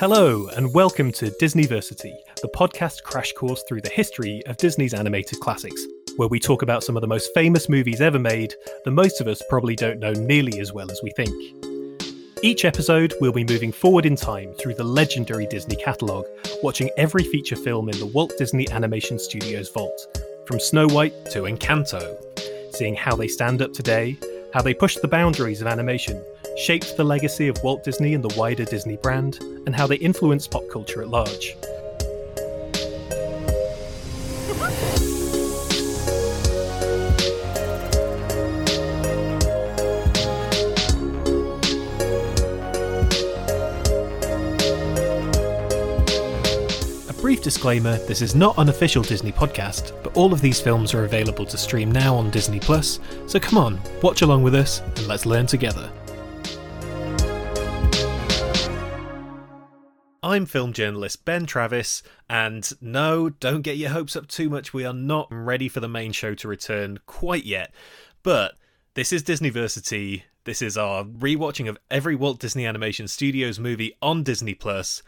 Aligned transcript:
Hello, 0.00 0.46
and 0.54 0.72
welcome 0.72 1.10
to 1.10 1.28
Disneyversity, 1.42 2.14
the 2.40 2.48
podcast 2.54 3.02
crash 3.02 3.32
course 3.32 3.64
through 3.68 3.80
the 3.80 3.88
history 3.88 4.40
of 4.46 4.56
Disney's 4.56 4.94
animated 4.94 5.40
classics, 5.40 5.84
where 6.14 6.28
we 6.28 6.38
talk 6.38 6.62
about 6.62 6.84
some 6.84 6.96
of 6.96 7.00
the 7.00 7.08
most 7.08 7.34
famous 7.34 7.68
movies 7.68 8.00
ever 8.00 8.20
made 8.20 8.54
that 8.84 8.92
most 8.92 9.20
of 9.20 9.26
us 9.26 9.42
probably 9.50 9.74
don't 9.74 9.98
know 9.98 10.12
nearly 10.12 10.60
as 10.60 10.72
well 10.72 10.88
as 10.92 11.00
we 11.02 11.10
think. 11.10 11.34
Each 12.44 12.64
episode, 12.64 13.12
we'll 13.20 13.32
be 13.32 13.42
moving 13.42 13.72
forward 13.72 14.06
in 14.06 14.14
time 14.14 14.54
through 14.54 14.74
the 14.74 14.84
legendary 14.84 15.48
Disney 15.48 15.74
catalogue, 15.74 16.26
watching 16.62 16.90
every 16.96 17.24
feature 17.24 17.56
film 17.56 17.88
in 17.88 17.98
the 17.98 18.06
Walt 18.06 18.32
Disney 18.38 18.70
Animation 18.70 19.18
Studios 19.18 19.68
vault, 19.68 20.00
from 20.46 20.60
Snow 20.60 20.86
White 20.86 21.24
to 21.32 21.40
Encanto, 21.40 22.16
seeing 22.72 22.94
how 22.94 23.16
they 23.16 23.26
stand 23.26 23.62
up 23.62 23.72
today, 23.72 24.16
how 24.54 24.62
they 24.62 24.74
pushed 24.74 25.02
the 25.02 25.08
boundaries 25.08 25.60
of 25.60 25.66
animation, 25.66 26.22
shaped 26.58 26.96
the 26.96 27.04
legacy 27.04 27.46
of 27.46 27.56
Walt 27.62 27.84
Disney 27.84 28.14
and 28.14 28.24
the 28.24 28.36
wider 28.36 28.64
Disney 28.64 28.96
brand, 28.96 29.38
and 29.66 29.74
how 29.74 29.86
they 29.86 29.96
influenced 29.96 30.50
pop 30.50 30.64
culture 30.70 31.00
at 31.00 31.08
large. 31.08 31.56
A 47.08 47.12
brief 47.20 47.40
disclaimer 47.40 47.98
this 47.98 48.20
is 48.20 48.34
not 48.34 48.58
an 48.58 48.68
official 48.68 49.04
Disney 49.04 49.30
podcast, 49.30 49.92
but 50.02 50.16
all 50.16 50.32
of 50.32 50.40
these 50.40 50.60
films 50.60 50.92
are 50.92 51.04
available 51.04 51.46
to 51.46 51.56
stream 51.56 51.92
now 51.92 52.16
on 52.16 52.30
Disney 52.30 52.58
Plus, 52.58 52.98
so 53.26 53.38
come 53.38 53.58
on, 53.58 53.80
watch 54.02 54.22
along 54.22 54.42
with 54.42 54.56
us 54.56 54.80
and 54.80 55.06
let's 55.06 55.24
learn 55.24 55.46
together. 55.46 55.88
I'm 60.28 60.44
film 60.44 60.74
journalist 60.74 61.24
Ben 61.24 61.46
Travis, 61.46 62.02
and 62.28 62.70
no, 62.82 63.30
don't 63.30 63.62
get 63.62 63.78
your 63.78 63.88
hopes 63.88 64.14
up 64.14 64.28
too 64.28 64.50
much. 64.50 64.74
We 64.74 64.84
are 64.84 64.92
not 64.92 65.26
ready 65.30 65.70
for 65.70 65.80
the 65.80 65.88
main 65.88 66.12
show 66.12 66.34
to 66.34 66.48
return 66.48 66.98
quite 67.06 67.46
yet. 67.46 67.72
But 68.22 68.56
this 68.92 69.10
is 69.10 69.22
Disneyversity. 69.22 70.24
This 70.44 70.60
is 70.60 70.76
our 70.76 71.04
rewatching 71.04 71.66
of 71.66 71.78
every 71.90 72.14
Walt 72.14 72.40
Disney 72.40 72.66
Animation 72.66 73.08
Studios 73.08 73.58
movie 73.58 73.96
on 74.02 74.22
Disney 74.22 74.52
Plus. 74.52 75.02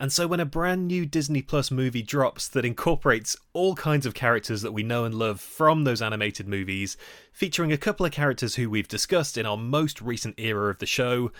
And 0.00 0.12
so 0.12 0.26
when 0.26 0.40
a 0.40 0.44
brand 0.44 0.88
new 0.88 1.06
Disney 1.06 1.40
Plus 1.40 1.70
movie 1.70 2.02
drops 2.02 2.48
that 2.48 2.64
incorporates 2.64 3.36
all 3.52 3.76
kinds 3.76 4.06
of 4.06 4.14
characters 4.14 4.62
that 4.62 4.72
we 4.72 4.82
know 4.82 5.04
and 5.04 5.14
love 5.14 5.40
from 5.40 5.84
those 5.84 6.02
animated 6.02 6.48
movies, 6.48 6.96
featuring 7.32 7.72
a 7.72 7.78
couple 7.78 8.04
of 8.04 8.10
characters 8.10 8.56
who 8.56 8.68
we've 8.68 8.88
discussed 8.88 9.38
in 9.38 9.46
our 9.46 9.56
most 9.56 10.02
recent 10.02 10.34
era 10.36 10.68
of 10.68 10.80
the 10.80 10.86
show, 10.86 11.30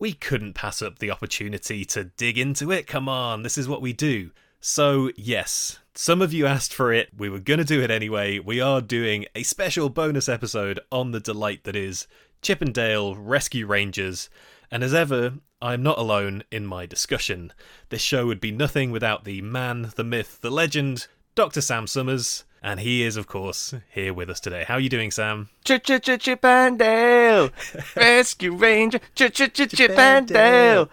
we 0.00 0.14
couldn't 0.14 0.54
pass 0.54 0.80
up 0.80 0.98
the 0.98 1.10
opportunity 1.10 1.84
to 1.84 2.04
dig 2.04 2.38
into 2.38 2.72
it. 2.72 2.86
Come 2.86 3.08
on, 3.08 3.42
this 3.42 3.58
is 3.58 3.68
what 3.68 3.82
we 3.82 3.92
do. 3.92 4.30
So, 4.58 5.10
yes, 5.14 5.78
some 5.94 6.22
of 6.22 6.32
you 6.32 6.46
asked 6.46 6.72
for 6.72 6.92
it. 6.92 7.10
We 7.16 7.28
were 7.28 7.38
going 7.38 7.58
to 7.58 7.64
do 7.64 7.82
it 7.82 7.90
anyway. 7.90 8.38
We 8.38 8.60
are 8.60 8.80
doing 8.80 9.26
a 9.34 9.42
special 9.42 9.90
bonus 9.90 10.28
episode 10.28 10.80
on 10.90 11.12
the 11.12 11.20
delight 11.20 11.64
that 11.64 11.76
is 11.76 12.06
Chip 12.40 12.62
'n 12.62 12.72
Dale 12.72 13.14
Rescue 13.14 13.66
Rangers. 13.66 14.30
And 14.70 14.82
as 14.82 14.94
ever, 14.94 15.34
I'm 15.60 15.82
not 15.82 15.98
alone 15.98 16.44
in 16.50 16.64
my 16.64 16.86
discussion. 16.86 17.52
This 17.90 18.00
show 18.00 18.26
would 18.26 18.40
be 18.40 18.52
nothing 18.52 18.90
without 18.90 19.24
the 19.24 19.42
man, 19.42 19.92
the 19.96 20.04
myth, 20.04 20.38
the 20.40 20.50
legend, 20.50 21.08
Dr. 21.34 21.60
Sam 21.60 21.86
Summers. 21.86 22.44
And 22.62 22.80
he 22.80 23.02
is, 23.02 23.16
of 23.16 23.26
course, 23.26 23.74
here 23.88 24.12
with 24.12 24.28
us 24.28 24.38
today. 24.38 24.64
How 24.68 24.74
are 24.74 24.80
you 24.80 24.90
doing, 24.90 25.10
Sam? 25.10 25.48
Chip 25.64 25.84
Chip 25.84 26.44
and 26.44 26.78
Dale, 26.78 27.50
Rescue 27.96 28.54
Ranger, 28.54 29.00
Chip 29.14 29.32
Chip 29.34 29.90
and 29.90 30.28
Dale. 30.28 30.90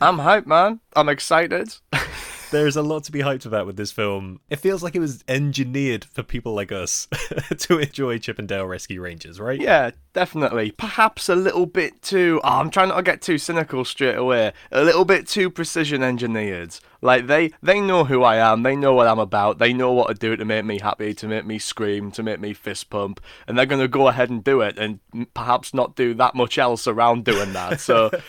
I'm 0.00 0.18
hyped, 0.18 0.46
man. 0.46 0.80
I'm 0.96 1.08
excited. 1.08 1.76
There's 2.50 2.76
a 2.76 2.82
lot 2.82 3.04
to 3.04 3.12
be 3.12 3.20
hyped 3.20 3.46
about 3.46 3.66
with 3.66 3.76
this 3.76 3.92
film. 3.92 4.40
It 4.50 4.56
feels 4.56 4.82
like 4.82 4.96
it 4.96 5.00
was 5.00 5.22
engineered 5.28 6.04
for 6.04 6.22
people 6.22 6.52
like 6.52 6.72
us 6.72 7.06
to 7.58 7.78
enjoy 7.78 8.18
Chip 8.18 8.38
'n 8.38 8.46
Dale 8.46 8.66
Rescue 8.66 9.00
Rangers, 9.00 9.38
right? 9.38 9.60
Yeah, 9.60 9.92
definitely. 10.12 10.72
Perhaps 10.72 11.28
a 11.28 11.36
little 11.36 11.66
bit 11.66 12.02
too. 12.02 12.40
Oh, 12.42 12.58
I'm 12.58 12.70
trying 12.70 12.88
not 12.88 12.96
to 12.96 13.02
get 13.02 13.22
too 13.22 13.38
cynical 13.38 13.84
straight 13.84 14.16
away. 14.16 14.52
A 14.72 14.82
little 14.82 15.04
bit 15.04 15.28
too 15.28 15.48
precision 15.48 16.02
engineered. 16.02 16.74
Like 17.00 17.28
they 17.28 17.52
they 17.62 17.80
know 17.80 18.04
who 18.04 18.22
I 18.22 18.36
am. 18.36 18.62
They 18.62 18.76
know 18.76 18.94
what 18.94 19.06
I'm 19.06 19.18
about. 19.18 19.58
They 19.58 19.72
know 19.72 19.92
what 19.92 20.08
to 20.08 20.14
do 20.14 20.36
to 20.36 20.44
make 20.44 20.64
me 20.64 20.80
happy, 20.80 21.14
to 21.14 21.28
make 21.28 21.46
me 21.46 21.58
scream, 21.58 22.10
to 22.12 22.22
make 22.22 22.40
me 22.40 22.52
fist 22.52 22.90
pump, 22.90 23.20
and 23.46 23.56
they're 23.56 23.66
gonna 23.66 23.88
go 23.88 24.08
ahead 24.08 24.28
and 24.28 24.42
do 24.42 24.60
it, 24.60 24.76
and 24.76 24.98
perhaps 25.34 25.72
not 25.72 25.94
do 25.94 26.14
that 26.14 26.34
much 26.34 26.58
else 26.58 26.86
around 26.86 27.24
doing 27.24 27.52
that. 27.52 27.80
So. 27.80 28.10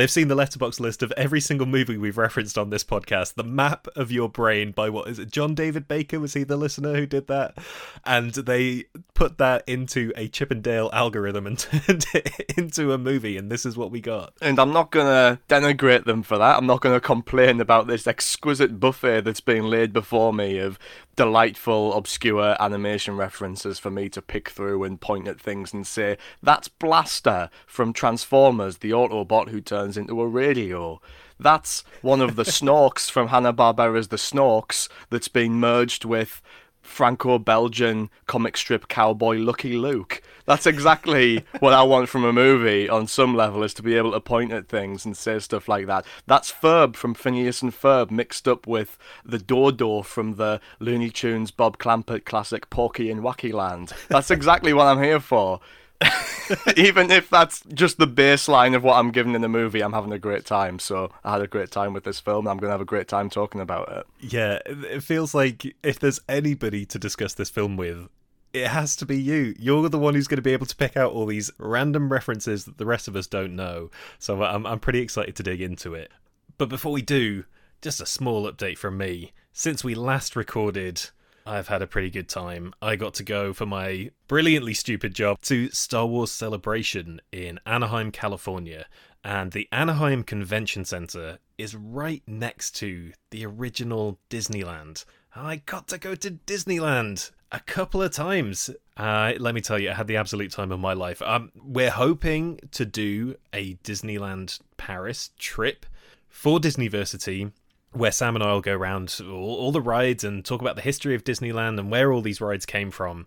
They've 0.00 0.10
seen 0.10 0.28
the 0.28 0.34
Letterboxd 0.34 0.80
list 0.80 1.02
of 1.02 1.12
every 1.12 1.42
single 1.42 1.66
movie 1.66 1.98
we've 1.98 2.16
referenced 2.16 2.56
on 2.56 2.70
this 2.70 2.82
podcast, 2.82 3.34
the 3.34 3.44
map 3.44 3.86
of 3.96 4.10
your 4.10 4.30
brain 4.30 4.72
by 4.72 4.88
what 4.88 5.08
is 5.08 5.18
it? 5.18 5.30
John 5.30 5.54
David 5.54 5.88
Baker 5.88 6.18
was 6.18 6.32
he 6.32 6.42
the 6.42 6.56
listener 6.56 6.94
who 6.94 7.04
did 7.04 7.26
that? 7.26 7.58
And 8.06 8.32
they 8.32 8.84
put 9.12 9.36
that 9.36 9.62
into 9.66 10.10
a 10.16 10.26
Chip 10.28 10.50
'n 10.52 10.62
Dale 10.62 10.88
algorithm 10.94 11.46
and 11.46 11.58
turned 11.58 12.06
it 12.14 12.54
into 12.56 12.94
a 12.94 12.96
movie, 12.96 13.36
and 13.36 13.52
this 13.52 13.66
is 13.66 13.76
what 13.76 13.90
we 13.90 14.00
got. 14.00 14.32
And 14.40 14.58
I'm 14.58 14.72
not 14.72 14.90
gonna 14.90 15.38
denigrate 15.50 16.06
them 16.06 16.22
for 16.22 16.38
that. 16.38 16.56
I'm 16.56 16.66
not 16.66 16.80
gonna 16.80 16.98
complain 16.98 17.60
about 17.60 17.86
this 17.86 18.06
exquisite 18.06 18.80
buffet 18.80 19.24
that's 19.26 19.42
being 19.42 19.64
laid 19.64 19.92
before 19.92 20.32
me 20.32 20.56
of 20.56 20.78
delightful, 21.20 21.92
obscure 21.92 22.56
animation 22.58 23.14
references 23.14 23.78
for 23.78 23.90
me 23.90 24.08
to 24.08 24.22
pick 24.22 24.48
through 24.48 24.82
and 24.84 25.02
point 25.02 25.28
at 25.28 25.38
things 25.38 25.74
and 25.74 25.86
say, 25.86 26.16
that's 26.42 26.68
Blaster 26.68 27.50
from 27.66 27.92
Transformers, 27.92 28.78
the 28.78 28.92
Autobot 28.92 29.50
who 29.50 29.60
turns 29.60 29.89
into 29.96 30.20
a 30.20 30.26
radio. 30.26 31.00
That's 31.38 31.84
one 32.02 32.20
of 32.20 32.36
the 32.36 32.42
Snorks 32.44 33.10
from 33.10 33.28
Hanna-Barbera's 33.28 34.08
The 34.08 34.16
Snorks 34.16 34.88
that's 35.08 35.28
been 35.28 35.54
merged 35.54 36.04
with 36.04 36.42
Franco-Belgian 36.82 38.10
comic 38.26 38.56
strip 38.56 38.88
cowboy 38.88 39.36
Lucky 39.36 39.76
Luke. 39.76 40.22
That's 40.46 40.66
exactly 40.66 41.44
what 41.60 41.72
I 41.72 41.82
want 41.82 42.08
from 42.08 42.24
a 42.24 42.32
movie 42.32 42.88
on 42.88 43.06
some 43.06 43.34
level 43.36 43.62
is 43.62 43.74
to 43.74 43.82
be 43.82 43.94
able 43.96 44.12
to 44.12 44.20
point 44.20 44.52
at 44.52 44.68
things 44.68 45.04
and 45.04 45.16
say 45.16 45.38
stuff 45.38 45.68
like 45.68 45.86
that. 45.86 46.04
That's 46.26 46.50
Ferb 46.50 46.96
from 46.96 47.14
Phineas 47.14 47.62
and 47.62 47.72
Ferb 47.72 48.10
mixed 48.10 48.48
up 48.48 48.66
with 48.66 48.98
the 49.24 49.38
Dodo 49.38 50.02
from 50.02 50.36
the 50.36 50.60
Looney 50.80 51.10
Tunes 51.10 51.50
Bob 51.50 51.78
Clampett 51.78 52.24
classic 52.24 52.68
Porky 52.70 53.10
in 53.10 53.22
Wackyland. 53.22 53.92
That's 54.08 54.30
exactly 54.30 54.72
what 54.72 54.86
I'm 54.86 55.02
here 55.02 55.20
for. 55.20 55.60
Even 56.76 57.10
if 57.10 57.30
that's 57.30 57.62
just 57.72 57.98
the 57.98 58.06
baseline 58.06 58.74
of 58.74 58.82
what 58.82 58.96
I'm 58.96 59.10
given 59.10 59.34
in 59.34 59.42
the 59.42 59.48
movie, 59.48 59.82
I'm 59.82 59.92
having 59.92 60.12
a 60.12 60.18
great 60.18 60.44
time. 60.44 60.78
So 60.78 61.10
I 61.24 61.32
had 61.32 61.42
a 61.42 61.46
great 61.46 61.70
time 61.70 61.92
with 61.92 62.04
this 62.04 62.20
film. 62.20 62.48
I'm 62.48 62.56
going 62.56 62.68
to 62.68 62.72
have 62.72 62.80
a 62.80 62.86
great 62.86 63.08
time 63.08 63.30
talking 63.30 63.60
about 63.60 63.90
it. 63.92 64.06
Yeah, 64.20 64.58
it 64.66 65.02
feels 65.02 65.34
like 65.34 65.76
if 65.82 65.98
there's 65.98 66.20
anybody 66.28 66.84
to 66.86 66.98
discuss 66.98 67.34
this 67.34 67.50
film 67.50 67.76
with, 67.76 68.08
it 68.52 68.66
has 68.68 68.96
to 68.96 69.06
be 69.06 69.20
you. 69.20 69.54
You're 69.58 69.88
the 69.88 69.98
one 69.98 70.14
who's 70.14 70.26
going 70.26 70.36
to 70.36 70.42
be 70.42 70.52
able 70.52 70.66
to 70.66 70.76
pick 70.76 70.96
out 70.96 71.12
all 71.12 71.26
these 71.26 71.50
random 71.58 72.10
references 72.10 72.64
that 72.64 72.78
the 72.78 72.86
rest 72.86 73.06
of 73.06 73.14
us 73.14 73.26
don't 73.26 73.54
know. 73.54 73.90
So 74.18 74.42
I'm 74.42 74.66
I'm 74.66 74.80
pretty 74.80 75.00
excited 75.00 75.36
to 75.36 75.42
dig 75.42 75.60
into 75.60 75.94
it. 75.94 76.10
But 76.58 76.68
before 76.68 76.92
we 76.92 77.02
do, 77.02 77.44
just 77.80 78.00
a 78.00 78.06
small 78.06 78.50
update 78.50 78.78
from 78.78 78.98
me. 78.98 79.32
Since 79.52 79.84
we 79.84 79.94
last 79.94 80.36
recorded, 80.36 81.10
I've 81.50 81.66
had 81.66 81.82
a 81.82 81.86
pretty 81.88 82.10
good 82.10 82.28
time. 82.28 82.72
I 82.80 82.94
got 82.94 83.14
to 83.14 83.24
go 83.24 83.52
for 83.52 83.66
my 83.66 84.12
brilliantly 84.28 84.72
stupid 84.72 85.16
job 85.16 85.40
to 85.42 85.68
Star 85.70 86.06
Wars 86.06 86.30
Celebration 86.30 87.20
in 87.32 87.58
Anaheim, 87.66 88.12
California. 88.12 88.86
And 89.24 89.50
the 89.50 89.68
Anaheim 89.72 90.22
Convention 90.22 90.84
Center 90.84 91.40
is 91.58 91.74
right 91.74 92.22
next 92.24 92.76
to 92.76 93.10
the 93.30 93.44
original 93.44 94.20
Disneyland. 94.30 95.04
I 95.34 95.56
got 95.66 95.88
to 95.88 95.98
go 95.98 96.14
to 96.14 96.30
Disneyland 96.30 97.32
a 97.50 97.58
couple 97.58 98.00
of 98.00 98.12
times. 98.12 98.70
Uh, 98.96 99.32
let 99.40 99.52
me 99.52 99.60
tell 99.60 99.78
you, 99.78 99.90
I 99.90 99.94
had 99.94 100.06
the 100.06 100.18
absolute 100.18 100.52
time 100.52 100.70
of 100.70 100.78
my 100.78 100.92
life. 100.92 101.20
Um, 101.20 101.50
we're 101.56 101.90
hoping 101.90 102.60
to 102.70 102.86
do 102.86 103.34
a 103.52 103.74
Disneyland 103.82 104.60
Paris 104.76 105.30
trip 105.36 105.84
for 106.28 106.60
Disneyversity 106.60 107.50
where 107.92 108.12
Sam 108.12 108.36
and 108.36 108.42
I 108.44 108.52
will 108.52 108.60
go 108.60 108.74
around 108.74 109.20
all, 109.20 109.56
all, 109.56 109.72
the 109.72 109.80
rides 109.80 110.22
and 110.22 110.44
talk 110.44 110.60
about 110.60 110.76
the 110.76 110.82
history 110.82 111.14
of 111.14 111.24
Disneyland 111.24 111.78
and 111.78 111.90
where 111.90 112.12
all 112.12 112.22
these 112.22 112.40
rides 112.40 112.64
came 112.64 112.90
from. 112.90 113.26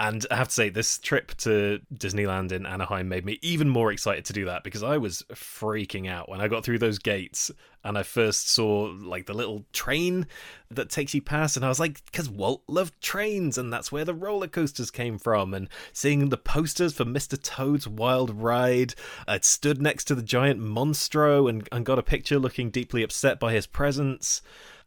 And 0.00 0.24
I 0.30 0.36
have 0.36 0.48
to 0.48 0.54
say, 0.54 0.70
this 0.70 0.96
trip 0.96 1.34
to 1.38 1.78
Disneyland 1.94 2.52
in 2.52 2.64
Anaheim 2.64 3.10
made 3.10 3.26
me 3.26 3.38
even 3.42 3.68
more 3.68 3.92
excited 3.92 4.24
to 4.24 4.32
do 4.32 4.46
that 4.46 4.64
because 4.64 4.82
I 4.82 4.96
was 4.96 5.22
freaking 5.34 6.08
out 6.08 6.26
when 6.26 6.40
I 6.40 6.48
got 6.48 6.64
through 6.64 6.78
those 6.78 6.98
gates 6.98 7.50
and 7.84 7.98
I 7.98 8.02
first 8.02 8.48
saw 8.48 8.94
like 8.98 9.26
the 9.26 9.34
little 9.34 9.66
train 9.74 10.26
that 10.70 10.88
takes 10.88 11.12
you 11.12 11.20
past, 11.20 11.56
and 11.56 11.66
I 11.66 11.68
was 11.68 11.80
like, 11.80 12.02
because 12.06 12.30
Walt 12.30 12.62
loved 12.66 12.98
trains, 13.02 13.58
and 13.58 13.70
that's 13.70 13.92
where 13.92 14.04
the 14.06 14.14
roller 14.14 14.48
coasters 14.48 14.90
came 14.90 15.18
from. 15.18 15.52
And 15.52 15.68
seeing 15.92 16.30
the 16.30 16.36
posters 16.38 16.94
for 16.94 17.04
Mr. 17.04 17.40
Toad's 17.40 17.86
Wild 17.86 18.30
Ride, 18.42 18.94
I'd 19.28 19.44
stood 19.44 19.82
next 19.82 20.04
to 20.04 20.14
the 20.14 20.22
giant 20.22 20.60
Monstro 20.60 21.48
and, 21.48 21.68
and 21.72 21.84
got 21.84 21.98
a 21.98 22.02
picture 22.02 22.38
looking 22.38 22.70
deeply 22.70 23.02
upset 23.02 23.38
by 23.38 23.52
his 23.52 23.66
presence. 23.66 24.40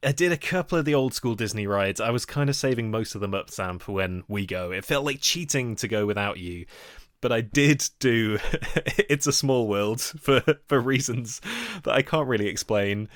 I 0.05 0.11
did 0.11 0.31
a 0.31 0.38
couple 0.38 0.77
of 0.77 0.85
the 0.85 0.95
old 0.95 1.13
school 1.13 1.35
Disney 1.35 1.67
rides. 1.67 2.01
I 2.01 2.09
was 2.09 2.25
kind 2.25 2.50
of 2.50 2.55
saving 2.55 2.91
most 2.91 3.15
of 3.15 3.21
them 3.21 3.33
up, 3.33 3.50
Sam, 3.50 3.79
for 3.79 3.94
when 3.94 4.23
we 4.27 4.45
go. 4.45 4.71
It 4.71 4.85
felt 4.85 5.05
like 5.05 5.21
cheating 5.21 5.75
to 5.77 5.88
go 5.88 6.05
without 6.05 6.39
you. 6.39 6.65
But 7.21 7.31
I 7.31 7.41
did 7.41 7.88
do 8.00 8.38
It's 8.97 9.27
a 9.27 9.31
Small 9.31 9.67
World 9.67 10.01
for, 10.01 10.44
for 10.67 10.79
reasons 10.79 11.39
that 11.83 11.94
I 11.94 12.01
can't 12.01 12.27
really 12.27 12.47
explain. 12.47 13.07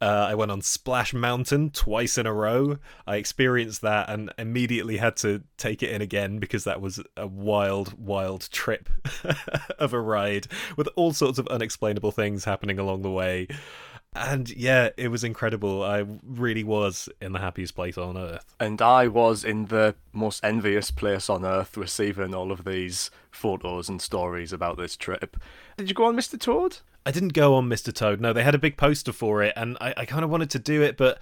Uh, 0.00 0.26
I 0.28 0.34
went 0.34 0.50
on 0.50 0.60
Splash 0.60 1.14
Mountain 1.14 1.70
twice 1.70 2.18
in 2.18 2.26
a 2.26 2.32
row. 2.32 2.78
I 3.06 3.16
experienced 3.16 3.80
that 3.80 4.10
and 4.10 4.32
immediately 4.36 4.98
had 4.98 5.16
to 5.18 5.42
take 5.56 5.82
it 5.82 5.90
in 5.90 6.02
again 6.02 6.38
because 6.38 6.64
that 6.64 6.80
was 6.80 7.02
a 7.16 7.26
wild, 7.26 7.98
wild 7.98 8.50
trip 8.50 8.90
of 9.78 9.94
a 9.94 10.00
ride 10.00 10.48
with 10.76 10.88
all 10.96 11.12
sorts 11.12 11.38
of 11.38 11.48
unexplainable 11.48 12.12
things 12.12 12.44
happening 12.44 12.78
along 12.78 13.02
the 13.02 13.10
way. 13.10 13.48
And 14.16 14.48
yeah, 14.50 14.90
it 14.96 15.08
was 15.08 15.22
incredible. 15.22 15.82
I 15.82 16.04
really 16.26 16.64
was 16.64 17.08
in 17.20 17.32
the 17.32 17.38
happiest 17.38 17.74
place 17.74 17.98
on 17.98 18.16
earth. 18.16 18.54
And 18.58 18.80
I 18.80 19.08
was 19.08 19.44
in 19.44 19.66
the 19.66 19.94
most 20.12 20.42
envious 20.42 20.90
place 20.90 21.28
on 21.28 21.44
earth 21.44 21.76
receiving 21.76 22.34
all 22.34 22.50
of 22.50 22.64
these 22.64 23.10
photos 23.30 23.88
and 23.88 24.00
stories 24.00 24.52
about 24.52 24.78
this 24.78 24.96
trip. 24.96 25.36
Did 25.76 25.88
you 25.88 25.94
go 25.94 26.06
on 26.06 26.16
Mr. 26.16 26.40
Toad? 26.40 26.78
I 27.04 27.10
didn't 27.10 27.34
go 27.34 27.54
on 27.54 27.68
Mr. 27.68 27.92
Toad. 27.92 28.20
No, 28.20 28.32
they 28.32 28.42
had 28.42 28.54
a 28.54 28.58
big 28.58 28.76
poster 28.76 29.12
for 29.12 29.42
it, 29.42 29.52
and 29.54 29.76
I, 29.80 29.94
I 29.98 30.04
kind 30.06 30.24
of 30.24 30.30
wanted 30.30 30.50
to 30.50 30.58
do 30.58 30.82
it, 30.82 30.96
but 30.96 31.20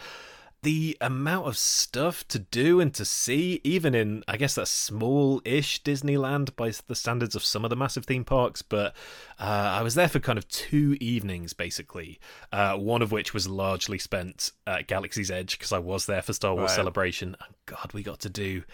the 0.64 0.96
amount 1.00 1.46
of 1.46 1.56
stuff 1.56 2.26
to 2.28 2.38
do 2.38 2.80
and 2.80 2.92
to 2.94 3.04
see, 3.04 3.60
even 3.62 3.94
in, 3.94 4.24
I 4.26 4.36
guess, 4.36 4.54
that 4.56 4.66
small 4.66 5.40
ish 5.44 5.82
Disneyland 5.82 6.56
by 6.56 6.72
the 6.86 6.94
standards 6.94 7.36
of 7.36 7.44
some 7.44 7.64
of 7.64 7.70
the 7.70 7.76
massive 7.76 8.06
theme 8.06 8.24
parks. 8.24 8.62
But 8.62 8.96
uh, 9.38 9.76
I 9.78 9.82
was 9.82 9.94
there 9.94 10.08
for 10.08 10.18
kind 10.18 10.38
of 10.38 10.48
two 10.48 10.96
evenings, 11.00 11.52
basically, 11.52 12.18
uh, 12.50 12.76
one 12.76 13.02
of 13.02 13.12
which 13.12 13.32
was 13.32 13.46
largely 13.46 13.98
spent 13.98 14.50
at 14.66 14.88
Galaxy's 14.88 15.30
Edge 15.30 15.58
because 15.58 15.72
I 15.72 15.78
was 15.78 16.06
there 16.06 16.22
for 16.22 16.32
Star 16.32 16.54
Wars 16.54 16.70
Right. 16.70 16.76
Celebration. 16.76 17.36
And 17.44 17.54
God, 17.66 17.92
we 17.92 18.02
got 18.02 18.20
to 18.20 18.30
do. 18.30 18.64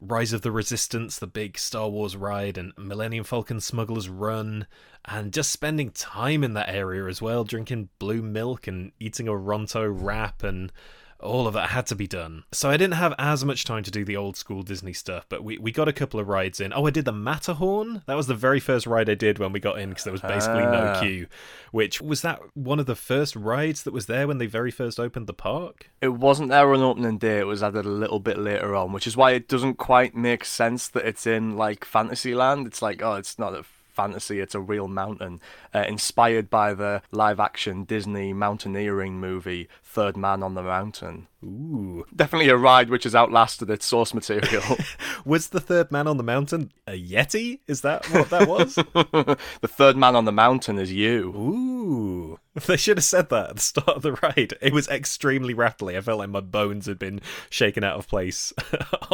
Rise 0.00 0.32
of 0.32 0.40
the 0.40 0.52
Resistance, 0.52 1.18
the 1.18 1.26
big 1.26 1.58
Star 1.58 1.88
Wars 1.90 2.16
ride, 2.16 2.56
and 2.56 2.72
Millennium 2.78 3.24
Falcon 3.24 3.60
Smuggler's 3.60 4.08
Run, 4.08 4.66
and 5.04 5.30
just 5.30 5.50
spending 5.50 5.90
time 5.90 6.42
in 6.42 6.54
that 6.54 6.70
area 6.70 7.04
as 7.06 7.20
well, 7.20 7.44
drinking 7.44 7.90
blue 7.98 8.22
milk 8.22 8.66
and 8.66 8.92
eating 8.98 9.28
a 9.28 9.32
Ronto 9.32 9.86
wrap 9.92 10.42
and 10.42 10.72
all 11.22 11.46
of 11.46 11.54
that 11.54 11.70
had 11.70 11.86
to 11.86 11.94
be 11.94 12.06
done. 12.06 12.44
So 12.52 12.70
I 12.70 12.76
didn't 12.76 12.94
have 12.94 13.14
as 13.18 13.44
much 13.44 13.64
time 13.64 13.82
to 13.84 13.90
do 13.90 14.04
the 14.04 14.16
old 14.16 14.36
school 14.36 14.62
Disney 14.62 14.92
stuff, 14.92 15.26
but 15.28 15.44
we, 15.44 15.58
we 15.58 15.70
got 15.72 15.88
a 15.88 15.92
couple 15.92 16.18
of 16.20 16.28
rides 16.28 16.60
in. 16.60 16.72
Oh, 16.72 16.86
I 16.86 16.90
did 16.90 17.04
the 17.04 17.12
Matterhorn. 17.12 18.02
That 18.06 18.16
was 18.16 18.26
the 18.26 18.34
very 18.34 18.60
first 18.60 18.86
ride 18.86 19.08
I 19.10 19.14
did 19.14 19.38
when 19.38 19.52
we 19.52 19.60
got 19.60 19.78
in 19.78 19.90
because 19.90 20.04
there 20.04 20.12
was 20.12 20.20
basically 20.22 20.62
no 20.62 20.92
Ah. 20.96 21.00
queue. 21.00 21.26
Which 21.72 22.00
was 22.00 22.22
that 22.22 22.40
one 22.54 22.78
of 22.80 22.86
the 22.86 22.96
first 22.96 23.36
rides 23.36 23.82
that 23.84 23.92
was 23.92 24.06
there 24.06 24.26
when 24.26 24.38
they 24.38 24.46
very 24.46 24.70
first 24.70 24.98
opened 24.98 25.26
the 25.26 25.34
park? 25.34 25.90
It 26.00 26.14
wasn't 26.14 26.48
there 26.48 26.72
on 26.72 26.80
opening 26.80 27.18
day, 27.18 27.38
it 27.38 27.46
was 27.46 27.62
added 27.62 27.84
a 27.86 27.88
little 27.90 28.20
bit 28.20 28.38
later 28.38 28.74
on, 28.74 28.92
which 28.92 29.06
is 29.06 29.16
why 29.16 29.32
it 29.32 29.48
doesn't 29.48 29.74
quite 29.74 30.14
make 30.14 30.44
sense 30.44 30.88
that 30.88 31.06
it's 31.06 31.26
in 31.26 31.56
like 31.56 31.84
Fantasyland. 31.84 32.66
It's 32.66 32.82
like, 32.82 33.02
oh, 33.02 33.14
it's 33.14 33.38
not 33.38 33.54
a 33.54 33.64
fantasy, 34.00 34.40
it's 34.40 34.54
a 34.54 34.60
real 34.60 34.88
mountain. 34.88 35.40
Uh, 35.74 35.84
inspired 35.86 36.48
by 36.48 36.72
the 36.72 37.02
live 37.12 37.38
action 37.38 37.84
Disney 37.84 38.32
mountaineering 38.32 39.20
movie 39.20 39.68
Third 39.82 40.16
Man 40.16 40.42
on 40.42 40.54
the 40.54 40.62
Mountain. 40.62 41.26
Ooh. 41.44 42.06
Definitely 42.16 42.48
a 42.48 42.56
ride 42.56 42.88
which 42.88 43.04
has 43.04 43.14
outlasted 43.14 43.68
its 43.68 43.84
source 43.84 44.14
material. 44.14 44.62
Was 45.26 45.48
the 45.48 45.60
third 45.60 45.92
man 45.92 46.06
on 46.06 46.16
the 46.16 46.22
mountain 46.22 46.72
a 46.86 46.92
Yeti? 46.92 47.60
Is 47.66 47.82
that 47.82 48.06
what 48.06 48.30
that 48.30 48.48
was? 48.48 48.74
the 49.60 49.68
third 49.68 49.96
man 49.96 50.16
on 50.16 50.24
the 50.24 50.32
mountain 50.32 50.78
is 50.78 50.92
you. 50.92 51.28
Ooh. 51.36 52.38
They 52.66 52.76
should 52.76 52.98
have 52.98 53.04
said 53.04 53.28
that 53.28 53.50
at 53.50 53.56
the 53.56 53.62
start 53.62 53.88
of 53.88 54.02
the 54.02 54.12
ride. 54.12 54.54
It 54.60 54.72
was 54.72 54.88
extremely 54.88 55.54
rattly. 55.54 55.96
I 55.96 56.00
felt 56.00 56.18
like 56.18 56.30
my 56.30 56.40
bones 56.40 56.86
had 56.86 56.98
been 56.98 57.20
shaken 57.48 57.84
out 57.84 57.98
of 57.98 58.08
place 58.08 58.52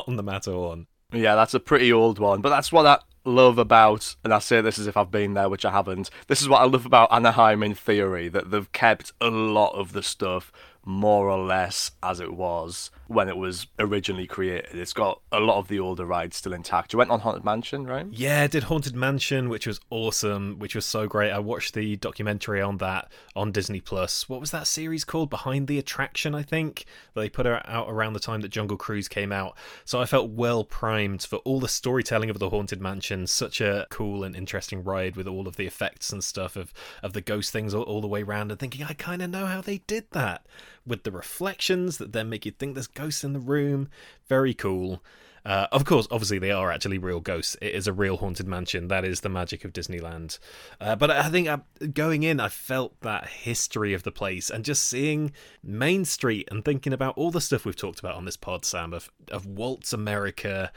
on 0.06 0.16
the 0.16 0.22
Matterhorn. 0.22 0.86
Yeah, 1.12 1.34
that's 1.36 1.54
a 1.54 1.60
pretty 1.60 1.92
old 1.92 2.18
one, 2.18 2.40
but 2.40 2.50
that's 2.50 2.72
what 2.72 2.86
I 2.86 2.98
love 3.24 3.58
about, 3.58 4.16
and 4.24 4.32
I 4.34 4.38
say 4.38 4.60
this 4.60 4.78
as 4.78 4.86
if 4.86 4.96
I've 4.96 5.10
been 5.10 5.34
there, 5.34 5.48
which 5.48 5.64
I 5.64 5.70
haven't. 5.70 6.10
This 6.26 6.42
is 6.42 6.48
what 6.48 6.62
I 6.62 6.64
love 6.64 6.86
about 6.86 7.12
Anaheim 7.12 7.62
in 7.62 7.74
theory, 7.74 8.28
that 8.28 8.50
they've 8.50 8.70
kept 8.72 9.12
a 9.20 9.30
lot 9.30 9.72
of 9.74 9.92
the 9.92 10.02
stuff 10.02 10.50
more 10.86 11.28
or 11.28 11.44
less 11.44 11.90
as 12.00 12.20
it 12.20 12.32
was 12.32 12.92
when 13.08 13.28
it 13.28 13.36
was 13.36 13.66
originally 13.80 14.26
created. 14.26 14.78
It's 14.78 14.92
got 14.92 15.20
a 15.32 15.40
lot 15.40 15.58
of 15.58 15.66
the 15.66 15.80
older 15.80 16.06
rides 16.06 16.36
still 16.36 16.52
intact. 16.52 16.92
You 16.92 16.98
went 16.98 17.10
on 17.10 17.20
Haunted 17.20 17.44
Mansion, 17.44 17.86
right? 17.86 18.06
Yeah, 18.12 18.42
I 18.42 18.46
did 18.46 18.64
Haunted 18.64 18.94
Mansion, 18.94 19.48
which 19.48 19.66
was 19.66 19.80
awesome, 19.90 20.60
which 20.60 20.76
was 20.76 20.86
so 20.86 21.08
great. 21.08 21.32
I 21.32 21.40
watched 21.40 21.74
the 21.74 21.96
documentary 21.96 22.62
on 22.62 22.78
that 22.78 23.10
on 23.34 23.50
Disney 23.50 23.80
Plus. 23.80 24.28
What 24.28 24.40
was 24.40 24.52
that 24.52 24.68
series 24.68 25.04
called? 25.04 25.28
Behind 25.28 25.66
the 25.66 25.78
Attraction, 25.78 26.36
I 26.36 26.42
think. 26.42 26.84
They 27.14 27.28
put 27.28 27.46
it 27.46 27.62
out 27.66 27.90
around 27.90 28.12
the 28.12 28.20
time 28.20 28.40
that 28.42 28.48
Jungle 28.48 28.76
Cruise 28.76 29.08
came 29.08 29.32
out. 29.32 29.56
So 29.84 30.00
I 30.00 30.06
felt 30.06 30.30
well 30.30 30.62
primed 30.62 31.22
for 31.22 31.36
all 31.38 31.58
the 31.58 31.68
storytelling 31.68 32.30
of 32.30 32.38
the 32.38 32.50
Haunted 32.50 32.80
Mansion. 32.80 33.26
Such 33.26 33.60
a 33.60 33.86
cool 33.90 34.22
and 34.22 34.36
interesting 34.36 34.84
ride 34.84 35.16
with 35.16 35.26
all 35.26 35.48
of 35.48 35.56
the 35.56 35.66
effects 35.66 36.12
and 36.12 36.22
stuff 36.22 36.54
of 36.54 36.72
of 37.02 37.12
the 37.12 37.20
ghost 37.20 37.52
things 37.52 37.74
all, 37.74 37.82
all 37.82 38.00
the 38.00 38.06
way 38.06 38.22
around, 38.22 38.52
and 38.52 38.60
thinking 38.60 38.84
I 38.84 38.92
kind 38.92 39.20
of 39.20 39.30
know 39.30 39.46
how 39.46 39.60
they 39.60 39.78
did 39.78 40.10
that 40.12 40.46
with 40.86 41.02
the 41.02 41.10
reflections 41.10 41.98
that 41.98 42.12
then 42.12 42.28
make 42.28 42.46
you 42.46 42.52
think 42.52 42.74
there's 42.74 42.86
ghosts 42.86 43.24
in 43.24 43.32
the 43.32 43.40
room. 43.40 43.88
Very 44.28 44.54
cool. 44.54 45.02
Uh, 45.46 45.68
of 45.70 45.84
course, 45.84 46.08
obviously, 46.10 46.40
they 46.40 46.50
are 46.50 46.72
actually 46.72 46.98
real 46.98 47.20
ghosts. 47.20 47.56
It 47.62 47.72
is 47.72 47.86
a 47.86 47.92
real 47.92 48.16
haunted 48.16 48.48
mansion. 48.48 48.88
That 48.88 49.04
is 49.04 49.20
the 49.20 49.28
magic 49.28 49.64
of 49.64 49.72
Disneyland. 49.72 50.40
Uh, 50.80 50.96
but 50.96 51.08
I 51.08 51.28
think 51.28 51.46
uh, 51.46 51.58
going 51.94 52.24
in, 52.24 52.40
I 52.40 52.48
felt 52.48 53.00
that 53.02 53.28
history 53.28 53.94
of 53.94 54.02
the 54.02 54.10
place 54.10 54.50
and 54.50 54.64
just 54.64 54.88
seeing 54.88 55.32
Main 55.62 56.04
Street 56.04 56.48
and 56.50 56.64
thinking 56.64 56.92
about 56.92 57.16
all 57.16 57.30
the 57.30 57.40
stuff 57.40 57.64
we've 57.64 57.76
talked 57.76 58.00
about 58.00 58.16
on 58.16 58.24
this 58.24 58.36
pod, 58.36 58.64
Sam, 58.64 58.92
of, 58.92 59.08
of 59.30 59.46
Walt's 59.46 59.92
America, 59.92 60.72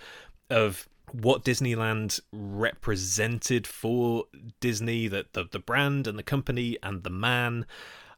of 0.52 0.88
what 1.14 1.44
Disneyland 1.44 2.20
represented 2.32 3.66
for 3.66 4.26
Disney, 4.60 5.08
that 5.08 5.34
the, 5.34 5.46
the 5.50 5.58
brand 5.58 6.06
and 6.06 6.16
the 6.16 6.24
company 6.24 6.78
and 6.84 7.04
the 7.04 7.10
man. 7.10 7.66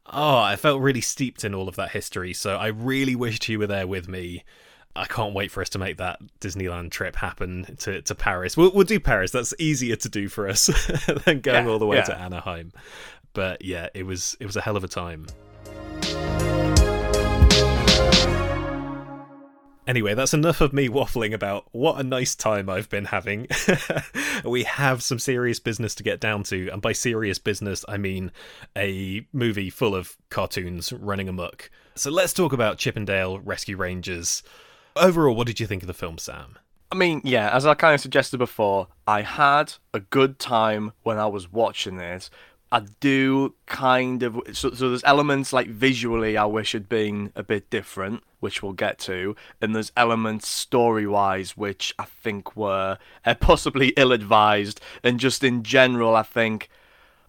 Oh, 0.07 0.37
I 0.37 0.55
felt 0.55 0.81
really 0.81 1.01
steeped 1.01 1.43
in 1.43 1.53
all 1.53 1.67
of 1.69 1.75
that 1.75 1.91
history, 1.91 2.33
so 2.33 2.55
I 2.57 2.67
really 2.67 3.15
wished 3.15 3.47
you 3.47 3.59
were 3.59 3.67
there 3.67 3.87
with 3.87 4.07
me. 4.07 4.43
I 4.95 5.05
can't 5.05 5.33
wait 5.33 5.51
for 5.51 5.61
us 5.61 5.69
to 5.69 5.79
make 5.79 5.97
that 5.97 6.19
Disneyland 6.41 6.91
trip 6.91 7.15
happen 7.15 7.77
to, 7.79 8.01
to 8.01 8.15
Paris. 8.15 8.57
We'll, 8.57 8.71
we'll 8.73 8.83
do 8.83 8.99
Paris. 8.99 9.31
That's 9.31 9.53
easier 9.57 9.95
to 9.95 10.09
do 10.09 10.27
for 10.27 10.49
us 10.49 10.65
than 11.25 11.39
going 11.39 11.65
Yeah, 11.65 11.71
all 11.71 11.79
the 11.79 11.85
way 11.85 11.97
yeah. 11.97 12.03
to 12.03 12.17
Anaheim. 12.17 12.73
But 13.33 13.63
yeah, 13.63 13.87
it 13.93 14.03
was 14.05 14.35
it 14.41 14.45
was 14.45 14.57
a 14.57 14.61
hell 14.61 14.75
of 14.75 14.83
a 14.83 14.89
time. 14.89 15.27
Anyway, 19.87 20.13
that's 20.13 20.33
enough 20.33 20.61
of 20.61 20.73
me 20.73 20.87
waffling 20.87 21.33
about 21.33 21.65
what 21.71 21.99
a 21.99 22.03
nice 22.03 22.35
time 22.35 22.69
I've 22.69 22.89
been 22.89 23.05
having. 23.05 23.47
we 24.45 24.63
have 24.63 25.01
some 25.01 25.17
serious 25.17 25.59
business 25.59 25.95
to 25.95 26.03
get 26.03 26.19
down 26.19 26.43
to, 26.43 26.69
and 26.69 26.81
by 26.81 26.91
serious 26.91 27.39
business, 27.39 27.83
I 27.87 27.97
mean 27.97 28.31
a 28.77 29.25
movie 29.33 29.71
full 29.71 29.95
of 29.95 30.17
cartoons 30.29 30.93
running 30.93 31.27
amok. 31.27 31.71
So 31.95 32.11
let's 32.11 32.33
talk 32.33 32.53
about 32.53 32.77
Chip 32.77 32.95
'n 32.95 33.05
Dale 33.05 33.39
Rescue 33.39 33.75
Rangers. 33.75 34.43
Overall, 34.95 35.35
what 35.35 35.47
did 35.47 35.59
you 35.59 35.65
think 35.65 35.81
of 35.83 35.87
the 35.87 35.93
film, 35.93 36.19
Sam? 36.19 36.59
I 36.91 36.95
mean, 36.95 37.21
yeah, 37.23 37.49
as 37.55 37.65
I 37.65 37.73
kind 37.73 37.95
of 37.95 38.01
suggested 38.01 38.37
before, 38.37 38.87
I 39.07 39.21
had 39.21 39.73
a 39.93 40.01
good 40.01 40.39
time 40.39 40.91
when 41.03 41.17
I 41.17 41.25
was 41.25 41.51
watching 41.51 41.99
it. 41.99 42.29
I 42.71 42.81
do 43.01 43.53
kind 43.65 44.23
of 44.23 44.39
so, 44.53 44.71
so 44.71 44.89
there's 44.89 45.03
elements 45.03 45.51
like 45.51 45.67
visually 45.67 46.37
I 46.37 46.45
wish 46.45 46.71
had 46.71 46.87
been 46.87 47.33
a 47.35 47.43
bit 47.43 47.69
different, 47.69 48.23
which 48.39 48.63
we'll 48.63 48.71
get 48.71 48.97
to, 48.99 49.35
and 49.61 49.75
there's 49.75 49.91
elements 49.97 50.47
story 50.47 51.05
wise 51.05 51.57
which 51.57 51.93
I 51.99 52.05
think 52.05 52.55
were 52.55 52.97
uh, 53.25 53.35
possibly 53.35 53.89
ill 53.97 54.13
advised, 54.13 54.79
and 55.03 55.19
just 55.19 55.43
in 55.43 55.63
general 55.63 56.15
I 56.15 56.23
think. 56.23 56.69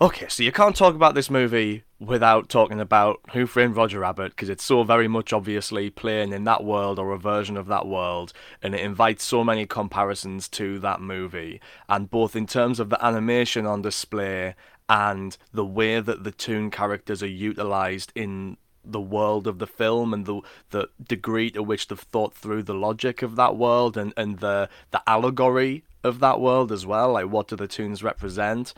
Okay, 0.01 0.27
so 0.29 0.43
you 0.43 0.51
can't 0.51 0.75
talk 0.75 0.97
about 0.97 1.15
this 1.15 1.31
movie 1.31 1.85
without 2.01 2.49
talking 2.49 2.81
about 2.81 3.21
Who 3.33 3.47
Framed 3.47 3.77
Roger 3.77 4.01
Rabbit 4.01 4.33
because 4.33 4.49
it's 4.49 4.65
so 4.65 4.83
very 4.83 5.07
much 5.07 5.33
obviously 5.33 5.91
playing 5.91 6.33
in 6.33 6.43
that 6.43 6.65
world 6.65 6.99
or 6.99 7.13
a 7.13 7.19
version 7.19 7.57
of 7.57 7.69
that 7.69 7.87
world, 7.87 8.33
and 8.61 8.75
it 8.75 8.81
invites 8.81 9.23
so 9.23 9.45
many 9.45 9.65
comparisons 9.65 10.49
to 10.51 10.81
that 10.81 11.01
movie. 11.01 11.61
And 11.89 12.11
both 12.11 12.35
in 12.35 12.47
terms 12.47 12.81
of 12.81 12.91
the 12.91 13.05
animation 13.05 13.65
on 13.65 13.83
display 13.83 14.57
and 14.93 15.39
the 15.55 15.65
way 15.65 16.01
that 16.01 16.23
the 16.23 16.31
toon 16.31 16.71
characters 16.71 17.23
are 17.23 17.27
utilized 17.27 18.13
in 18.15 18.59
the 18.85 19.01
world 19.01 19.47
of 19.47 19.59
the 19.59 19.67
film 19.67 20.13
and 20.13 20.27
the 20.27 20.41
the 20.71 20.89
degree 21.03 21.51
to 21.51 21.63
which 21.63 21.89
they've 21.89 21.99
thought 21.99 22.35
through 22.35 22.63
the 22.63 22.75
logic 22.75 23.23
of 23.23 23.37
that 23.37 23.57
world 23.57 23.97
and, 23.97 24.13
and 24.19 24.41
the 24.41 24.69
the 24.91 25.03
allegory 25.07 25.83
of 26.05 26.21
that 26.21 26.41
world 26.41 26.71
as 26.71 26.85
well. 26.85 27.13
Like 27.13 27.27
what 27.27 27.49
do 27.49 27.57
the 27.57 27.67
toons 27.67 28.03
represent? 28.03 28.75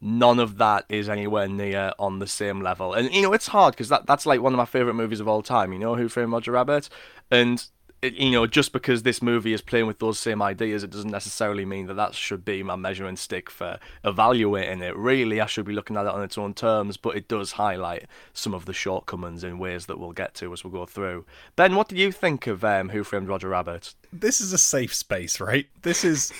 None 0.00 0.38
of 0.38 0.56
that 0.56 0.86
is 0.88 1.08
anywhere 1.08 1.48
near 1.48 1.92
on 1.98 2.18
the 2.18 2.26
same 2.26 2.62
level. 2.62 2.94
And 2.94 3.12
you 3.12 3.20
know, 3.20 3.34
it's 3.34 3.48
hard 3.48 3.74
because 3.74 3.90
that 3.90 4.06
that's 4.06 4.24
like 4.24 4.40
one 4.40 4.54
of 4.54 4.58
my 4.58 4.64
favorite 4.64 4.94
movies 4.94 5.20
of 5.20 5.28
all 5.28 5.42
time. 5.42 5.74
You 5.74 5.80
know, 5.80 5.96
Who 5.96 6.08
Framed 6.08 6.32
Roger 6.32 6.52
Rabbit, 6.52 6.88
and 7.30 7.62
you 8.02 8.30
know, 8.30 8.46
just 8.46 8.72
because 8.72 9.02
this 9.02 9.20
movie 9.20 9.52
is 9.52 9.60
playing 9.60 9.86
with 9.86 9.98
those 9.98 10.18
same 10.18 10.40
ideas, 10.40 10.84
it 10.84 10.90
doesn't 10.90 11.10
necessarily 11.10 11.64
mean 11.64 11.86
that 11.86 11.94
that 11.94 12.14
should 12.14 12.44
be 12.44 12.62
my 12.62 12.76
measuring 12.76 13.16
stick 13.16 13.50
for 13.50 13.78
evaluating 14.04 14.82
it. 14.82 14.96
Really, 14.96 15.40
I 15.40 15.46
should 15.46 15.64
be 15.64 15.72
looking 15.72 15.96
at 15.96 16.06
it 16.06 16.12
on 16.12 16.22
its 16.22 16.38
own 16.38 16.54
terms, 16.54 16.96
but 16.96 17.16
it 17.16 17.26
does 17.26 17.52
highlight 17.52 18.06
some 18.32 18.54
of 18.54 18.66
the 18.66 18.72
shortcomings 18.72 19.42
in 19.42 19.58
ways 19.58 19.86
that 19.86 19.98
we'll 19.98 20.12
get 20.12 20.34
to 20.34 20.52
as 20.52 20.62
we 20.62 20.70
go 20.70 20.86
through. 20.86 21.24
Ben, 21.56 21.74
what 21.74 21.88
do 21.88 21.96
you 21.96 22.12
think 22.12 22.46
of 22.46 22.64
um, 22.64 22.90
Who 22.90 23.02
Framed 23.02 23.28
Roger 23.28 23.48
Rabbit? 23.48 23.94
This 24.12 24.40
is 24.40 24.52
a 24.52 24.58
safe 24.58 24.94
space, 24.94 25.40
right? 25.40 25.66
This 25.82 26.04
is 26.04 26.32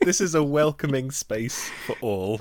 this 0.00 0.20
is 0.20 0.34
a 0.34 0.42
welcoming 0.42 1.12
space 1.12 1.70
for 1.86 1.96
all, 2.00 2.40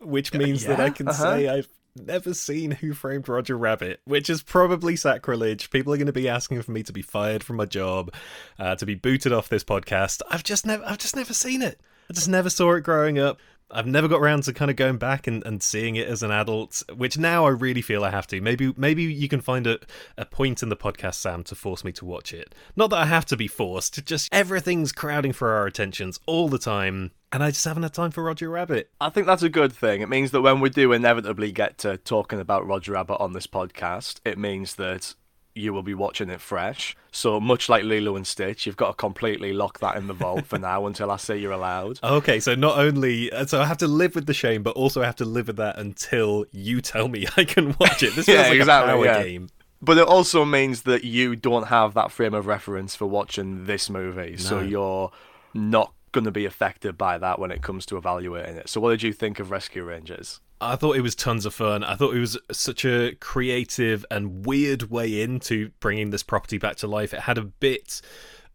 which 0.00 0.32
means 0.34 0.64
that 0.66 0.78
I 0.78 0.90
can 0.90 1.08
uh-huh. 1.08 1.22
say 1.22 1.48
I've 1.48 1.68
never 1.96 2.34
seen 2.34 2.72
Who 2.72 2.92
Framed 2.92 3.28
Roger 3.28 3.56
Rabbit, 3.56 4.00
which 4.04 4.28
is 4.28 4.42
probably 4.42 4.96
sacrilege. 4.96 5.70
People 5.70 5.92
are 5.92 5.96
going 5.96 6.06
to 6.06 6.12
be 6.12 6.28
asking 6.28 6.62
for 6.62 6.72
me 6.72 6.82
to 6.82 6.92
be 6.92 7.02
fired 7.02 7.44
from 7.44 7.56
my 7.56 7.66
job, 7.66 8.12
uh, 8.58 8.74
to 8.76 8.86
be 8.86 8.94
booted 8.94 9.32
off 9.32 9.48
this 9.48 9.64
podcast. 9.64 10.22
I've 10.30 10.44
just 10.44 10.66
never, 10.66 10.84
I've 10.84 10.98
just 10.98 11.16
never 11.16 11.34
seen 11.34 11.62
it. 11.62 11.80
I 12.10 12.12
just 12.12 12.28
never 12.28 12.50
saw 12.50 12.74
it 12.74 12.82
growing 12.82 13.18
up. 13.18 13.38
I've 13.74 13.86
never 13.86 14.06
got 14.06 14.20
around 14.20 14.44
to 14.44 14.52
kind 14.52 14.70
of 14.70 14.76
going 14.76 14.98
back 14.98 15.26
and, 15.26 15.44
and 15.44 15.62
seeing 15.62 15.96
it 15.96 16.06
as 16.06 16.22
an 16.22 16.30
adult, 16.30 16.82
which 16.96 17.18
now 17.18 17.44
I 17.44 17.50
really 17.50 17.82
feel 17.82 18.04
I 18.04 18.10
have 18.10 18.26
to. 18.28 18.40
Maybe 18.40 18.72
maybe 18.76 19.02
you 19.02 19.28
can 19.28 19.40
find 19.40 19.66
a, 19.66 19.78
a 20.16 20.24
point 20.24 20.62
in 20.62 20.68
the 20.68 20.76
podcast, 20.76 21.14
Sam, 21.14 21.42
to 21.44 21.54
force 21.54 21.84
me 21.84 21.92
to 21.92 22.04
watch 22.04 22.32
it. 22.32 22.54
Not 22.76 22.90
that 22.90 22.98
I 23.00 23.06
have 23.06 23.26
to 23.26 23.36
be 23.36 23.48
forced, 23.48 24.04
just 24.06 24.32
everything's 24.32 24.92
crowding 24.92 25.32
for 25.32 25.50
our 25.50 25.66
attentions 25.66 26.20
all 26.26 26.48
the 26.48 26.58
time, 26.58 27.10
and 27.32 27.42
I 27.42 27.50
just 27.50 27.64
haven't 27.64 27.82
had 27.82 27.92
time 27.94 28.12
for 28.12 28.22
Roger 28.22 28.48
Rabbit. 28.48 28.90
I 29.00 29.08
think 29.08 29.26
that's 29.26 29.42
a 29.42 29.48
good 29.48 29.72
thing. 29.72 30.02
It 30.02 30.08
means 30.08 30.30
that 30.30 30.42
when 30.42 30.60
we 30.60 30.70
do 30.70 30.92
inevitably 30.92 31.50
get 31.50 31.78
to 31.78 31.96
talking 31.96 32.38
about 32.38 32.66
Roger 32.66 32.92
Rabbit 32.92 33.20
on 33.20 33.32
this 33.32 33.48
podcast, 33.48 34.20
it 34.24 34.38
means 34.38 34.76
that 34.76 35.14
you 35.54 35.72
will 35.72 35.82
be 35.82 35.94
watching 35.94 36.30
it 36.30 36.40
fresh. 36.40 36.96
So 37.12 37.38
much 37.38 37.68
like 37.68 37.84
Lilo 37.84 38.16
and 38.16 38.26
Stitch, 38.26 38.66
you've 38.66 38.76
got 38.76 38.88
to 38.88 38.94
completely 38.94 39.52
lock 39.52 39.78
that 39.80 39.96
in 39.96 40.06
the 40.08 40.12
vault 40.12 40.46
for 40.46 40.58
now 40.58 40.86
until 40.88 41.10
I 41.10 41.16
say 41.16 41.38
you're 41.38 41.52
allowed. 41.52 42.00
Okay, 42.02 42.40
so 42.40 42.54
not 42.54 42.78
only 42.78 43.30
so 43.46 43.60
I 43.60 43.66
have 43.66 43.78
to 43.78 43.86
live 43.86 44.14
with 44.14 44.26
the 44.26 44.34
shame, 44.34 44.62
but 44.62 44.74
also 44.76 45.02
I 45.02 45.06
have 45.06 45.16
to 45.16 45.24
live 45.24 45.46
with 45.46 45.56
that 45.56 45.78
until 45.78 46.44
you 46.50 46.80
tell 46.80 47.08
me 47.08 47.26
I 47.36 47.44
can 47.44 47.76
watch 47.78 48.02
it. 48.02 48.14
This 48.14 48.26
feels 48.26 48.38
Yeah, 48.38 48.48
like 48.48 48.58
exactly, 48.58 48.92
a 48.92 48.96
power 48.96 49.04
yeah. 49.04 49.22
game. 49.22 49.48
But 49.80 49.98
it 49.98 50.06
also 50.08 50.44
means 50.44 50.82
that 50.82 51.04
you 51.04 51.36
don't 51.36 51.68
have 51.68 51.94
that 51.94 52.10
frame 52.10 52.32
of 52.34 52.46
reference 52.46 52.96
for 52.96 53.06
watching 53.06 53.66
this 53.66 53.90
movie. 53.90 54.36
So 54.38 54.60
you're 54.60 55.10
not 55.52 55.92
going 56.14 56.24
to 56.24 56.30
be 56.30 56.46
affected 56.46 56.96
by 56.96 57.18
that 57.18 57.38
when 57.38 57.50
it 57.50 57.60
comes 57.60 57.84
to 57.86 57.98
evaluating 57.98 58.56
it. 58.56 58.70
So 58.70 58.80
what 58.80 58.90
did 58.90 59.02
you 59.02 59.12
think 59.12 59.38
of 59.38 59.50
Rescue 59.50 59.84
Rangers? 59.84 60.40
I 60.60 60.76
thought 60.76 60.96
it 60.96 61.02
was 61.02 61.14
tons 61.14 61.44
of 61.44 61.52
fun. 61.52 61.84
I 61.84 61.96
thought 61.96 62.14
it 62.14 62.20
was 62.20 62.38
such 62.50 62.86
a 62.86 63.14
creative 63.16 64.06
and 64.10 64.46
weird 64.46 64.90
way 64.90 65.20
into 65.20 65.70
bringing 65.80 66.08
this 66.08 66.22
property 66.22 66.56
back 66.56 66.76
to 66.76 66.86
life. 66.86 67.12
It 67.12 67.20
had 67.20 67.36
a 67.36 67.42
bit 67.42 68.00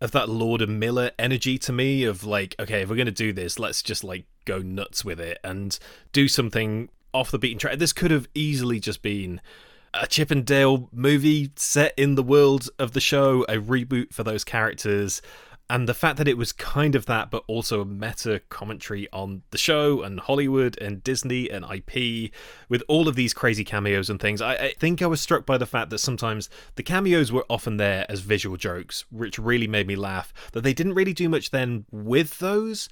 of 0.01 0.12
that 0.12 0.30
Lord 0.30 0.62
and 0.62 0.80
Miller 0.80 1.12
energy 1.20 1.58
to 1.60 1.72
me 1.74 2.06
of 2.06 2.24
like, 2.24 2.56
okay, 2.60 2.82
if 2.82 2.89
we're 2.89 2.96
going 2.96 3.06
to 3.06 3.12
do 3.12 3.34
this, 3.34 3.60
let's 3.60 3.84
just 3.84 4.04
like 4.04 4.25
go 4.46 4.60
nuts 4.60 5.06
with 5.06 5.20
it 5.20 5.38
and 5.44 5.78
do 6.13 6.28
something 6.28 6.89
off 7.13 7.30
the 7.30 7.38
beaten 7.38 7.60
track. 7.60 7.78
This 7.78 7.94
could 7.94 8.12
have 8.12 8.28
easily 8.34 8.80
just 8.80 9.01
been 9.01 9.42
a 9.94 10.08
Chip 10.08 10.32
and 10.32 10.46
Dale 10.46 10.89
movie 10.92 11.51
set 11.56 11.94
in 11.98 12.16
the 12.16 12.24
world 12.24 12.70
of 12.80 12.94
the 12.94 13.01
show, 13.01 13.44
a 13.44 13.56
reboot 13.56 14.13
for 14.13 14.24
those 14.24 14.44
characters. 14.44 15.22
And 15.69 15.88
the 15.88 15.93
fact 15.93 16.17
that 16.17 16.27
it 16.27 16.38
was 16.38 16.51
kind 16.51 16.95
of 16.95 17.05
that, 17.05 17.29
but 17.29 17.43
also 17.45 17.81
a 17.81 17.85
meta 17.85 18.41
commentary 18.49 19.07
on 19.13 19.43
the 19.51 19.57
show 19.57 20.01
and 20.01 20.19
Hollywood 20.19 20.75
and 20.81 21.03
Disney 21.03 21.47
and 21.47 21.63
IP 21.63 22.31
with 22.69 22.81
all 22.88 23.07
of 23.07 23.15
these 23.15 23.35
crazy 23.35 23.63
cameos 23.63 24.09
and 24.09 24.19
things. 24.19 24.41
I, 24.41 24.55
I 24.55 24.73
think 24.79 25.01
I 25.01 25.07
was 25.07 25.21
struck 25.21 25.45
by 25.45 25.59
the 25.59 25.67
fact 25.67 25.91
that 25.91 25.99
sometimes 25.99 26.49
the 26.73 26.81
cameos 26.81 27.31
were 27.31 27.45
often 27.51 27.77
there 27.77 28.07
as 28.09 28.21
visual 28.21 28.57
jokes, 28.57 29.05
which 29.11 29.38
really 29.38 29.67
made 29.67 29.85
me 29.85 29.95
laugh. 29.95 30.33
That 30.53 30.61
they 30.61 30.73
didn't 30.73 30.95
really 30.95 31.13
do 31.13 31.29
much 31.29 31.51
then 31.51 31.85
with 31.91 32.39
those, 32.39 32.89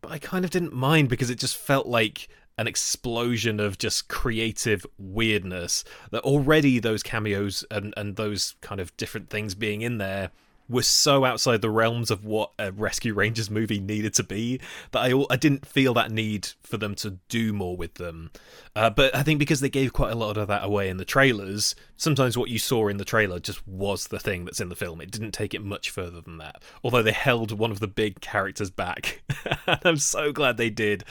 but 0.00 0.10
I 0.10 0.18
kind 0.18 0.46
of 0.46 0.50
didn't 0.50 0.72
mind 0.72 1.10
because 1.10 1.28
it 1.28 1.38
just 1.38 1.58
felt 1.58 1.86
like 1.86 2.28
an 2.56 2.66
explosion 2.66 3.60
of 3.60 3.76
just 3.76 4.08
creative 4.08 4.86
weirdness 4.96 5.84
that 6.10 6.22
already 6.22 6.78
those 6.78 7.02
cameos 7.02 7.64
and, 7.70 7.92
and 7.96 8.16
those 8.16 8.54
kind 8.62 8.80
of 8.80 8.96
different 8.96 9.28
things 9.28 9.54
being 9.54 9.82
in 9.82 9.98
there 9.98 10.30
were 10.68 10.82
so 10.82 11.24
outside 11.24 11.60
the 11.60 11.70
realms 11.70 12.10
of 12.10 12.24
what 12.24 12.52
a 12.58 12.72
Rescue 12.72 13.14
Rangers 13.14 13.50
movie 13.50 13.80
needed 13.80 14.14
to 14.14 14.22
be 14.22 14.60
that 14.92 15.00
I 15.00 15.24
I 15.30 15.36
didn't 15.36 15.66
feel 15.66 15.94
that 15.94 16.10
need 16.10 16.48
for 16.62 16.76
them 16.76 16.94
to 16.96 17.18
do 17.28 17.52
more 17.52 17.76
with 17.76 17.94
them. 17.94 18.30
Uh, 18.74 18.90
but 18.90 19.14
I 19.14 19.22
think 19.22 19.38
because 19.38 19.60
they 19.60 19.68
gave 19.68 19.92
quite 19.92 20.12
a 20.12 20.16
lot 20.16 20.36
of 20.36 20.48
that 20.48 20.64
away 20.64 20.88
in 20.88 20.96
the 20.96 21.04
trailers, 21.04 21.74
sometimes 21.96 22.36
what 22.36 22.50
you 22.50 22.58
saw 22.58 22.88
in 22.88 22.96
the 22.96 23.04
trailer 23.04 23.38
just 23.38 23.66
was 23.66 24.08
the 24.08 24.18
thing 24.18 24.44
that's 24.44 24.60
in 24.60 24.68
the 24.68 24.76
film. 24.76 25.00
It 25.00 25.10
didn't 25.10 25.32
take 25.32 25.54
it 25.54 25.62
much 25.62 25.90
further 25.90 26.20
than 26.20 26.38
that. 26.38 26.62
Although 26.82 27.02
they 27.02 27.12
held 27.12 27.52
one 27.52 27.70
of 27.70 27.80
the 27.80 27.88
big 27.88 28.20
characters 28.20 28.70
back, 28.70 29.22
and 29.66 29.80
I'm 29.84 29.96
so 29.96 30.32
glad 30.32 30.56
they 30.56 30.70
did. 30.70 31.04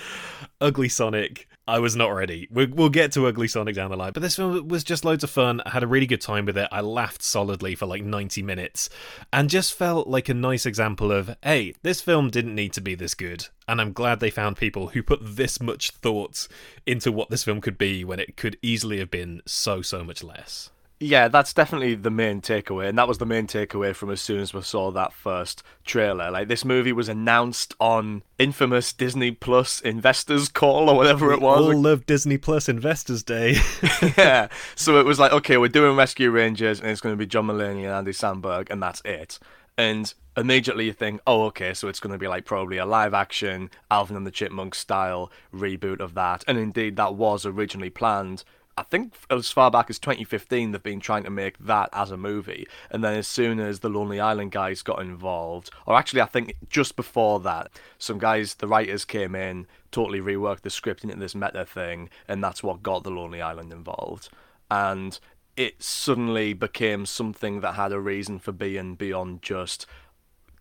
Ugly 0.60 0.90
Sonic. 0.90 1.48
I 1.66 1.80
was 1.80 1.96
not 1.96 2.10
ready. 2.10 2.48
We- 2.52 2.66
We'll 2.66 2.90
get 2.90 3.14
to 3.14 3.26
Ugly 3.26 3.48
Sonic 3.48 3.76
down 3.76 3.90
the 3.90 3.96
line, 3.96 4.12
but 4.12 4.22
this 4.22 4.36
film 4.36 4.68
was 4.68 4.84
just 4.84 5.06
loads 5.06 5.24
of 5.24 5.30
fun. 5.30 5.62
I 5.66 5.70
had 5.70 5.84
a 5.84 5.88
really 5.88 6.06
good 6.06 6.20
time 6.20 6.46
with 6.46 6.58
it. 6.58 6.68
I 6.74 6.82
laughed 6.82 7.22
solidly 7.24 7.74
for 7.74 7.86
like 7.86 8.04
90 8.04 8.42
minutes 8.44 8.90
and 9.32 9.50
just 9.50 9.74
felt 9.74 10.08
like 10.08 10.28
a 10.28 10.34
nice 10.34 10.66
example 10.66 11.12
of 11.12 11.38
hey, 11.42 11.74
this 11.82 12.02
film 12.02 12.30
didn't 12.30 12.56
need 12.56 12.74
to 12.74 12.82
be 12.82 12.96
this 12.96 13.16
good. 13.16 13.48
And 13.66 13.80
I'm 13.80 13.94
glad 13.94 14.20
they 14.20 14.30
found 14.30 14.58
people 14.58 14.88
who 14.90 15.02
put 15.02 15.20
this 15.22 15.62
much 15.62 15.92
thought 15.92 16.50
into 16.86 17.14
what 17.14 17.30
this 17.30 17.46
film 17.46 17.62
could 17.62 17.78
be 17.78 18.04
when 18.04 18.20
it 18.20 18.36
could 18.36 18.58
easily 18.62 19.00
have 19.00 19.10
been 19.10 19.42
so, 19.46 19.82
so 19.82 20.04
much 20.04 20.22
less. 20.22 20.70
Yeah, 21.04 21.28
that's 21.28 21.54
definitely 21.54 21.96
the 21.96 22.10
main 22.10 22.40
takeaway, 22.40 22.88
and 22.88 22.98
that 22.98 23.10
was 23.10 23.18
the 23.18 23.26
main 23.26 23.46
takeaway 23.46 23.94
from 23.94 24.10
as 24.10 24.22
soon 24.22 24.40
as 24.40 24.54
we 24.54 24.62
saw 24.62 24.90
that 24.92 25.12
first 25.12 25.62
trailer. 25.84 26.32
Like 26.32 26.48
this 26.48 26.64
movie 26.64 26.94
was 26.94 27.10
announced 27.10 27.74
on 27.78 28.24
infamous 28.40 28.94
Disney 28.94 29.32
Plus 29.32 29.82
investors 29.82 30.48
call 30.48 30.90
or 30.90 30.96
whatever 30.96 31.34
it 31.34 31.42
was. 31.42 31.60
All 31.60 31.78
love 31.78 32.06
Disney 32.06 32.38
Plus 32.38 32.70
Investors 32.70 33.22
Day. 33.22 33.58
yeah. 34.18 34.48
So 34.76 34.98
it 34.98 35.06
was 35.06 35.20
like, 35.20 35.34
okay, 35.34 35.58
we're 35.58 35.68
doing 35.68 35.98
Rescue 35.98 36.32
Rangers, 36.32 36.80
and 36.80 36.90
it's 36.90 37.02
going 37.02 37.14
to 37.14 37.20
be 37.20 37.26
John 37.26 37.48
Mulaney 37.48 37.84
and 37.84 37.88
Andy 37.88 38.12
Samberg, 38.12 38.70
and 38.70 38.82
that's 38.82 39.02
it. 39.04 39.40
And 39.78 40.14
immediately 40.38 40.86
you 40.86 40.94
think, 40.94 41.20
oh, 41.28 41.44
okay, 41.48 41.74
so 41.74 41.90
it's 41.90 42.00
going 42.00 42.14
to 42.14 42.20
be 42.20 42.30
like 42.30 42.46
probably 42.46 42.78
a 42.78 42.86
live 42.86 43.14
action 43.14 43.70
Alvin 43.92 44.16
and 44.16 44.26
the 44.26 44.32
Chipmunks 44.32 44.78
style 44.78 45.30
reboot 45.54 46.00
of 46.00 46.14
that. 46.14 46.46
And 46.48 46.58
indeed, 46.58 46.96
that 46.96 47.16
was 47.16 47.46
originally 47.46 47.90
planned. 47.90 48.46
I 48.76 48.84
think 48.84 49.14
as 49.30 49.52
far 49.52 49.70
back 49.70 49.90
as 49.90 50.00
2015, 50.00 50.72
they've 50.72 50.82
been 50.82 51.00
trying 51.00 51.24
to 51.24 51.30
make 51.30 51.60
that 51.60 51.90
as 51.94 52.10
a 52.10 52.18
movie. 52.18 52.68
And 52.90 53.04
then 53.04 53.16
as 53.16 53.28
soon 53.28 53.60
as 53.60 53.80
the 53.80 53.90
Lonely 53.90 54.20
Island 54.20 54.52
guys 54.52 54.82
got 54.82 55.00
involved, 55.00 55.70
or 55.86 55.96
actually, 55.96 56.22
I 56.22 56.26
think 56.26 56.56
just 56.70 56.96
before 56.96 57.40
that, 57.42 57.72
some 58.00 58.18
guys, 58.18 58.56
the 58.56 58.68
writers 58.68 59.06
came 59.06 59.36
in, 59.36 59.68
totally 59.92 60.22
reworked 60.22 60.62
the 60.62 60.72
script 60.72 61.04
into 61.04 61.18
this 61.18 61.36
meta 61.36 61.66
thing, 61.66 62.10
and 62.28 62.44
that's 62.44 62.64
what 62.64 62.82
got 62.82 63.04
the 63.04 63.12
Lonely 63.12 63.42
Island 63.42 63.72
involved. 63.72 64.30
And 64.72 65.20
it 65.56 65.84
suddenly 65.84 66.54
became 66.54 67.06
something 67.06 67.62
that 67.62 67.76
had 67.76 67.92
a 67.92 68.00
reason 68.00 68.40
for 68.40 68.52
being 68.52 68.96
beyond 68.96 69.44
just 69.44 69.86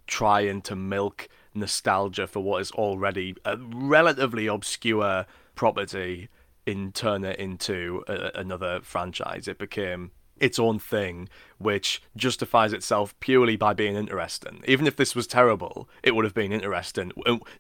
trying 0.06 0.60
to 0.60 0.76
milk 0.76 1.28
nostalgia 1.54 2.26
for 2.26 2.40
what 2.40 2.60
is 2.60 2.70
already 2.72 3.34
a 3.44 3.56
relatively 3.56 4.46
obscure 4.46 5.24
property 5.54 6.28
and 6.66 6.94
turn 6.94 7.24
it 7.24 7.38
into 7.38 8.04
a, 8.08 8.30
another 8.34 8.80
franchise. 8.82 9.48
It 9.48 9.58
became 9.58 10.10
its 10.42 10.58
own 10.58 10.78
thing, 10.78 11.28
which 11.58 12.02
justifies 12.16 12.72
itself 12.72 13.18
purely 13.20 13.56
by 13.56 13.72
being 13.72 13.94
interesting. 13.94 14.62
Even 14.66 14.86
if 14.86 14.96
this 14.96 15.14
was 15.14 15.26
terrible, 15.26 15.88
it 16.02 16.16
would 16.16 16.24
have 16.24 16.34
been 16.34 16.52
interesting. 16.52 17.12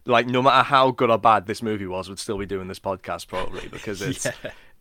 Like 0.04 0.26
no 0.26 0.42
matter 0.42 0.64
how 0.64 0.90
good 0.90 1.10
or 1.10 1.18
bad 1.18 1.46
this 1.46 1.62
movie 1.62 1.86
was, 1.86 2.08
we'd 2.08 2.18
still 2.18 2.38
be 2.38 2.46
doing 2.46 2.68
this 2.68 2.80
podcast 2.80 3.28
probably 3.28 3.68
because 3.68 4.02
it's 4.02 4.26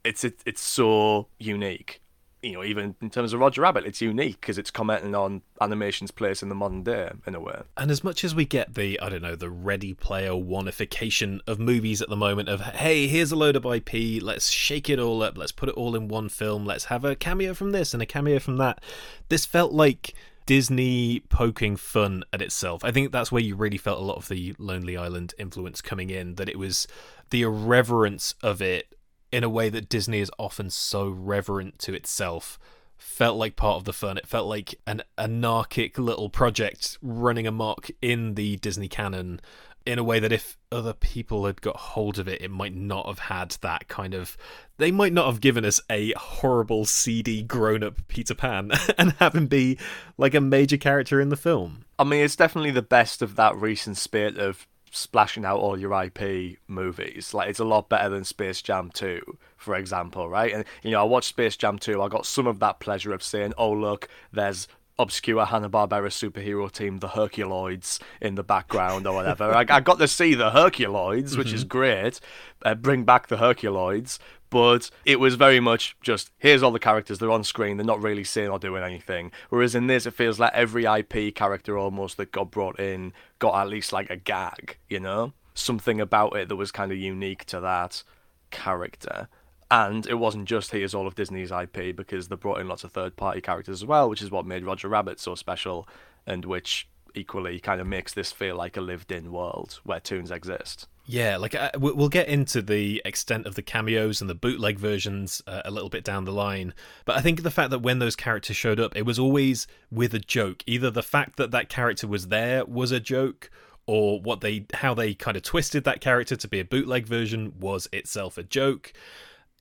it's 0.03 0.23
it, 0.23 0.41
it's 0.45 0.61
so 0.61 1.27
unique. 1.37 2.00
You 2.41 2.53
know, 2.53 2.63
even 2.63 2.95
in 3.01 3.12
terms 3.12 3.33
of 3.33 3.39
Roger 3.39 3.62
Rabbit, 3.62 3.86
it's 3.86 4.01
unique 4.01 4.41
because 4.41 4.57
it's 4.57 4.71
commenting 4.71 5.13
on 5.13 5.43
animation's 5.60 6.10
place 6.10 6.41
in 6.41 6.50
the 6.50 6.55
modern 6.55 6.81
day 6.81 7.12
in 7.27 7.36
a 7.36 7.39
way. 7.39 7.62
And 7.77 7.91
as 7.91 8.03
much 8.03 8.24
as 8.24 8.33
we 8.33 8.45
get 8.45 8.74
the, 8.74 9.00
I 9.00 9.10
don't 9.10 9.21
know, 9.21 9.36
the 9.36 9.50
Ready 9.50 9.93
Player 9.93 10.31
Oneification 10.31 11.41
of 11.45 11.60
movies 11.60 12.01
at 12.01 12.10
the 12.10 12.15
moment 12.15 12.50
of, 12.50 12.62
hey, 12.62 13.05
here's 13.07 13.31
a 13.31 13.36
load 13.36 13.55
of 13.55 13.65
IP, 13.65 14.24
let's 14.24 14.50
shake 14.50 14.89
it 14.89 14.98
all 14.98 15.21
up, 15.21 15.38
let's 15.38 15.51
put 15.51 15.69
it 15.69 15.75
all 15.75 15.95
in 15.95 16.07
one 16.07 16.29
film, 16.29 16.65
let's 16.65 16.86
have 16.86 17.05
a 17.05 17.15
cameo 17.15 17.53
from 17.53 17.74
this 17.74 17.93
and 17.93 18.01
a 18.01 18.07
cameo 18.07 18.39
from 18.39 18.57
that. 18.57 18.83
This 19.29 19.45
felt 19.45 19.71
like 19.71 20.15
Disney 20.48 21.19
poking 21.29 21.75
fun 21.75 22.24
at 22.33 22.41
itself. 22.41 22.83
I 22.83 22.91
think 22.91 23.12
that's 23.12 23.31
where 23.31 23.43
you 23.43 23.55
really 23.55 23.77
felt 23.77 24.00
a 24.00 24.03
lot 24.03 24.17
of 24.17 24.27
the 24.27 24.55
Lonely 24.57 24.98
Island 24.98 25.36
influence 25.38 25.79
coming 25.79 26.10
in, 26.10 26.36
that 26.36 26.50
it 26.50 26.57
was 26.57 26.88
the 27.29 27.43
irreverence 27.43 28.33
of 28.41 28.63
it 28.63 28.95
in 29.31 29.43
a 29.43 29.50
way 29.50 29.69
that 29.69 29.89
Disney 29.89 30.19
is 30.19 30.31
often 30.38 30.69
so 30.69 31.09
reverent 31.09 31.79
to 31.79 31.93
itself 31.93 32.59
felt 32.97 33.38
like 33.38 33.55
part 33.55 33.77
of 33.77 33.85
the 33.85 33.93
fun. 33.93 34.17
It 34.17 34.27
felt 34.27 34.47
like 34.47 34.75
an 34.85 35.01
anarchic 35.17 35.97
little 35.97 36.29
project 36.29 36.97
running 37.01 37.47
amok 37.47 37.89
in 38.01 38.35
the 38.35 38.57
Disney 38.57 38.88
canon 38.88 39.41
in 39.85 39.97
a 39.97 40.03
way 40.03 40.19
that 40.19 40.31
if 40.31 40.57
other 40.71 40.93
people 40.93 41.45
had 41.45 41.61
got 41.61 41.75
hold 41.75 42.19
of 42.19 42.27
it, 42.27 42.41
it 42.41 42.51
might 42.51 42.75
not 42.75 43.07
have 43.07 43.19
had 43.19 43.51
that 43.61 43.88
kind 43.88 44.13
of. 44.13 44.38
They 44.77 44.91
might 44.91 45.13
not 45.13 45.25
have 45.25 45.41
given 45.41 45.65
us 45.65 45.81
a 45.89 46.13
horrible, 46.13 46.85
seedy, 46.85 47.41
grown 47.41 47.83
up 47.83 48.07
Peter 48.07 48.35
Pan 48.35 48.71
and 48.97 49.13
have 49.13 49.35
him 49.35 49.47
be 49.47 49.77
like 50.17 50.35
a 50.35 50.41
major 50.41 50.77
character 50.77 51.19
in 51.19 51.29
the 51.29 51.35
film. 51.35 51.85
I 51.97 52.03
mean, 52.03 52.23
it's 52.23 52.35
definitely 52.35 52.71
the 52.71 52.81
best 52.81 53.21
of 53.21 53.35
that 53.35 53.55
recent 53.55 53.97
spirit 53.97 54.38
of 54.38 54.67
splashing 54.91 55.45
out 55.45 55.60
all 55.60 55.79
your 55.79 56.03
IP 56.03 56.57
movies. 56.67 57.33
Like, 57.33 57.50
it's 57.50 57.60
a 57.60 57.65
lot 57.65 57.89
better 57.89 58.10
than 58.10 58.24
Space 58.24 58.62
Jam 58.62 58.91
2, 58.93 59.38
for 59.57 59.75
example, 59.75 60.29
right? 60.29 60.53
And, 60.53 60.65
you 60.83 60.91
know, 60.91 61.01
I 61.01 61.03
watched 61.05 61.29
Space 61.29 61.57
Jam 61.57 61.79
2, 61.79 62.01
I 62.01 62.10
got 62.10 62.25
some 62.25 62.45
of 62.45 62.60
that 62.60 62.79
pleasure 62.79 63.13
of 63.13 63.24
saying, 63.24 63.53
oh, 63.57 63.71
look, 63.71 64.10
there's 64.31 64.67
obscure 65.00 65.45
Hanna-Barbera 65.45 66.10
superhero 66.10 66.71
team, 66.71 67.00
the 67.00 67.07
Herculoids, 67.07 68.00
in 68.21 68.36
the 68.36 68.43
background 68.43 69.07
or 69.07 69.15
whatever. 69.15 69.45
I, 69.55 69.65
I 69.67 69.79
got 69.79 69.98
to 70.00 70.07
see 70.07 70.36
the 70.36 70.51
Herculoids, 70.51 71.38
which 71.38 71.53
is 71.53 71.63
great. 71.63 72.19
Uh, 72.63 72.75
bring 72.75 73.03
back 73.03 73.27
the 73.27 73.38
Herculoids. 73.38 74.19
but 74.51 74.91
it 75.05 75.19
was 75.19 75.36
very 75.36 75.60
much 75.60 75.95
just 76.01 76.29
here's 76.38 76.62
all 76.62 76.71
the 76.71 76.77
characters 76.79 77.17
they're 77.17 77.31
on 77.31 77.43
screen 77.43 77.77
they're 77.77 77.86
not 77.86 78.01
really 78.01 78.24
saying 78.24 78.50
or 78.50 78.60
doing 78.60 78.83
anything 78.83 79.31
whereas 79.50 79.74
in 79.74 79.88
this 79.88 80.05
it 80.05 80.13
feels 80.13 80.39
like 80.39 80.51
every 80.53 80.83
ip 80.86 81.33
character 81.33 81.77
almost 81.77 82.17
that 82.17 82.31
got 82.31 82.51
brought 82.51 82.79
in 82.79 83.13
got 83.41 83.60
at 83.60 83.67
least 83.67 83.91
like 83.91 84.10
a 84.10 84.15
gag 84.15 84.77
you 84.88 85.00
know? 85.00 85.33
Something 85.53 86.00
about 86.00 86.38
it 86.38 86.48
that 86.48 86.55
was 86.55 86.71
kind 86.71 86.93
of 86.93 86.98
unique 86.98 87.43
to 87.45 87.60
that 87.60 88.03
character. 88.51 89.27
And 89.69 90.05
it 90.05 90.13
wasn't 90.13 90.48
just 90.48 90.71
here's 90.71 90.93
all 90.93 91.07
of 91.07 91.15
disney's 91.15 91.51
ip 91.51 91.95
because 91.95 92.27
they 92.27 92.36
brought 92.36 92.60
in 92.60 92.67
lots 92.67 92.83
of 92.83 92.91
third 92.91 93.15
party 93.17 93.41
characters 93.41 93.81
as 93.81 93.86
well 93.86 94.10
which 94.10 94.21
is 94.21 94.29
what 94.31 94.45
made 94.45 94.65
roger 94.65 94.88
rabbit 94.89 95.19
so 95.19 95.33
special 95.33 95.88
and 96.27 96.45
which 96.45 96.88
equally 97.15 97.60
kind 97.60 97.79
of 97.81 97.88
makes 97.88 98.13
this 98.13 98.31
feel 98.31 98.55
like 98.55 98.77
a 98.77 98.81
lived 98.81 99.12
in 99.12 99.31
world 99.31 99.79
where 99.83 100.00
toons 100.00 100.29
exist 100.29 100.88
yeah, 101.11 101.35
like 101.35 101.55
uh, 101.55 101.71
we'll 101.77 102.07
get 102.07 102.29
into 102.29 102.61
the 102.61 103.01
extent 103.03 103.45
of 103.45 103.55
the 103.55 103.61
cameos 103.61 104.21
and 104.21 104.29
the 104.29 104.35
bootleg 104.35 104.79
versions 104.79 105.41
uh, 105.45 105.61
a 105.65 105.69
little 105.69 105.89
bit 105.89 106.05
down 106.05 106.23
the 106.23 106.31
line. 106.31 106.73
But 107.03 107.17
I 107.17 107.21
think 107.21 107.43
the 107.43 107.51
fact 107.51 107.69
that 107.71 107.79
when 107.79 107.99
those 107.99 108.15
characters 108.15 108.55
showed 108.55 108.79
up, 108.79 108.95
it 108.95 109.05
was 109.05 109.19
always 109.19 109.67
with 109.91 110.13
a 110.13 110.19
joke. 110.19 110.63
Either 110.65 110.89
the 110.89 111.03
fact 111.03 111.35
that 111.35 111.51
that 111.51 111.67
character 111.67 112.07
was 112.07 112.29
there 112.29 112.63
was 112.63 112.93
a 112.93 113.01
joke, 113.01 113.51
or 113.87 114.21
what 114.21 114.39
they 114.39 114.65
how 114.73 114.93
they 114.93 115.13
kind 115.13 115.35
of 115.35 115.43
twisted 115.43 115.83
that 115.83 115.99
character 115.99 116.37
to 116.37 116.47
be 116.47 116.61
a 116.61 116.65
bootleg 116.65 117.05
version 117.05 117.55
was 117.59 117.89
itself 117.91 118.37
a 118.37 118.43
joke. 118.43 118.93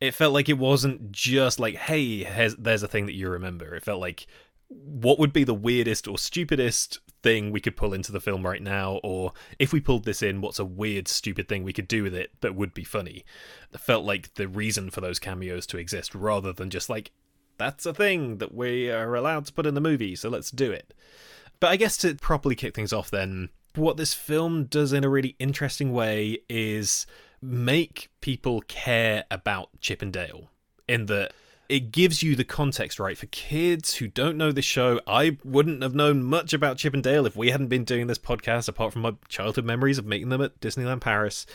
It 0.01 0.15
felt 0.15 0.33
like 0.33 0.49
it 0.49 0.57
wasn't 0.57 1.11
just 1.11 1.59
like, 1.59 1.75
hey, 1.75 2.23
there's 2.57 2.85
a 2.85 2.89
thing 2.89 3.07
that 3.07 3.17
you 3.17 3.29
remember. 3.29 3.75
It 3.75 3.83
felt 3.83 4.01
like 4.01 4.29
what 4.69 5.19
would 5.19 5.33
be 5.33 5.43
the 5.43 5.53
weirdest 5.53 6.07
or 6.07 6.17
stupidest 6.17 7.01
thing 7.23 7.51
we 7.51 7.61
could 7.61 7.77
pull 7.77 7.93
into 7.93 8.13
the 8.13 8.21
film 8.21 8.45
right 8.45 8.63
now, 8.63 9.01
or 9.03 9.33
if 9.59 9.73
we 9.73 9.81
pulled 9.81 10.05
this 10.05 10.23
in, 10.23 10.41
what's 10.41 10.59
a 10.59 10.65
weird, 10.65 11.09
stupid 11.09 11.49
thing 11.49 11.65
we 11.65 11.73
could 11.73 11.89
do 11.89 12.03
with 12.03 12.15
it 12.15 12.31
that 12.41 12.55
would 12.55 12.75
be 12.75 12.85
funny? 12.85 13.25
It 13.73 13.81
felt 13.81 14.05
like 14.05 14.35
the 14.35 14.49
reason 14.49 14.91
for 14.91 15.01
those 15.01 15.19
cameos 15.19 15.67
to 15.69 15.79
exist 15.79 16.15
rather 16.15 16.53
than 16.53 16.71
just 16.71 16.89
like, 16.89 17.11
that's 17.59 17.85
a 17.85 17.95
thing 17.95 18.39
that 18.39 18.55
we 18.55 18.91
are 18.91 19.15
allowed 19.15 19.47
to 19.47 19.53
put 19.53 19.67
in 19.67 19.75
the 19.75 19.81
movie, 19.81 20.17
so 20.17 20.29
let's 20.29 20.51
do 20.51 20.73
it. 20.73 20.95
But 21.61 21.71
I 21.71 21.77
guess 21.77 21.97
to 21.99 22.15
properly 22.15 22.55
kick 22.55 22.75
things 22.75 22.93
off, 22.93 23.11
then, 23.11 23.51
what 23.75 23.97
this 23.97 24.15
film 24.15 24.65
does 24.65 24.93
in 24.93 25.05
a 25.05 25.09
really 25.09 25.37
interesting 25.39 25.93
way 25.93 26.39
is 26.49 27.07
make 27.43 28.09
people 28.21 28.63
care 28.63 29.25
about 29.31 29.69
Chip 29.81 30.03
and 30.03 30.13
Dale. 30.13 30.49
In 30.89 31.07
that 31.07 31.33
it 31.71 31.93
gives 31.93 32.21
you 32.21 32.35
the 32.35 32.45
context 32.45 32.99
right 32.99 33.17
for 33.17 33.27
kids 33.27 33.95
who 33.95 34.09
don't 34.09 34.37
know 34.37 34.51
the 34.51 34.61
show. 34.61 35.01
I 35.07 35.39
wouldn't 35.45 35.85
have 35.85 35.95
known 35.95 36.25
much 36.25 36.53
about 36.53 36.79
Chip 36.79 36.95
and 36.95 37.03
Dale 37.03 37.27
if 37.27 37.37
we 37.37 37.51
hadn't 37.51 37.69
been 37.69 37.85
doing 37.85 38.09
this 38.09 38.19
podcast, 38.19 38.69
apart 38.69 38.93
from 38.93 39.03
my 39.03 39.15
childhood 39.29 39.65
memories 39.65 39.97
of 39.97 40.05
meeting 40.05 40.31
them 40.31 40.43
at 40.43 40.59
Disneyland 40.61 41.01
Paris. 41.01 41.47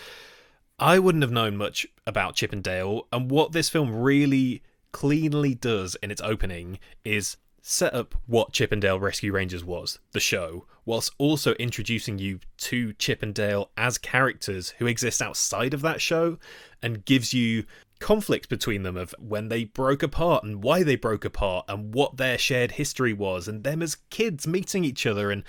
I 0.79 1.00
wouldn't 1.00 1.22
have 1.22 1.31
known 1.31 1.57
much 1.57 1.86
about 2.07 2.36
Chip 2.36 2.53
and 2.53 2.63
Dale, 2.63 3.07
and 3.12 3.29
what 3.29 3.51
this 3.51 3.67
film 3.67 3.93
really 3.93 4.63
cleanly 4.93 5.53
does 5.53 5.95
in 6.01 6.12
its 6.12 6.22
opening 6.22 6.79
is 7.03 7.36
set 7.62 7.93
up 7.93 8.15
what 8.25 8.53
Chip 8.53 8.72
and 8.72 8.81
Dale 8.81 9.00
Rescue 9.00 9.34
Rangers 9.34 9.65
was, 9.65 10.00
the 10.13 10.19
show, 10.22 10.65
whilst 10.86 11.12
also 11.17 11.55
introducing 11.55 12.19
you 12.19 12.39
to 12.60 12.93
Chip 12.93 13.22
and 13.22 13.34
Dale 13.34 13.69
as 13.75 13.98
characters 13.98 14.75
who 14.77 14.88
exist 14.88 15.22
outside 15.22 15.74
of 15.74 15.81
that 15.81 16.00
show 16.00 16.38
and 16.81 17.03
gives 17.03 17.34
you 17.34 17.65
conflict 17.99 18.49
between 18.49 18.83
them 18.83 18.97
of 18.97 19.15
when 19.19 19.49
they 19.49 19.63
broke 19.63 20.03
apart 20.03 20.43
and 20.43 20.63
why 20.63 20.83
they 20.83 20.95
broke 20.95 21.25
apart 21.25 21.65
and 21.67 21.93
what 21.93 22.17
their 22.17 22.37
shared 22.37 22.71
history 22.73 23.13
was 23.13 23.47
and 23.47 23.63
them 23.63 23.81
as 23.81 23.97
kids 24.09 24.47
meeting 24.47 24.83
each 24.83 25.05
other. 25.05 25.31
And 25.31 25.43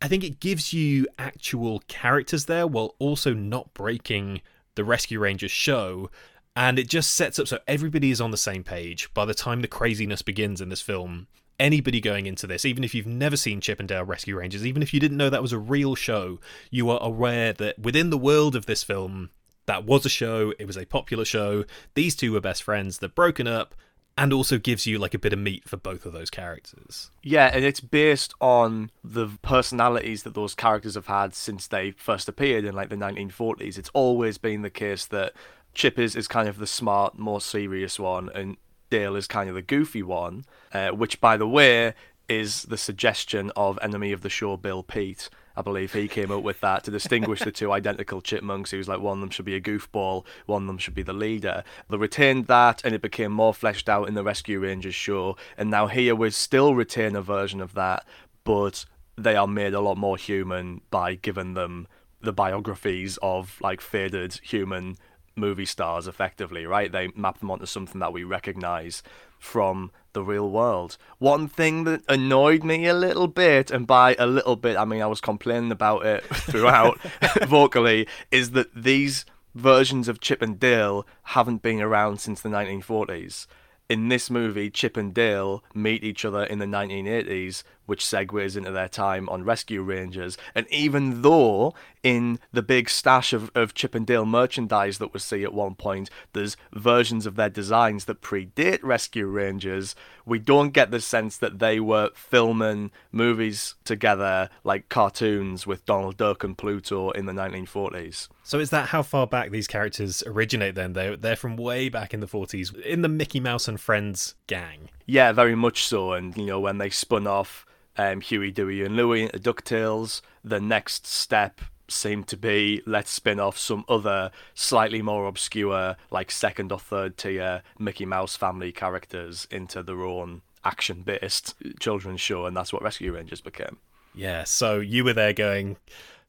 I 0.00 0.08
think 0.08 0.24
it 0.24 0.40
gives 0.40 0.72
you 0.72 1.06
actual 1.18 1.80
characters 1.88 2.46
there 2.46 2.66
while 2.66 2.94
also 2.98 3.34
not 3.34 3.74
breaking 3.74 4.40
the 4.74 4.84
Rescue 4.84 5.20
Rangers 5.20 5.50
show. 5.50 6.10
And 6.56 6.78
it 6.78 6.88
just 6.88 7.14
sets 7.14 7.38
up 7.38 7.48
so 7.48 7.58
everybody 7.66 8.10
is 8.10 8.20
on 8.20 8.30
the 8.30 8.36
same 8.36 8.64
page 8.64 9.12
by 9.14 9.24
the 9.24 9.34
time 9.34 9.62
the 9.62 9.68
craziness 9.68 10.22
begins 10.22 10.60
in 10.60 10.68
this 10.68 10.82
film. 10.82 11.28
Anybody 11.60 12.00
going 12.00 12.26
into 12.26 12.46
this, 12.46 12.64
even 12.64 12.82
if 12.82 12.94
you've 12.94 13.06
never 13.06 13.36
seen 13.36 13.60
Chip 13.60 13.78
and 13.78 13.88
Dale 13.88 14.04
Rescue 14.04 14.36
Rangers, 14.36 14.66
even 14.66 14.82
if 14.82 14.92
you 14.92 14.98
didn't 14.98 15.16
know 15.16 15.30
that 15.30 15.42
was 15.42 15.52
a 15.52 15.58
real 15.58 15.94
show, 15.94 16.40
you 16.70 16.90
are 16.90 16.98
aware 17.00 17.52
that 17.52 17.78
within 17.78 18.10
the 18.10 18.18
world 18.18 18.56
of 18.56 18.66
this 18.66 18.82
film, 18.82 19.30
that 19.66 19.84
was 19.84 20.04
a 20.04 20.08
show, 20.08 20.52
it 20.58 20.66
was 20.66 20.76
a 20.76 20.84
popular 20.84 21.24
show. 21.24 21.64
These 21.94 22.16
two 22.16 22.32
were 22.32 22.40
best 22.40 22.62
friends, 22.62 22.98
they're 22.98 23.08
broken 23.08 23.46
up, 23.46 23.74
and 24.16 24.32
also 24.32 24.58
gives 24.58 24.86
you 24.86 24.98
like 24.98 25.14
a 25.14 25.18
bit 25.18 25.32
of 25.32 25.38
meat 25.38 25.68
for 25.68 25.76
both 25.76 26.04
of 26.04 26.12
those 26.12 26.30
characters. 26.30 27.10
Yeah, 27.22 27.50
and 27.52 27.64
it's 27.64 27.80
based 27.80 28.34
on 28.40 28.90
the 29.02 29.28
personalities 29.40 30.24
that 30.24 30.34
those 30.34 30.54
characters 30.54 30.94
have 30.96 31.06
had 31.06 31.34
since 31.34 31.66
they 31.66 31.92
first 31.92 32.28
appeared 32.28 32.64
in 32.64 32.74
like 32.74 32.90
the 32.90 32.96
1940s. 32.96 33.78
It's 33.78 33.90
always 33.94 34.38
been 34.38 34.62
the 34.62 34.70
case 34.70 35.06
that 35.06 35.32
Chip 35.74 35.98
is, 35.98 36.28
kind 36.28 36.48
of 36.48 36.58
the 36.58 36.66
smart, 36.66 37.18
more 37.18 37.40
serious 37.40 37.98
one, 37.98 38.28
and 38.34 38.58
Dale 38.90 39.16
is 39.16 39.26
kind 39.26 39.48
of 39.48 39.54
the 39.54 39.62
goofy 39.62 40.02
one, 40.02 40.44
uh, 40.74 40.90
which, 40.90 41.18
by 41.18 41.38
the 41.38 41.48
way, 41.48 41.94
is 42.28 42.64
the 42.64 42.76
suggestion 42.76 43.50
of 43.56 43.78
enemy 43.80 44.12
of 44.12 44.20
the 44.20 44.28
show 44.28 44.56
Bill 44.58 44.82
Peet. 44.82 45.30
I 45.56 45.62
believe 45.62 45.92
he 45.92 46.08
came 46.08 46.30
up 46.30 46.42
with 46.42 46.60
that 46.60 46.84
to 46.84 46.90
distinguish 46.90 47.40
the 47.40 47.52
two 47.52 47.72
identical 47.72 48.20
chipmunks. 48.20 48.70
He 48.70 48.78
was 48.78 48.88
like, 48.88 49.00
one 49.00 49.18
of 49.18 49.20
them 49.20 49.30
should 49.30 49.44
be 49.44 49.54
a 49.54 49.60
goofball, 49.60 50.24
one 50.46 50.62
of 50.62 50.66
them 50.66 50.78
should 50.78 50.94
be 50.94 51.02
the 51.02 51.12
leader. 51.12 51.64
They 51.88 51.96
retained 51.96 52.46
that, 52.46 52.82
and 52.84 52.94
it 52.94 53.02
became 53.02 53.32
more 53.32 53.54
fleshed 53.54 53.88
out 53.88 54.08
in 54.08 54.14
the 54.14 54.24
Rescue 54.24 54.60
Rangers 54.60 54.94
show. 54.94 55.36
And 55.56 55.70
now 55.70 55.86
here 55.86 56.14
we 56.14 56.30
still 56.30 56.74
retain 56.74 57.16
a 57.16 57.22
version 57.22 57.60
of 57.60 57.74
that, 57.74 58.06
but 58.44 58.84
they 59.16 59.36
are 59.36 59.46
made 59.46 59.74
a 59.74 59.80
lot 59.80 59.96
more 59.96 60.16
human 60.16 60.80
by 60.90 61.14
giving 61.14 61.54
them 61.54 61.86
the 62.20 62.32
biographies 62.32 63.18
of 63.20 63.58
like 63.60 63.80
faded 63.80 64.40
human 64.42 64.96
movie 65.36 65.66
stars 65.66 66.06
effectively, 66.06 66.66
right? 66.66 66.92
They 66.92 67.08
map 67.16 67.40
them 67.40 67.50
onto 67.50 67.66
something 67.66 68.00
that 68.00 68.12
we 68.12 68.24
recognize 68.24 69.02
from 69.38 69.90
the 70.12 70.22
real 70.22 70.50
world. 70.50 70.96
One 71.18 71.48
thing 71.48 71.84
that 71.84 72.02
annoyed 72.08 72.64
me 72.64 72.86
a 72.86 72.94
little 72.94 73.28
bit, 73.28 73.70
and 73.70 73.86
by 73.86 74.14
a 74.18 74.26
little 74.26 74.56
bit, 74.56 74.76
I 74.76 74.84
mean 74.84 75.02
I 75.02 75.06
was 75.06 75.20
complaining 75.20 75.72
about 75.72 76.04
it 76.06 76.24
throughout 76.34 77.00
vocally, 77.46 78.06
is 78.30 78.52
that 78.52 78.74
these 78.74 79.24
versions 79.54 80.08
of 80.08 80.20
Chip 80.20 80.42
and 80.42 80.58
Dale 80.58 81.06
haven't 81.22 81.62
been 81.62 81.80
around 81.80 82.20
since 82.20 82.40
the 82.40 82.48
1940s. 82.48 83.46
In 83.88 84.08
this 84.08 84.30
movie, 84.30 84.70
Chip 84.70 84.96
and 84.96 85.12
Dale 85.12 85.62
meet 85.74 86.02
each 86.02 86.24
other 86.24 86.44
in 86.44 86.58
the 86.58 86.66
1980s 86.66 87.62
which 87.86 88.04
segues 88.04 88.56
into 88.56 88.70
their 88.70 88.88
time 88.88 89.28
on 89.28 89.44
Rescue 89.44 89.82
Rangers. 89.82 90.36
And 90.54 90.66
even 90.70 91.22
though 91.22 91.74
in 92.02 92.38
the 92.52 92.62
big 92.62 92.88
stash 92.88 93.32
of, 93.32 93.50
of 93.54 93.74
Chip 93.74 93.94
and 93.94 94.06
Dale 94.06 94.26
merchandise 94.26 94.98
that 94.98 95.14
we 95.14 95.20
see 95.20 95.44
at 95.44 95.54
one 95.54 95.74
point, 95.74 96.10
there's 96.32 96.56
versions 96.72 97.26
of 97.26 97.36
their 97.36 97.48
designs 97.48 98.06
that 98.06 98.20
predate 98.20 98.80
Rescue 98.82 99.26
Rangers, 99.26 99.94
we 100.24 100.38
don't 100.38 100.70
get 100.70 100.90
the 100.90 101.00
sense 101.00 101.36
that 101.36 101.58
they 101.58 101.80
were 101.80 102.10
filming 102.14 102.90
movies 103.10 103.74
together 103.84 104.48
like 104.64 104.88
cartoons 104.88 105.66
with 105.66 105.84
Donald 105.84 106.16
Duck 106.16 106.44
and 106.44 106.56
Pluto 106.56 107.10
in 107.10 107.26
the 107.26 107.32
1940s. 107.32 108.28
So 108.44 108.58
is 108.58 108.70
that 108.70 108.88
how 108.88 109.02
far 109.02 109.26
back 109.26 109.50
these 109.50 109.68
characters 109.68 110.22
originate 110.26 110.74
then? 110.74 110.92
They're, 110.92 111.16
they're 111.16 111.36
from 111.36 111.56
way 111.56 111.88
back 111.88 112.12
in 112.12 112.20
the 112.20 112.26
40s, 112.26 112.76
in 112.82 113.02
the 113.02 113.08
Mickey 113.08 113.40
Mouse 113.40 113.68
and 113.68 113.80
Friends 113.80 114.34
gang. 114.46 114.88
Yeah, 115.06 115.32
very 115.32 115.54
much 115.54 115.84
so. 115.84 116.12
And, 116.12 116.36
you 116.36 116.46
know, 116.46 116.60
when 116.60 116.78
they 116.78 116.90
spun 116.90 117.26
off 117.26 117.66
um, 117.96 118.20
Huey, 118.20 118.50
Dewey, 118.50 118.82
and 118.82 118.96
Louie 118.96 119.22
into 119.22 119.38
DuckTales. 119.38 120.20
The 120.44 120.60
next 120.60 121.06
step 121.06 121.60
seemed 121.88 122.26
to 122.28 122.36
be 122.36 122.80
let's 122.86 123.10
spin 123.10 123.38
off 123.38 123.58
some 123.58 123.84
other 123.88 124.30
slightly 124.54 125.02
more 125.02 125.26
obscure, 125.26 125.96
like 126.10 126.30
second 126.30 126.72
or 126.72 126.78
third 126.78 127.16
tier 127.16 127.62
Mickey 127.78 128.06
Mouse 128.06 128.36
family 128.36 128.72
characters 128.72 129.46
into 129.50 129.82
their 129.82 130.02
own 130.02 130.42
action 130.64 131.02
based 131.02 131.54
children's 131.80 132.20
show, 132.20 132.46
and 132.46 132.56
that's 132.56 132.72
what 132.72 132.82
Rescue 132.82 133.12
Rangers 133.12 133.40
became. 133.40 133.78
Yeah, 134.14 134.44
so 134.44 134.78
you 134.80 135.04
were 135.04 135.14
there 135.14 135.32
going, 135.32 135.76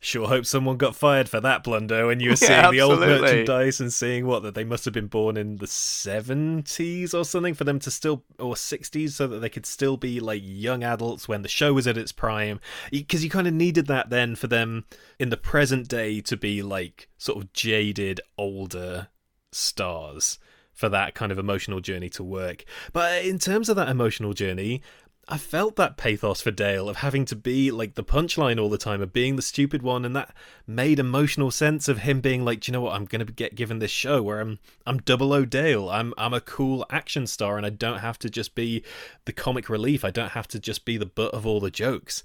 sure 0.04 0.28
hope 0.28 0.46
someone 0.46 0.78
got 0.78 0.96
fired 0.96 1.30
for 1.30 1.40
that 1.40 1.64
blunder 1.64 2.08
when 2.08 2.20
you 2.20 2.30
were 2.30 2.36
seeing 2.38 2.52
yeah, 2.52 2.72
the 2.72 2.82
old 2.82 3.00
merchandise 3.00 3.80
and 3.80 3.92
seeing 3.92 4.26
what 4.26 4.44
that 4.44 4.56
they 4.56 4.64
must 4.64 4.86
have 4.86 4.94
been 4.94 5.08
born 5.08 5.38
in 5.38 5.58
the 5.58 5.66
70s 5.66 7.14
or 7.14 7.24
something 7.24 7.54
for 7.54 7.64
them 7.64 7.80
to 7.80 7.90
still 7.90 8.24
or 8.40 8.54
60s 8.56 9.12
so 9.12 9.28
that 9.28 9.40
they 9.40 9.50
could 9.50 9.66
still 9.66 9.98
be 9.98 10.20
like 10.20 10.42
young 10.44 10.84
adults 10.84 11.28
when 11.28 11.42
the 11.42 11.50
show 11.50 11.74
was 11.74 11.88
at 11.88 11.98
its 11.98 12.12
prime 12.12 12.60
because 12.92 13.24
you 13.24 13.30
kind 13.30 13.48
of 13.48 13.54
needed 13.54 13.88
that 13.88 14.10
then 14.10 14.36
for 14.36 14.48
them 14.48 14.86
in 15.20 15.30
the 15.30 15.38
present 15.38 15.88
day 15.88 16.22
to 16.22 16.36
be 16.36 16.62
like 16.62 17.10
sort 17.18 17.42
of 17.42 17.54
jaded 17.54 18.20
older 18.38 19.08
stars 19.52 20.40
for 20.74 20.90
that 20.90 21.14
kind 21.14 21.32
of 21.32 21.38
emotional 21.38 21.80
journey 21.80 22.10
to 22.10 22.24
work. 22.24 22.66
But 22.92 23.24
in 23.24 23.38
terms 23.38 23.70
of 23.70 23.76
that 23.76 23.90
emotional 23.90 24.34
journey, 24.34 24.82
I 25.28 25.38
felt 25.38 25.78
that 25.78 25.96
pathos 25.96 26.42
for 26.42 26.52
Dale 26.52 26.90
of 26.90 26.98
having 26.98 27.24
to 27.26 27.36
be 27.36 27.72
like 27.72 27.96
the 27.96 28.04
punchline 28.04 28.62
all 28.62 28.70
the 28.70 28.78
time, 28.78 29.02
of 29.02 29.14
being 29.14 29.38
the 29.38 29.42
stupid 29.42 29.82
one, 29.82 30.04
and 30.04 30.14
that 30.16 30.36
made 30.68 31.00
emotional 31.00 31.50
sense 31.50 31.88
of 31.88 32.00
him 32.00 32.20
being 32.20 32.44
like, 32.44 32.60
Do 32.62 32.70
you 32.70 32.74
know 32.74 32.82
what, 32.82 32.94
I'm 32.94 33.06
gonna 33.06 33.24
get 33.26 33.56
given 33.56 33.80
this 33.80 33.92
show 33.92 34.22
where 34.22 34.42
I'm 34.42 34.60
I'm 34.86 34.98
double 34.98 35.32
O 35.32 35.46
Dale. 35.46 35.90
I'm 35.90 36.14
I'm 36.18 36.34
a 36.34 36.42
cool 36.42 36.86
action 36.90 37.26
star 37.26 37.56
and 37.58 37.66
I 37.66 37.70
don't 37.70 38.00
have 38.00 38.20
to 38.20 38.30
just 38.30 38.54
be 38.54 38.84
the 39.24 39.34
comic 39.34 39.70
relief. 39.70 40.04
I 40.04 40.12
don't 40.12 40.32
have 40.32 40.48
to 40.50 40.60
just 40.60 40.84
be 40.84 40.98
the 40.98 41.06
butt 41.06 41.34
of 41.34 41.46
all 41.46 41.62
the 41.62 41.72
jokes. 41.72 42.24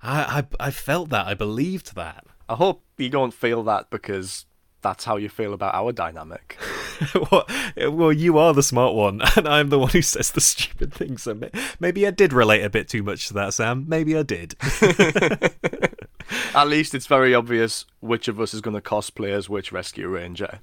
I 0.00 0.44
I, 0.60 0.68
I 0.68 0.70
felt 0.70 1.08
that, 1.10 1.26
I 1.26 1.34
believed 1.34 1.96
that. 1.96 2.26
I 2.48 2.54
hope 2.54 2.84
you 2.96 3.08
don't 3.08 3.34
feel 3.34 3.64
that 3.64 3.90
because 3.90 4.46
that's 4.86 5.04
how 5.04 5.16
you 5.16 5.28
feel 5.28 5.52
about 5.52 5.74
our 5.74 5.90
dynamic. 5.90 6.56
what? 7.28 7.50
Well, 7.76 8.12
you 8.12 8.38
are 8.38 8.54
the 8.54 8.62
smart 8.62 8.94
one, 8.94 9.20
and 9.36 9.48
I'm 9.48 9.68
the 9.68 9.80
one 9.80 9.90
who 9.90 10.00
says 10.00 10.30
the 10.30 10.40
stupid 10.40 10.94
things. 10.94 11.24
So 11.24 11.36
maybe 11.80 12.06
I 12.06 12.12
did 12.12 12.32
relate 12.32 12.62
a 12.62 12.70
bit 12.70 12.88
too 12.88 13.02
much 13.02 13.26
to 13.28 13.34
that, 13.34 13.54
Sam. 13.54 13.84
Maybe 13.88 14.16
I 14.16 14.22
did. 14.22 14.54
At 16.54 16.68
least 16.68 16.94
it's 16.94 17.06
very 17.06 17.34
obvious 17.34 17.84
which 18.00 18.28
of 18.28 18.40
us 18.40 18.54
is 18.54 18.60
going 18.60 18.74
to 18.76 18.80
cosplay 18.80 19.30
as 19.30 19.48
which 19.48 19.72
Rescue 19.72 20.08
Ranger. 20.08 20.60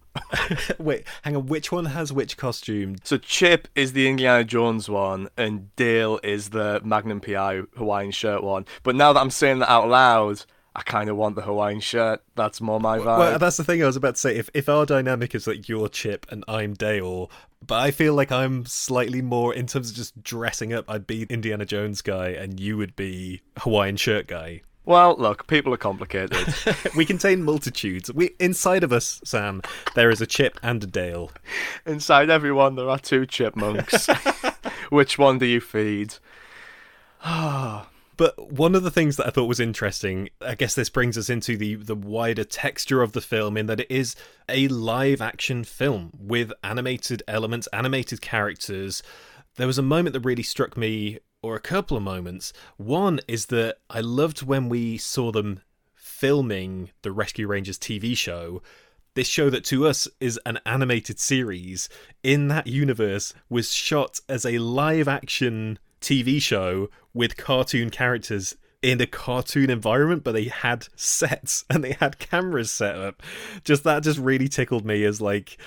Wait, 0.79 1.05
hang 1.23 1.35
on. 1.35 1.47
Which 1.47 1.71
one 1.71 1.85
has 1.85 2.13
which 2.13 2.37
costume? 2.37 2.95
So 3.03 3.17
Chip 3.17 3.67
is 3.75 3.91
the 3.91 4.07
Indiana 4.07 4.45
Jones 4.45 4.87
one, 4.87 5.27
and 5.35 5.75
Dale 5.75 6.19
is 6.23 6.49
the 6.49 6.81
Magnum 6.83 7.19
PI 7.19 7.63
Hawaiian 7.75 8.11
shirt 8.11 8.41
one. 8.41 8.65
But 8.83 8.95
now 8.95 9.11
that 9.11 9.19
I'm 9.19 9.29
saying 9.29 9.59
that 9.59 9.69
out 9.69 9.89
loud, 9.89 10.45
I 10.75 10.81
kind 10.81 11.09
of 11.09 11.17
want 11.17 11.35
the 11.35 11.43
Hawaiian 11.43 11.79
shirt. 11.79 12.23
That's 12.35 12.59
more 12.59 12.79
my 12.79 12.97
vibe. 12.97 13.17
Well, 13.17 13.39
that's 13.39 13.57
the 13.57 13.63
thing 13.63 13.83
I 13.83 13.85
was 13.85 13.95
about 13.95 14.15
to 14.15 14.21
say. 14.21 14.35
If 14.35 14.49
if 14.53 14.67
our 14.67 14.85
dynamic 14.85 15.35
is 15.35 15.45
like 15.45 15.69
you're 15.69 15.87
Chip 15.87 16.25
and 16.29 16.43
I'm 16.47 16.73
Dale, 16.73 17.29
but 17.65 17.79
I 17.79 17.91
feel 17.91 18.15
like 18.15 18.31
I'm 18.31 18.65
slightly 18.65 19.21
more 19.21 19.53
in 19.53 19.67
terms 19.67 19.91
of 19.91 19.95
just 19.95 20.21
dressing 20.23 20.73
up. 20.73 20.85
I'd 20.89 21.05
be 21.05 21.23
Indiana 21.23 21.65
Jones 21.65 22.01
guy, 22.01 22.29
and 22.29 22.59
you 22.59 22.77
would 22.77 22.95
be 22.95 23.41
Hawaiian 23.59 23.97
shirt 23.97 24.25
guy. 24.27 24.61
Well, 24.85 25.15
look, 25.17 25.47
people 25.47 25.73
are 25.73 25.77
complicated. 25.77 26.53
we 26.95 27.05
contain 27.05 27.43
multitudes. 27.43 28.11
We 28.11 28.31
inside 28.39 28.83
of 28.83 28.91
us, 28.91 29.21
Sam, 29.23 29.61
there 29.95 30.09
is 30.09 30.21
a 30.21 30.25
Chip 30.25 30.59
and 30.63 30.83
a 30.83 30.87
Dale. 30.87 31.31
Inside 31.85 32.29
everyone, 32.29 32.75
there 32.75 32.89
are 32.89 32.99
two 32.99 33.25
chipmunks. 33.25 34.07
Which 34.89 35.17
one 35.17 35.37
do 35.37 35.45
you 35.45 35.61
feed? 35.61 36.15
But 38.15 38.51
one 38.51 38.75
of 38.75 38.83
the 38.83 38.91
things 38.91 39.15
that 39.17 39.27
I 39.27 39.31
thought 39.31 39.47
was 39.47 39.59
interesting, 39.59 40.29
I 40.39 40.55
guess 40.55 40.75
this 40.75 40.89
brings 40.89 41.17
us 41.17 41.29
into 41.29 41.57
the 41.57 41.75
the 41.75 41.95
wider 41.95 42.43
texture 42.43 43.01
of 43.01 43.13
the 43.13 43.21
film 43.21 43.57
in 43.57 43.65
that 43.67 43.79
it 43.79 43.91
is 43.91 44.15
a 44.47 44.67
live 44.67 45.21
action 45.21 45.63
film 45.63 46.11
with 46.17 46.53
animated 46.63 47.23
elements, 47.27 47.67
animated 47.73 48.21
characters. 48.21 49.01
There 49.55 49.67
was 49.67 49.77
a 49.77 49.83
moment 49.83 50.13
that 50.13 50.21
really 50.21 50.43
struck 50.43 50.77
me 50.77 51.19
or 51.41 51.55
a 51.55 51.61
couple 51.61 51.97
of 51.97 52.03
moments. 52.03 52.53
One 52.77 53.19
is 53.27 53.47
that 53.47 53.77
I 53.89 54.01
loved 54.01 54.43
when 54.43 54.69
we 54.69 54.97
saw 54.97 55.31
them 55.31 55.61
filming 55.93 56.91
the 57.01 57.11
Rescue 57.11 57.47
Rangers 57.47 57.77
TV 57.77 58.15
show. 58.15 58.61
This 59.15 59.27
show 59.27 59.49
that 59.49 59.65
to 59.65 59.85
us 59.85 60.07
is 60.19 60.39
an 60.45 60.59
animated 60.65 61.19
series 61.19 61.89
in 62.23 62.47
that 62.47 62.65
universe 62.65 63.33
was 63.49 63.73
shot 63.73 64.19
as 64.27 64.45
a 64.45 64.57
live 64.57 65.07
action 65.07 65.77
TV 66.03 66.41
show 66.41 66.89
with 67.13 67.37
cartoon 67.37 67.89
characters 67.89 68.55
in 68.81 68.99
a 68.99 69.07
cartoon 69.07 69.69
environment, 69.69 70.23
but 70.23 70.33
they 70.33 70.45
had 70.45 70.87
sets 70.95 71.65
and 71.69 71.83
they 71.83 71.93
had 71.93 72.19
cameras 72.19 72.69
set 72.71 72.95
up. 72.95 73.23
Just 73.63 73.83
that 73.85 74.03
just 74.03 74.19
really 74.19 74.47
tickled 74.47 74.85
me 74.85 75.03
as 75.05 75.21
like 75.21 75.57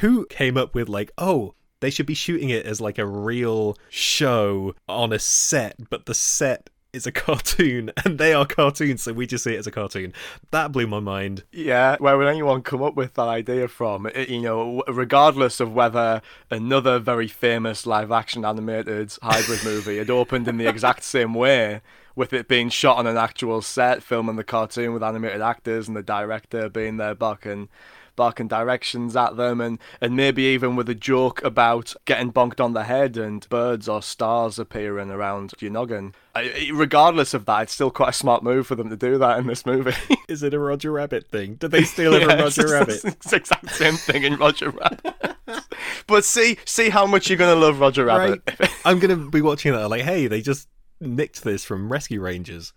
who 0.00 0.24
came 0.26 0.56
up 0.56 0.74
with 0.74 0.88
like, 0.88 1.10
oh, 1.18 1.54
they 1.80 1.90
should 1.90 2.06
be 2.06 2.14
shooting 2.14 2.48
it 2.48 2.64
as 2.64 2.80
like 2.80 2.98
a 2.98 3.04
real 3.04 3.76
show 3.90 4.74
on 4.88 5.12
a 5.12 5.18
set, 5.18 5.90
but 5.90 6.06
the 6.06 6.14
set 6.14 6.70
is 6.94 7.06
a 7.06 7.12
cartoon 7.12 7.90
and 8.04 8.18
they 8.18 8.32
are 8.32 8.46
cartoons, 8.46 9.02
so 9.02 9.12
we 9.12 9.26
just 9.26 9.44
see 9.44 9.54
it 9.54 9.58
as 9.58 9.66
a 9.66 9.70
cartoon. 9.70 10.12
That 10.50 10.72
blew 10.72 10.86
my 10.86 11.00
mind. 11.00 11.42
Yeah, 11.52 11.96
where 11.98 12.16
would 12.16 12.28
anyone 12.28 12.62
come 12.62 12.82
up 12.82 12.94
with 12.94 13.14
that 13.14 13.22
idea 13.22 13.68
from? 13.68 14.06
It, 14.06 14.28
you 14.28 14.42
know, 14.42 14.82
regardless 14.88 15.60
of 15.60 15.72
whether 15.72 16.22
another 16.50 16.98
very 16.98 17.28
famous 17.28 17.86
live 17.86 18.12
action 18.12 18.44
animated 18.44 19.12
hybrid 19.22 19.64
movie 19.64 19.98
had 19.98 20.10
opened 20.10 20.48
in 20.48 20.56
the 20.56 20.68
exact 20.68 21.02
same 21.04 21.34
way, 21.34 21.80
with 22.16 22.32
it 22.32 22.48
being 22.48 22.68
shot 22.68 22.98
on 22.98 23.06
an 23.06 23.16
actual 23.16 23.62
set, 23.62 24.02
filming 24.02 24.36
the 24.36 24.44
cartoon 24.44 24.92
with 24.92 25.02
animated 25.02 25.40
actors 25.40 25.88
and 25.88 25.96
the 25.96 26.02
director 26.02 26.68
being 26.68 26.96
there 26.96 27.14
back 27.14 27.46
and 27.46 27.68
barking 28.16 28.48
directions 28.48 29.16
at 29.16 29.36
them, 29.36 29.60
and, 29.60 29.78
and 30.00 30.16
maybe 30.16 30.42
even 30.42 30.76
with 30.76 30.88
a 30.88 30.94
joke 30.94 31.42
about 31.42 31.94
getting 32.04 32.32
bonked 32.32 32.62
on 32.62 32.72
the 32.72 32.84
head 32.84 33.16
and 33.16 33.48
birds 33.48 33.88
or 33.88 34.02
stars 34.02 34.58
appearing 34.58 35.10
around 35.10 35.52
your 35.60 35.70
noggin. 35.70 36.14
I, 36.34 36.70
regardless 36.72 37.34
of 37.34 37.44
that, 37.46 37.62
it's 37.62 37.72
still 37.72 37.90
quite 37.90 38.10
a 38.10 38.12
smart 38.12 38.42
move 38.42 38.66
for 38.66 38.74
them 38.74 38.90
to 38.90 38.96
do 38.96 39.18
that 39.18 39.38
in 39.38 39.46
this 39.46 39.64
movie. 39.66 39.94
Is 40.28 40.42
it 40.42 40.54
a 40.54 40.58
Roger 40.58 40.92
Rabbit 40.92 41.28
thing? 41.30 41.56
Did 41.56 41.70
they 41.70 41.84
steal 41.84 42.14
it 42.14 42.22
yeah, 42.22 42.28
from 42.28 42.38
Roger 42.40 42.62
it's, 42.62 42.72
Rabbit? 42.72 43.04
It's 43.04 43.30
the 43.30 43.36
exact 43.36 43.70
same 43.70 43.94
thing 43.94 44.24
in 44.24 44.36
Roger 44.36 44.70
Rabbit. 44.70 45.36
but 46.06 46.24
see, 46.24 46.58
see 46.64 46.90
how 46.90 47.06
much 47.06 47.28
you're 47.28 47.38
gonna 47.38 47.54
love 47.54 47.80
Roger 47.80 48.04
Rabbit. 48.04 48.42
Right. 48.60 48.70
I'm 48.84 48.98
gonna 48.98 49.16
be 49.16 49.42
watching 49.42 49.72
that. 49.72 49.88
Like, 49.88 50.02
hey, 50.02 50.26
they 50.26 50.40
just 50.40 50.68
nicked 51.00 51.42
this 51.44 51.64
from 51.64 51.90
Rescue 51.90 52.20
Rangers. 52.20 52.72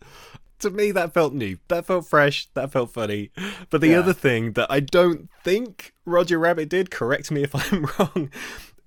To 0.60 0.70
me 0.72 0.92
that 0.92 1.14
felt 1.14 1.34
new. 1.34 1.58
That 1.68 1.86
felt 1.86 2.08
fresh. 2.08 2.48
That 2.56 2.72
felt 2.72 2.92
funny. 2.92 3.30
But 3.70 3.82
the 3.82 3.90
yeah. 3.90 4.00
other 4.00 4.14
thing 4.14 4.54
that 4.54 4.72
i 4.72 4.80
don't 4.80 5.30
think 5.44 5.94
roger 6.06 6.40
rabbit 6.40 6.70
did 6.70 6.90
correct 6.90 7.30
me 7.32 7.44
if 7.44 7.54
i'm 7.74 7.88
wrong 8.00 8.32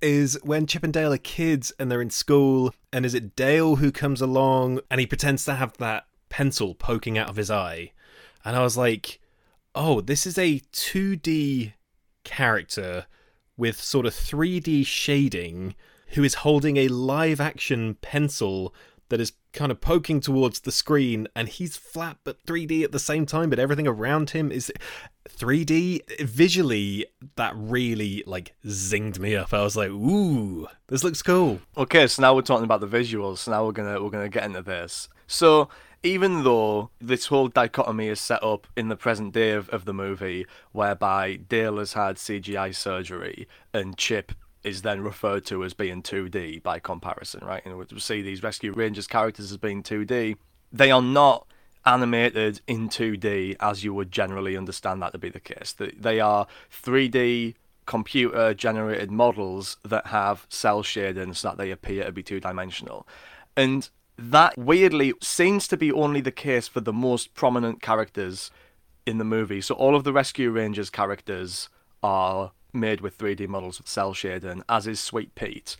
is 0.02 0.38
when 0.42 0.66
chip 0.66 0.82
and 0.82 0.92
dale 0.92 1.12
are 1.12 1.18
kids 1.18 1.72
and 1.78 1.90
they're 1.90 2.02
in 2.02 2.10
school 2.10 2.74
and 2.92 3.04
is 3.04 3.14
it 3.14 3.36
dale 3.36 3.76
who 3.76 3.92
comes 3.92 4.20
along 4.20 4.80
and 4.90 5.00
he 5.00 5.06
pretends 5.06 5.44
to 5.44 5.54
have 5.54 5.76
that 5.76 6.06
pencil 6.28 6.74
poking 6.74 7.18
out 7.18 7.28
of 7.28 7.36
his 7.36 7.50
eye? 7.50 7.92
And 8.44 8.56
i 8.56 8.62
was 8.62 8.76
like 8.76 9.20
oh 9.74 10.00
this 10.00 10.26
is 10.26 10.38
a 10.38 10.60
2d 10.72 11.74
character 12.24 13.06
with 13.56 13.80
sort 13.80 14.06
of 14.06 14.14
3d 14.14 14.86
shading 14.86 15.74
who 16.10 16.24
is 16.24 16.34
holding 16.34 16.76
a 16.76 16.88
live 16.88 17.40
action 17.40 17.94
pencil 18.00 18.74
that 19.10 19.20
is 19.20 19.32
kind 19.52 19.70
of 19.70 19.80
poking 19.80 20.20
towards 20.20 20.60
the 20.60 20.72
screen 20.72 21.28
and 21.36 21.48
he's 21.48 21.76
flat 21.76 22.16
but 22.24 22.42
3D 22.46 22.82
at 22.82 22.92
the 22.92 22.98
same 22.98 23.26
time 23.26 23.50
but 23.50 23.58
everything 23.58 23.86
around 23.86 24.30
him 24.30 24.50
is 24.50 24.72
3D 25.28 26.20
visually 26.20 27.06
that 27.36 27.52
really 27.54 28.24
like 28.26 28.54
zinged 28.64 29.18
me 29.18 29.36
up. 29.36 29.52
I 29.52 29.62
was 29.62 29.76
like 29.76 29.90
ooh 29.90 30.66
this 30.86 31.04
looks 31.04 31.22
cool. 31.22 31.60
Okay 31.76 32.06
so 32.06 32.22
now 32.22 32.34
we're 32.34 32.42
talking 32.42 32.64
about 32.64 32.80
the 32.80 32.88
visuals. 32.88 33.38
So 33.38 33.50
now 33.50 33.66
we're 33.66 33.72
going 33.72 33.92
to 33.92 34.02
we're 34.02 34.10
going 34.10 34.24
to 34.24 34.30
get 34.30 34.44
into 34.44 34.62
this. 34.62 35.08
So 35.26 35.68
even 36.02 36.44
though 36.44 36.90
this 37.00 37.26
whole 37.26 37.48
dichotomy 37.48 38.08
is 38.08 38.20
set 38.20 38.42
up 38.42 38.66
in 38.76 38.88
the 38.88 38.96
present 38.96 39.34
day 39.34 39.50
of, 39.50 39.68
of 39.68 39.84
the 39.84 39.92
movie 39.92 40.46
whereby 40.72 41.36
Dale 41.36 41.76
has 41.78 41.92
had 41.92 42.16
CGI 42.16 42.74
surgery 42.74 43.46
and 43.74 43.96
Chip 43.98 44.32
is 44.62 44.82
then 44.82 45.00
referred 45.00 45.44
to 45.46 45.64
as 45.64 45.74
being 45.74 46.02
2D 46.02 46.62
by 46.62 46.78
comparison, 46.78 47.44
right? 47.44 47.64
And 47.64 47.76
we 47.76 47.86
see 47.98 48.22
these 48.22 48.42
Rescue 48.42 48.72
Rangers 48.72 49.06
characters 49.06 49.50
as 49.50 49.56
being 49.56 49.82
2D. 49.82 50.36
They 50.72 50.90
are 50.90 51.02
not 51.02 51.46
animated 51.86 52.60
in 52.66 52.88
2D 52.88 53.56
as 53.58 53.82
you 53.84 53.94
would 53.94 54.12
generally 54.12 54.56
understand 54.56 55.00
that 55.02 55.12
to 55.12 55.18
be 55.18 55.30
the 55.30 55.40
case. 55.40 55.74
They 55.78 56.20
are 56.20 56.46
3D 56.70 57.54
computer 57.86 58.54
generated 58.54 59.10
models 59.10 59.76
that 59.84 60.08
have 60.08 60.46
cel 60.48 60.82
shading 60.82 61.34
so 61.34 61.48
that 61.48 61.58
they 61.58 61.70
appear 61.70 62.04
to 62.04 62.12
be 62.12 62.22
two 62.22 62.38
dimensional. 62.38 63.06
And 63.56 63.88
that 64.16 64.56
weirdly 64.58 65.14
seems 65.22 65.66
to 65.68 65.76
be 65.76 65.90
only 65.90 66.20
the 66.20 66.30
case 66.30 66.68
for 66.68 66.80
the 66.80 66.92
most 66.92 67.34
prominent 67.34 67.80
characters 67.80 68.50
in 69.06 69.18
the 69.18 69.24
movie. 69.24 69.62
So 69.62 69.74
all 69.74 69.96
of 69.96 70.04
the 70.04 70.12
Rescue 70.12 70.50
Rangers 70.50 70.90
characters 70.90 71.68
are 72.02 72.52
made 72.74 73.00
with 73.00 73.18
3D 73.18 73.48
models 73.48 73.78
with 73.78 73.88
cel 73.88 74.14
shading, 74.14 74.62
as 74.68 74.87
is 74.87 75.00
Sweet 75.00 75.35
Pete. 75.35 75.76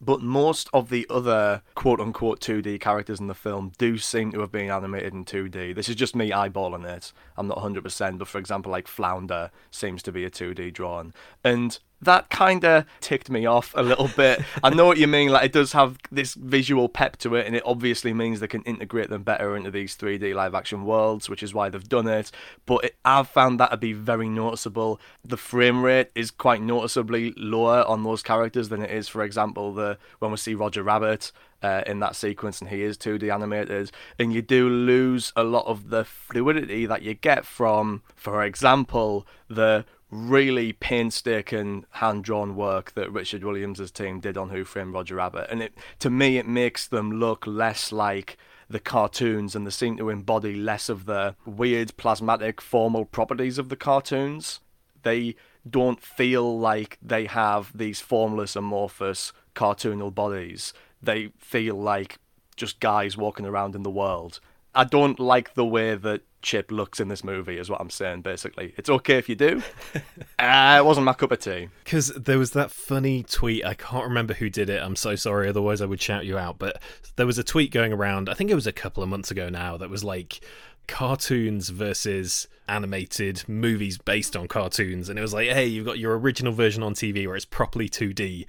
But 0.00 0.20
most 0.20 0.68
of 0.72 0.90
the 0.90 1.06
other 1.10 1.62
quote 1.74 2.00
unquote 2.00 2.40
2D 2.40 2.80
characters 2.80 3.18
in 3.18 3.26
the 3.26 3.34
film 3.34 3.72
do 3.78 3.98
seem 3.98 4.30
to 4.32 4.40
have 4.40 4.52
been 4.52 4.70
animated 4.70 5.12
in 5.12 5.24
2D. 5.24 5.74
This 5.74 5.88
is 5.88 5.96
just 5.96 6.14
me 6.14 6.30
eyeballing 6.30 6.84
it. 6.84 7.12
I'm 7.36 7.48
not 7.48 7.58
100%, 7.58 8.18
but 8.18 8.28
for 8.28 8.38
example, 8.38 8.70
like 8.70 8.86
Flounder 8.86 9.50
seems 9.70 10.02
to 10.04 10.12
be 10.12 10.24
a 10.24 10.30
2D 10.30 10.72
drawing. 10.72 11.12
And 11.42 11.78
that 12.02 12.30
kind 12.30 12.64
of 12.64 12.84
ticked 13.00 13.30
me 13.30 13.46
off 13.46 13.72
a 13.76 13.82
little 13.82 14.08
bit. 14.08 14.42
I 14.62 14.70
know 14.70 14.86
what 14.86 14.98
you 14.98 15.06
mean. 15.06 15.30
Like 15.30 15.46
it 15.46 15.52
does 15.52 15.72
have 15.72 15.98
this 16.10 16.34
visual 16.34 16.88
pep 16.88 17.16
to 17.18 17.34
it, 17.34 17.46
and 17.46 17.56
it 17.56 17.62
obviously 17.66 18.12
means 18.12 18.40
they 18.40 18.46
can 18.46 18.62
integrate 18.62 19.10
them 19.10 19.22
better 19.22 19.56
into 19.56 19.70
these 19.70 19.96
3D 19.96 20.34
live 20.34 20.54
action 20.54 20.84
worlds, 20.84 21.28
which 21.28 21.42
is 21.42 21.52
why 21.52 21.68
they've 21.68 21.88
done 21.88 22.06
it. 22.06 22.30
But 22.66 22.84
it, 22.84 22.96
I've 23.04 23.28
found 23.28 23.58
that 23.60 23.70
to 23.70 23.76
be 23.76 23.92
very 23.92 24.28
noticeable. 24.28 25.00
The 25.24 25.36
frame 25.36 25.82
rate 25.82 26.10
is 26.14 26.30
quite 26.30 26.62
noticeably 26.62 27.32
lower 27.36 27.84
on 27.84 28.04
those 28.04 28.22
characters 28.22 28.68
than 28.68 28.82
it 28.82 28.90
is, 28.90 29.08
for 29.08 29.22
example, 29.22 29.72
the 29.74 29.98
when 30.20 30.30
we 30.30 30.36
see 30.36 30.54
Roger 30.54 30.82
Rabbit. 30.82 31.32
Uh, 31.60 31.82
in 31.88 31.98
that 31.98 32.14
sequence, 32.14 32.60
and 32.60 32.70
he 32.70 32.82
is 32.82 32.96
2D 32.96 33.34
animated, 33.34 33.90
and 34.16 34.32
you 34.32 34.40
do 34.40 34.68
lose 34.68 35.32
a 35.34 35.42
lot 35.42 35.66
of 35.66 35.90
the 35.90 36.04
fluidity 36.04 36.86
that 36.86 37.02
you 37.02 37.14
get 37.14 37.44
from, 37.44 38.00
for 38.14 38.44
example, 38.44 39.26
the 39.48 39.84
really 40.10 40.72
painstaking 40.72 41.84
hand 41.92 42.24
drawn 42.24 42.56
work 42.56 42.92
that 42.94 43.12
Richard 43.12 43.44
Williams' 43.44 43.90
team 43.90 44.20
did 44.20 44.36
on 44.36 44.50
Who 44.50 44.64
Framed 44.64 44.94
Roger 44.94 45.16
Rabbit. 45.16 45.48
And 45.50 45.62
it 45.62 45.74
to 46.00 46.10
me 46.10 46.38
it 46.38 46.46
makes 46.46 46.86
them 46.86 47.12
look 47.12 47.46
less 47.46 47.92
like 47.92 48.36
the 48.70 48.80
cartoons 48.80 49.54
and 49.54 49.66
they 49.66 49.70
seem 49.70 49.96
to 49.96 50.10
embody 50.10 50.54
less 50.54 50.88
of 50.88 51.06
the 51.06 51.34
weird 51.46 51.96
plasmatic 51.96 52.60
formal 52.60 53.04
properties 53.04 53.58
of 53.58 53.68
the 53.68 53.76
cartoons. 53.76 54.60
They 55.02 55.36
don't 55.68 56.02
feel 56.02 56.58
like 56.58 56.98
they 57.02 57.26
have 57.26 57.76
these 57.76 58.00
formless 58.00 58.56
amorphous 58.56 59.32
cartoonal 59.54 60.14
bodies. 60.14 60.72
They 61.02 61.32
feel 61.38 61.76
like 61.76 62.18
just 62.56 62.80
guys 62.80 63.16
walking 63.16 63.46
around 63.46 63.74
in 63.74 63.84
the 63.84 63.90
world 63.90 64.40
I 64.78 64.84
don't 64.84 65.18
like 65.18 65.54
the 65.54 65.64
way 65.64 65.96
that 65.96 66.20
Chip 66.40 66.70
looks 66.70 67.00
in 67.00 67.08
this 67.08 67.24
movie, 67.24 67.58
is 67.58 67.68
what 67.68 67.80
I'm 67.80 67.90
saying, 67.90 68.22
basically. 68.22 68.74
It's 68.76 68.88
okay 68.88 69.18
if 69.18 69.28
you 69.28 69.34
do. 69.34 69.60
uh, 70.38 70.76
it 70.78 70.84
wasn't 70.84 71.04
my 71.04 71.14
cup 71.14 71.32
of 71.32 71.40
tea. 71.40 71.68
Because 71.82 72.10
there 72.14 72.38
was 72.38 72.52
that 72.52 72.70
funny 72.70 73.24
tweet, 73.24 73.66
I 73.66 73.74
can't 73.74 74.04
remember 74.04 74.34
who 74.34 74.48
did 74.48 74.70
it, 74.70 74.80
I'm 74.80 74.94
so 74.94 75.16
sorry, 75.16 75.48
otherwise 75.48 75.80
I 75.80 75.86
would 75.86 76.00
shout 76.00 76.26
you 76.26 76.38
out. 76.38 76.60
But 76.60 76.80
there 77.16 77.26
was 77.26 77.38
a 77.38 77.42
tweet 77.42 77.72
going 77.72 77.92
around, 77.92 78.28
I 78.28 78.34
think 78.34 78.52
it 78.52 78.54
was 78.54 78.68
a 78.68 78.72
couple 78.72 79.02
of 79.02 79.08
months 79.08 79.32
ago 79.32 79.48
now, 79.48 79.76
that 79.78 79.90
was 79.90 80.04
like 80.04 80.40
cartoons 80.86 81.70
versus 81.70 82.46
animated 82.68 83.48
movies 83.48 83.98
based 83.98 84.36
on 84.36 84.46
cartoons. 84.46 85.08
And 85.08 85.18
it 85.18 85.22
was 85.22 85.34
like, 85.34 85.48
hey, 85.48 85.66
you've 85.66 85.86
got 85.86 85.98
your 85.98 86.16
original 86.16 86.52
version 86.52 86.84
on 86.84 86.94
TV 86.94 87.26
where 87.26 87.34
it's 87.34 87.44
properly 87.44 87.88
2D 87.88 88.46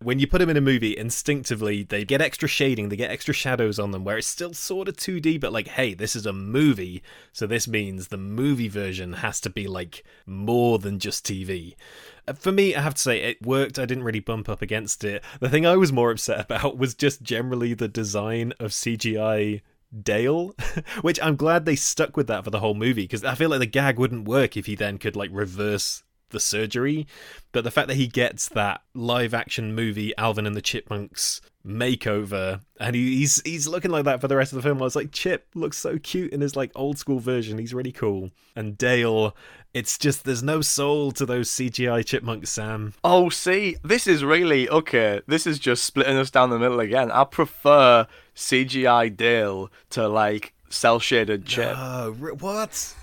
when 0.00 0.18
you 0.18 0.26
put 0.26 0.38
them 0.38 0.50
in 0.50 0.56
a 0.56 0.60
movie, 0.60 0.96
instinctively 0.96 1.82
they 1.82 2.04
get 2.04 2.20
extra 2.20 2.48
shading, 2.48 2.88
they 2.88 2.96
get 2.96 3.10
extra 3.10 3.34
shadows 3.34 3.78
on 3.78 3.90
them, 3.90 4.04
where 4.04 4.18
it's 4.18 4.26
still 4.26 4.54
sort 4.54 4.88
of 4.88 4.96
2D, 4.96 5.40
but 5.40 5.52
like, 5.52 5.68
hey, 5.68 5.94
this 5.94 6.14
is 6.14 6.26
a 6.26 6.32
movie, 6.32 7.02
so 7.32 7.46
this 7.46 7.66
means 7.66 8.08
the 8.08 8.16
movie 8.16 8.68
version 8.68 9.14
has 9.14 9.40
to 9.40 9.50
be 9.50 9.66
like 9.66 10.04
more 10.24 10.78
than 10.78 10.98
just 10.98 11.26
TV. 11.26 11.74
Uh, 12.26 12.32
for 12.32 12.52
me, 12.52 12.74
I 12.74 12.80
have 12.80 12.94
to 12.94 13.02
say, 13.02 13.22
it 13.22 13.44
worked. 13.44 13.78
I 13.78 13.86
didn't 13.86 14.04
really 14.04 14.20
bump 14.20 14.48
up 14.48 14.62
against 14.62 15.02
it. 15.02 15.24
The 15.40 15.48
thing 15.48 15.66
I 15.66 15.76
was 15.76 15.92
more 15.92 16.10
upset 16.10 16.40
about 16.40 16.78
was 16.78 16.94
just 16.94 17.22
generally 17.22 17.74
the 17.74 17.88
design 17.88 18.52
of 18.60 18.70
CGI 18.70 19.62
Dale, 20.02 20.54
which 21.00 21.20
I'm 21.20 21.36
glad 21.36 21.64
they 21.64 21.76
stuck 21.76 22.16
with 22.16 22.26
that 22.28 22.44
for 22.44 22.50
the 22.50 22.60
whole 22.60 22.74
movie 22.74 23.04
because 23.04 23.24
I 23.24 23.34
feel 23.34 23.50
like 23.50 23.60
the 23.60 23.66
gag 23.66 23.98
wouldn't 23.98 24.28
work 24.28 24.56
if 24.56 24.66
he 24.66 24.74
then 24.74 24.98
could 24.98 25.16
like 25.16 25.30
reverse 25.32 26.02
the 26.30 26.40
surgery, 26.40 27.06
but 27.52 27.64
the 27.64 27.70
fact 27.70 27.88
that 27.88 27.96
he 27.96 28.06
gets 28.06 28.48
that 28.50 28.82
live 28.94 29.34
action 29.34 29.74
movie 29.74 30.16
Alvin 30.16 30.46
and 30.46 30.56
the 30.56 30.62
Chipmunks 30.62 31.40
makeover 31.66 32.60
and 32.80 32.96
he's 32.96 33.42
he's 33.44 33.68
looking 33.68 33.90
like 33.90 34.04
that 34.04 34.20
for 34.20 34.28
the 34.28 34.36
rest 34.36 34.52
of 34.52 34.56
the 34.56 34.62
film. 34.62 34.80
I 34.80 34.84
was 34.84 34.96
like, 34.96 35.12
Chip 35.12 35.46
looks 35.54 35.76
so 35.76 35.98
cute 35.98 36.32
in 36.32 36.40
his 36.40 36.56
like 36.56 36.72
old 36.74 36.98
school 36.98 37.18
version. 37.18 37.58
He's 37.58 37.74
really 37.74 37.92
cool. 37.92 38.30
And 38.56 38.78
Dale, 38.78 39.36
it's 39.74 39.98
just 39.98 40.24
there's 40.24 40.42
no 40.42 40.60
soul 40.60 41.12
to 41.12 41.26
those 41.26 41.50
CGI 41.50 42.04
chipmunks, 42.04 42.50
Sam. 42.50 42.94
Oh, 43.04 43.28
see, 43.28 43.76
this 43.84 44.06
is 44.06 44.24
really 44.24 44.68
okay. 44.68 45.20
This 45.26 45.46
is 45.46 45.58
just 45.58 45.84
splitting 45.84 46.16
us 46.16 46.30
down 46.30 46.50
the 46.50 46.58
middle 46.58 46.80
again. 46.80 47.10
I 47.10 47.24
prefer 47.24 48.06
CGI 48.34 49.14
Dale 49.14 49.70
to 49.90 50.08
like 50.08 50.54
cel 50.70 51.00
shaded 51.00 51.44
Chip. 51.46 51.74
Uh, 51.76 52.08
what? 52.10 52.94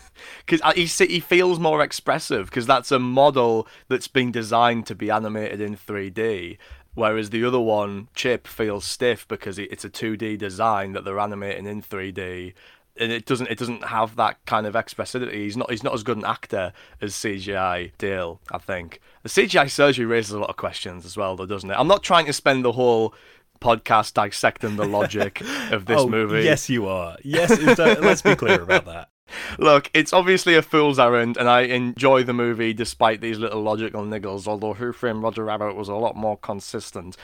Because 0.46 0.62
he 0.76 0.86
he 1.06 1.20
feels 1.20 1.60
more 1.60 1.82
expressive 1.82 2.48
because 2.48 2.66
that's 2.66 2.92
a 2.92 3.00
model 3.00 3.68
that's 3.88 4.08
been 4.08 4.32
designed 4.32 4.86
to 4.88 4.96
be 4.96 5.10
animated 5.10 5.62
in 5.62 5.76
3D. 5.76 6.58
Whereas 6.96 7.30
the 7.30 7.44
other 7.44 7.60
one, 7.60 8.08
Chip, 8.16 8.48
feels 8.48 8.86
stiff 8.86 9.28
because 9.28 9.60
it's 9.60 9.84
a 9.84 9.90
2D 9.90 10.38
design 10.38 10.94
that 10.94 11.04
they're 11.04 11.20
animating 11.20 11.66
in 11.66 11.82
3D, 11.82 12.54
and 12.98 13.12
it 13.12 13.26
doesn't 13.26 13.48
it 13.48 13.58
doesn't 13.58 13.84
have 13.86 14.16
that 14.16 14.38
kind 14.46 14.66
of 14.66 14.76
expressivity. 14.76 15.34
He's 15.34 15.58
not 15.58 15.70
he's 15.70 15.84
not 15.84 15.94
as 15.94 16.04
good 16.04 16.18
an 16.18 16.26
actor 16.26 16.72
as 17.02 17.14
CGI 17.14 17.92
Dale. 17.98 18.40
I 18.50 18.58
think 18.60 19.02
the 19.24 19.30
CGI 19.30 19.70
surgery 19.70 20.06
raises 20.06 20.32
a 20.32 20.40
lot 20.40 20.50
of 20.50 20.56
questions 20.56 21.06
as 21.06 21.18
well, 21.18 21.36
though, 21.36 21.46
doesn't 21.46 21.70
it? 21.70 21.76
I'm 21.78 21.88
not 21.88 22.02
trying 22.02 22.26
to 22.28 22.34
spend 22.34 22.64
the 22.64 22.72
whole 22.72 23.14
podcast 23.60 24.14
dissecting 24.14 24.76
the 24.78 24.86
logic 24.86 25.42
of 25.72 25.86
this 25.86 26.02
oh, 26.02 26.08
movie. 26.08 26.44
Yes, 26.44 26.70
you 26.70 26.88
are. 26.88 27.18
Yes, 27.24 27.60
let's 27.78 28.22
be 28.22 28.36
clear 28.36 28.62
about 28.62 28.86
that. 28.86 29.10
Look, 29.58 29.90
it's 29.94 30.14
obviously 30.14 30.56
a 30.56 30.62
fool's 30.62 31.00
errand, 31.00 31.38
and 31.38 31.50
I 31.50 31.62
enjoy 31.62 32.24
the 32.24 32.34
movie 32.34 32.74
despite 32.74 33.22
these 33.22 33.38
little 33.38 33.62
logical 33.62 34.04
niggles, 34.04 34.48
although 34.48 34.74
Who 34.74 34.92
Framed 34.94 35.24
Roger 35.24 35.46
Rabbit 35.46 35.76
was 35.76 35.90
a 35.90 35.96
lot 35.96 36.16
more 36.16 36.38
consistent. 36.38 37.18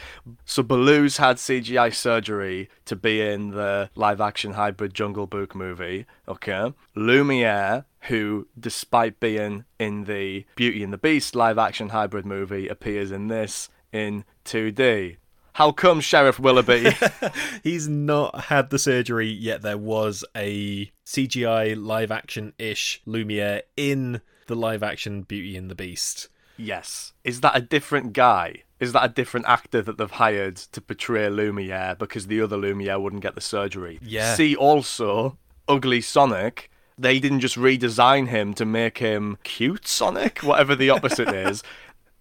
So 0.45 0.63
Baloo's 0.63 1.17
had 1.17 1.37
CGI 1.37 1.93
surgery 1.93 2.69
to 2.85 2.95
be 2.95 3.21
in 3.21 3.51
the 3.51 3.89
live-action 3.95 4.53
hybrid 4.53 4.93
Jungle 4.93 5.27
Book 5.27 5.55
movie, 5.55 6.05
okay? 6.27 6.73
Lumiere, 6.95 7.85
who, 8.01 8.47
despite 8.59 9.19
being 9.19 9.65
in 9.79 10.05
the 10.05 10.45
Beauty 10.55 10.83
and 10.83 10.91
the 10.91 10.97
Beast 10.97 11.35
live-action 11.35 11.89
hybrid 11.89 12.25
movie, 12.25 12.67
appears 12.67 13.11
in 13.11 13.27
this 13.27 13.69
in 13.91 14.23
2D. 14.45 15.17
How 15.53 15.71
come 15.71 15.99
Sheriff 15.99 16.39
Willoughby? 16.39 16.91
He's 17.63 17.87
not 17.87 18.45
had 18.45 18.69
the 18.69 18.79
surgery 18.79 19.29
yet. 19.29 19.61
There 19.61 19.77
was 19.77 20.23
a 20.35 20.91
CGI 21.05 21.75
live 21.77 22.11
action 22.11 22.53
ish 22.57 23.01
Lumiere 23.05 23.63
in 23.75 24.21
the 24.47 24.55
live 24.55 24.83
action 24.83 25.23
Beauty 25.23 25.57
and 25.57 25.69
the 25.69 25.75
Beast. 25.75 26.29
Yes. 26.57 27.13
Is 27.23 27.41
that 27.41 27.55
a 27.55 27.61
different 27.61 28.13
guy? 28.13 28.63
Is 28.79 28.93
that 28.93 29.03
a 29.03 29.09
different 29.09 29.45
actor 29.47 29.81
that 29.81 29.97
they've 29.97 30.09
hired 30.09 30.55
to 30.55 30.81
portray 30.81 31.29
Lumiere 31.29 31.95
because 31.99 32.27
the 32.27 32.41
other 32.41 32.57
Lumiere 32.57 32.99
wouldn't 32.99 33.21
get 33.21 33.35
the 33.35 33.41
surgery? 33.41 33.99
Yeah. 34.01 34.35
See 34.35 34.55
also 34.55 35.37
Ugly 35.67 36.01
Sonic. 36.01 36.69
They 36.97 37.19
didn't 37.19 37.39
just 37.39 37.55
redesign 37.55 38.27
him 38.27 38.53
to 38.55 38.65
make 38.65 38.99
him 38.99 39.37
cute 39.43 39.87
Sonic, 39.87 40.39
whatever 40.39 40.75
the 40.75 40.89
opposite 40.89 41.29
is 41.33 41.63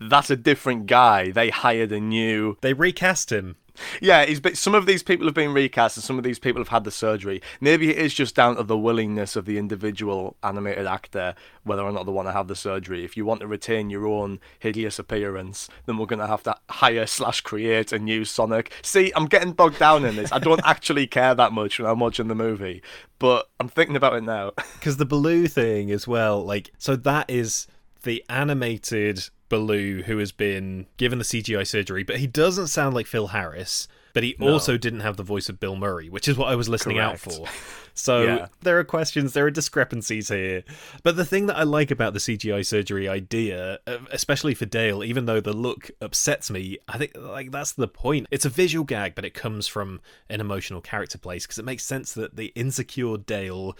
that's 0.00 0.30
a 0.30 0.36
different 0.36 0.86
guy. 0.86 1.30
They 1.30 1.50
hired 1.50 1.92
a 1.92 2.00
new. 2.00 2.56
They 2.60 2.72
recast 2.72 3.30
him. 3.30 3.56
Yeah, 4.00 4.24
he's 4.26 4.40
been, 4.40 4.54
some 4.54 4.74
of 4.74 4.86
these 4.86 5.02
people 5.02 5.26
have 5.26 5.34
been 5.34 5.52
recast 5.52 5.96
and 5.96 6.04
some 6.04 6.18
of 6.18 6.24
these 6.24 6.38
people 6.38 6.60
have 6.60 6.68
had 6.68 6.84
the 6.84 6.90
surgery. 6.90 7.40
Maybe 7.60 7.90
it 7.90 7.98
is 7.98 8.14
just 8.14 8.34
down 8.34 8.56
to 8.56 8.62
the 8.62 8.76
willingness 8.76 9.36
of 9.36 9.46
the 9.46 9.58
individual 9.58 10.36
animated 10.42 10.86
actor 10.86 11.34
whether 11.64 11.82
or 11.82 11.92
not 11.92 12.04
they 12.04 12.12
want 12.12 12.28
to 12.28 12.32
have 12.32 12.48
the 12.48 12.56
surgery. 12.56 13.04
If 13.04 13.16
you 13.16 13.24
want 13.24 13.40
to 13.40 13.46
retain 13.46 13.90
your 13.90 14.06
own 14.06 14.40
hideous 14.58 14.98
appearance, 14.98 15.68
then 15.86 15.98
we're 15.98 16.06
going 16.06 16.20
to 16.20 16.26
have 16.26 16.42
to 16.44 16.56
hire 16.68 17.06
slash 17.06 17.40
create 17.40 17.92
a 17.92 17.98
new 17.98 18.24
Sonic. 18.24 18.72
See, 18.82 19.12
I'm 19.14 19.26
getting 19.26 19.52
bogged 19.52 19.78
down 19.78 20.04
in 20.04 20.16
this. 20.16 20.32
I 20.32 20.38
don't 20.38 20.60
actually 20.64 21.06
care 21.06 21.34
that 21.34 21.52
much 21.52 21.78
when 21.78 21.90
I'm 21.90 22.00
watching 22.00 22.28
the 22.28 22.34
movie, 22.34 22.82
but 23.18 23.48
I'm 23.58 23.68
thinking 23.68 23.96
about 23.96 24.14
it 24.14 24.24
now. 24.24 24.52
Because 24.80 24.96
the 24.96 25.04
Baloo 25.04 25.46
thing 25.46 25.90
as 25.90 26.08
well, 26.08 26.42
like, 26.42 26.70
so 26.78 26.96
that 26.96 27.28
is 27.28 27.66
the 28.02 28.24
animated 28.30 29.28
Baloo 29.50 30.02
who 30.02 30.16
has 30.16 30.32
been 30.32 30.86
given 30.96 31.18
the 31.18 31.24
CGI 31.24 31.66
surgery, 31.66 32.02
but 32.02 32.16
he 32.16 32.26
doesn't 32.26 32.68
sound 32.68 32.94
like 32.94 33.06
Phil 33.06 33.26
Harris. 33.26 33.86
But 34.12 34.24
he 34.24 34.34
no. 34.40 34.48
also 34.48 34.76
didn't 34.76 35.00
have 35.00 35.16
the 35.16 35.22
voice 35.22 35.48
of 35.48 35.60
Bill 35.60 35.76
Murray, 35.76 36.08
which 36.08 36.26
is 36.26 36.36
what 36.36 36.48
I 36.48 36.56
was 36.56 36.68
listening 36.68 36.96
Correct. 36.96 37.26
out 37.28 37.32
for. 37.32 37.46
So 37.92 38.22
yeah. 38.22 38.46
there 38.62 38.78
are 38.78 38.84
questions, 38.84 39.32
there 39.32 39.44
are 39.46 39.50
discrepancies 39.50 40.28
here. 40.28 40.62
But 41.02 41.16
the 41.16 41.24
thing 41.24 41.46
that 41.46 41.56
I 41.56 41.64
like 41.64 41.90
about 41.90 42.14
the 42.14 42.18
CGI 42.18 42.64
surgery 42.64 43.08
idea, 43.08 43.78
uh, 43.86 43.98
especially 44.10 44.54
for 44.54 44.64
Dale, 44.64 45.04
even 45.04 45.26
though 45.26 45.40
the 45.40 45.52
look 45.52 45.90
upsets 46.00 46.50
me, 46.50 46.78
I 46.88 46.96
think 46.96 47.12
like 47.16 47.50
that's 47.50 47.72
the 47.72 47.88
point. 47.88 48.26
It's 48.30 48.46
a 48.46 48.48
visual 48.48 48.84
gag, 48.84 49.14
but 49.14 49.24
it 49.24 49.34
comes 49.34 49.66
from 49.66 50.00
an 50.30 50.40
emotional 50.40 50.80
character 50.80 51.18
place 51.18 51.44
because 51.44 51.58
it 51.58 51.64
makes 51.64 51.84
sense 51.84 52.14
that 52.14 52.36
the 52.36 52.52
insecure 52.54 53.18
Dale 53.18 53.76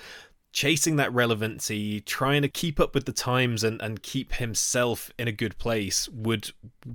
chasing 0.53 0.97
that 0.97 1.13
relevancy, 1.13 2.01
trying 2.01 2.43
to 2.43 2.49
keep 2.49 2.81
up 2.81 2.95
with 2.95 3.05
the 3.05 3.13
times 3.13 3.63
and, 3.63 3.81
and 3.81 4.03
keep 4.03 4.35
himself 4.35 5.11
in 5.19 5.29
a 5.29 5.33
good 5.33 5.59
place, 5.59 6.09
would 6.09 6.51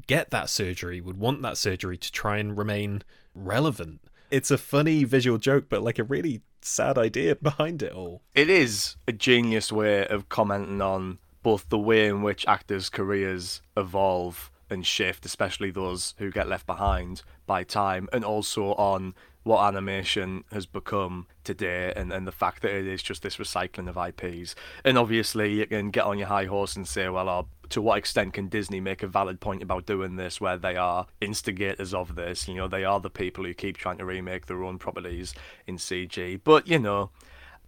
get 0.08 0.30
that 0.32 0.50
surgery, 0.50 1.02
would 1.02 1.18
want 1.18 1.42
that 1.42 1.58
surgery 1.58 1.98
to 1.98 2.12
try 2.12 2.38
and 2.38 2.58
remain 2.58 3.02
relevant. 3.34 4.02
It's 4.32 4.52
a 4.52 4.58
funny 4.58 5.04
visual 5.04 5.38
joke, 5.38 5.66
but 5.70 5.84
like 5.84 6.00
a 6.00 6.04
really 6.04 6.42
sad 6.62 6.98
idea 6.98 7.36
behind 7.42 7.82
it 7.82 7.94
all. 7.94 8.22
It 8.34 8.50
is 8.50 8.96
a 9.08 9.12
genius 9.12 9.72
way 9.72 10.06
of 10.06 10.30
commenting 10.30 10.82
on 10.82 11.20
both 11.44 11.70
the 11.70 11.78
way 11.78 12.08
in 12.08 12.24
which 12.24 12.48
actors' 12.48 12.90
careers 12.90 13.62
evolve 13.78 14.52
and 14.70 14.86
shift, 14.86 15.26
especially 15.26 15.70
those 15.70 16.16
who 16.18 16.32
get 16.32 16.48
left 16.48 16.66
behind 16.66 17.22
by 17.46 17.64
time, 17.64 18.10
and 18.12 18.26
also 18.26 18.74
on 18.74 19.14
what 19.46 19.64
animation 19.64 20.44
has 20.52 20.66
become 20.66 21.28
today 21.44 21.94
and, 21.96 22.12
and 22.12 22.26
the 22.26 22.32
fact 22.32 22.64
that 22.64 22.72
it 22.72 22.88
is 22.88 23.04
just 23.04 23.22
this 23.22 23.38
recycling 23.38 23.88
of 23.88 23.96
IPs. 23.96 24.56
And 24.84 24.98
obviously, 24.98 25.54
you 25.54 25.68
can 25.68 25.92
get 25.92 26.04
on 26.04 26.18
your 26.18 26.30
high 26.30 26.46
horse 26.46 26.76
and 26.76 26.88
say, 26.88 27.08
well, 27.10 27.30
uh, 27.30 27.44
to 27.70 27.80
what 27.80 28.00
extent 28.00 28.34
can 28.34 28.48
Disney 28.48 28.80
make 28.80 29.04
a 29.04 29.08
valid 29.08 29.40
point 29.40 29.62
about 29.62 29.86
doing 29.86 30.16
this 30.16 30.42
where 30.42 30.58
they 30.58 30.76
are 30.76 31.06
instigators 31.22 31.94
of 31.94 32.16
this? 32.16 32.48
You 32.48 32.56
know, 32.56 32.68
they 32.68 32.84
are 32.84 33.00
the 33.00 33.12
people 33.12 33.46
who 33.46 33.54
keep 33.54 33.78
trying 33.78 34.00
to 34.00 34.06
remake 34.06 34.48
their 34.48 34.64
own 34.64 34.80
properties 34.80 35.36
in 35.68 35.78
CG. 35.78 36.42
But, 36.44 36.68
you 36.68 36.80
know, 36.80 37.12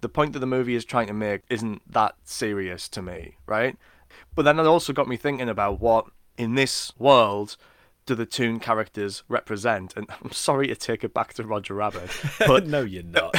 the 0.01 0.09
point 0.09 0.33
that 0.33 0.39
the 0.39 0.47
movie 0.47 0.75
is 0.75 0.83
trying 0.83 1.07
to 1.07 1.13
make 1.13 1.43
isn't 1.47 1.83
that 1.93 2.15
serious 2.23 2.89
to 2.89 3.03
me, 3.03 3.35
right? 3.45 3.77
But 4.33 4.45
then 4.45 4.57
it 4.57 4.65
also 4.65 4.93
got 4.93 5.07
me 5.07 5.15
thinking 5.15 5.47
about 5.47 5.79
what, 5.79 6.07
in 6.39 6.55
this 6.55 6.91
world, 6.97 7.55
do 8.07 8.15
the 8.15 8.25
Toon 8.25 8.59
characters 8.59 9.23
represent? 9.27 9.95
And 9.95 10.07
I'm 10.23 10.31
sorry 10.31 10.67
to 10.67 10.75
take 10.75 11.03
it 11.03 11.13
back 11.13 11.33
to 11.35 11.43
Roger 11.43 11.75
Rabbit, 11.75 12.09
but 12.39 12.65
no, 12.65 12.81
you're 12.81 13.03
not. 13.03 13.35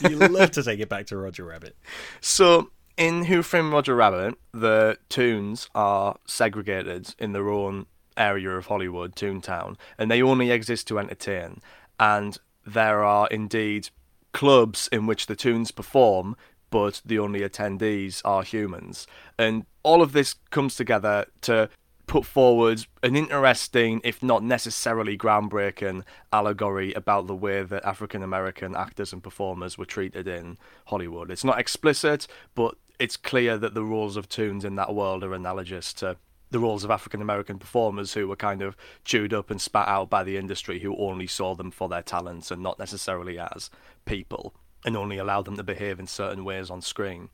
you 0.02 0.16
love 0.18 0.50
to 0.52 0.62
take 0.62 0.80
it 0.80 0.90
back 0.90 1.06
to 1.06 1.16
Roger 1.16 1.44
Rabbit. 1.44 1.76
So 2.20 2.70
in 2.96 3.24
Who 3.24 3.42
Framed 3.42 3.72
Roger 3.72 3.96
Rabbit, 3.96 4.34
the 4.52 4.98
Toons 5.08 5.70
are 5.74 6.16
segregated 6.26 7.14
in 7.18 7.32
their 7.32 7.48
own 7.48 7.86
area 8.16 8.50
of 8.50 8.66
Hollywood, 8.66 9.16
Toontown, 9.16 9.76
and 9.96 10.10
they 10.10 10.20
only 10.20 10.50
exist 10.50 10.86
to 10.88 10.98
entertain. 10.98 11.62
And 11.98 12.36
there 12.66 13.02
are 13.02 13.26
indeed 13.28 13.88
clubs 14.32 14.88
in 14.92 15.06
which 15.06 15.26
the 15.26 15.36
Toons 15.36 15.70
perform, 15.70 16.36
but 16.70 17.00
the 17.04 17.18
only 17.18 17.40
attendees 17.40 18.20
are 18.24 18.42
humans. 18.42 19.06
And 19.38 19.66
all 19.82 20.02
of 20.02 20.12
this 20.12 20.34
comes 20.50 20.76
together 20.76 21.26
to 21.42 21.68
put 22.12 22.26
forward 22.26 22.84
an 23.02 23.16
interesting, 23.16 23.98
if 24.04 24.22
not 24.22 24.42
necessarily 24.42 25.16
groundbreaking, 25.16 26.02
allegory 26.30 26.92
about 26.92 27.26
the 27.26 27.34
way 27.34 27.62
that 27.62 27.82
African 27.86 28.22
American 28.22 28.76
actors 28.76 29.14
and 29.14 29.22
performers 29.22 29.78
were 29.78 29.86
treated 29.86 30.28
in 30.28 30.58
Hollywood. 30.88 31.30
It's 31.30 31.42
not 31.42 31.58
explicit, 31.58 32.26
but 32.54 32.74
it's 32.98 33.16
clear 33.16 33.56
that 33.56 33.72
the 33.72 33.82
rules 33.82 34.18
of 34.18 34.28
toons 34.28 34.62
in 34.62 34.74
that 34.74 34.94
world 34.94 35.24
are 35.24 35.32
analogous 35.32 35.94
to 35.94 36.18
the 36.50 36.58
roles 36.58 36.84
of 36.84 36.90
African 36.90 37.22
American 37.22 37.58
performers 37.58 38.12
who 38.12 38.28
were 38.28 38.36
kind 38.36 38.60
of 38.60 38.76
chewed 39.06 39.32
up 39.32 39.50
and 39.50 39.58
spat 39.58 39.88
out 39.88 40.10
by 40.10 40.22
the 40.22 40.36
industry 40.36 40.80
who 40.80 40.94
only 40.98 41.26
saw 41.26 41.54
them 41.54 41.70
for 41.70 41.88
their 41.88 42.02
talents 42.02 42.50
and 42.50 42.62
not 42.62 42.78
necessarily 42.78 43.38
as 43.38 43.70
people 44.04 44.52
and 44.84 44.98
only 44.98 45.16
allowed 45.16 45.46
them 45.46 45.56
to 45.56 45.62
behave 45.62 45.98
in 45.98 46.06
certain 46.06 46.44
ways 46.44 46.68
on 46.68 46.82
screen. 46.82 47.30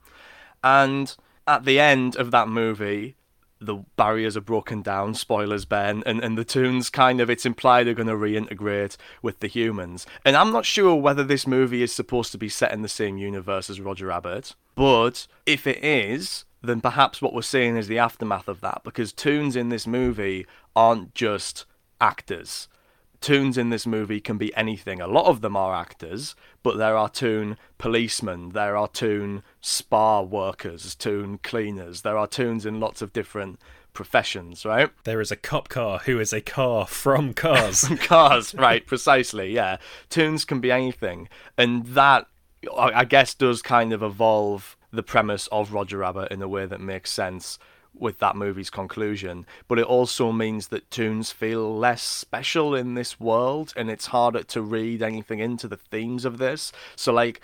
And 0.63 1.17
at 1.49 1.65
the 1.65 1.81
end 1.81 2.15
of 2.15 2.31
that 2.31 2.47
movie, 2.47 3.17
the 3.61 3.77
barriers 3.97 4.37
are 4.37 4.43
broken 4.43 4.83
down, 4.83 5.15
spoilers, 5.15 5.65
Ben, 5.65 6.03
and, 6.07 6.23
and 6.23 6.39
the 6.39 6.45
toons 6.45 6.91
kind 6.91 7.21
of, 7.21 7.29
it's 7.29 7.47
implied 7.47 7.87
they 7.87 7.91
are 7.91 7.95
going 7.95 8.07
to 8.07 8.15
reintegrate 8.15 8.97
with 9.23 9.41
the 9.41 9.49
humans. 9.49 10.07
And 10.25 10.37
I'm 10.37 10.53
not 10.53 10.65
sure 10.65 10.95
whether 10.95 11.25
this 11.25 11.47
movie 11.47 11.83
is 11.83 11.93
supposed 11.93 12.33
to 12.33 12.39
be 12.39 12.49
set 12.49 12.73
in 12.73 12.83
the 12.83 12.89
same 12.89 13.19
universe 13.19 13.69
as 13.69 13.81
Roger 13.81 14.07
Rabbit, 14.07 14.55
but 14.75 15.27
if 15.45 15.67
it 15.67 15.83
is, 15.83 16.45
then 16.63 16.81
perhaps 16.81 17.21
what 17.21 17.35
we're 17.35 17.43
seeing 17.43 17.77
is 17.77 17.89
the 17.89 17.99
aftermath 17.99 18.49
of 18.49 18.61
that, 18.61 18.83
because 18.85 19.13
toons 19.13 19.57
in 19.57 19.69
this 19.69 19.87
movie 19.87 20.47
aren't 20.77 21.15
just 21.15 21.65
actors 22.01 22.69
toons 23.21 23.59
in 23.59 23.71
this 23.71 23.87
movie 23.87 24.21
can 24.21 24.39
be 24.39 24.55
anything. 24.55 25.01
A 25.01 25.07
lot 25.07 25.27
of 25.27 25.41
them 25.41 25.57
are 25.57 25.75
actors, 25.75 26.35
but 26.69 26.77
there 26.77 26.99
are 26.99 27.09
toon 27.09 27.57
policemen, 27.79 28.51
there 28.51 28.77
are 28.77 28.89
toon 28.89 29.43
spa 29.59 30.21
workers, 30.21 30.95
toon 30.95 31.39
cleaners, 31.39 32.03
there 32.03 32.19
are 32.19 32.27
toons 32.27 32.67
in 32.67 32.79
lots 32.79 33.01
of 33.01 33.11
different 33.15 33.59
professions, 33.95 34.67
right? 34.67 34.91
There 35.05 35.23
is 35.23 35.31
a 35.31 35.37
cop 35.37 35.71
car 35.71 36.01
who 36.01 36.21
is 36.21 36.31
a 36.31 36.43
car 36.43 36.87
from 36.87 37.33
Cars. 37.33 37.81
from 37.89 37.97
Cars, 37.97 38.55
right, 38.55 38.87
precisely, 38.87 39.55
yeah. 39.55 39.79
Toons 40.11 40.45
can 40.45 40.61
be 40.61 40.71
anything. 40.71 41.31
And 41.57 41.87
that, 41.87 42.27
I 42.77 43.07
guess, 43.07 43.33
does 43.33 43.63
kind 43.63 43.95
of 43.95 44.03
evolve 44.03 44.77
the 44.93 45.03
premise 45.03 45.47
of 45.47 45.73
Roger 45.73 45.97
Rabbit 45.97 46.31
in 46.31 46.43
a 46.43 46.49
way 46.49 46.67
that 46.67 46.83
makes 46.83 47.11
sense 47.11 47.59
with 48.01 48.19
that 48.19 48.37
movie's 48.37 48.71
conclusion, 48.71 49.47
but 49.67 49.79
it 49.79 49.87
also 49.87 50.33
means 50.33 50.69
that 50.69 50.91
toons 50.91 51.31
feel 51.31 51.77
less 51.77 52.03
special 52.03 52.75
in 52.75 52.95
this 52.95 53.19
world 53.21 53.73
and 53.77 53.91
it's 53.91 54.07
harder 54.07 54.43
to 54.45 54.63
read 54.63 55.03
anything 55.03 55.39
into 55.39 55.69
the 55.69 55.77
themes 55.77 56.25
of 56.25 56.39
this. 56.39 56.73
So, 56.97 57.13
like, 57.13 57.41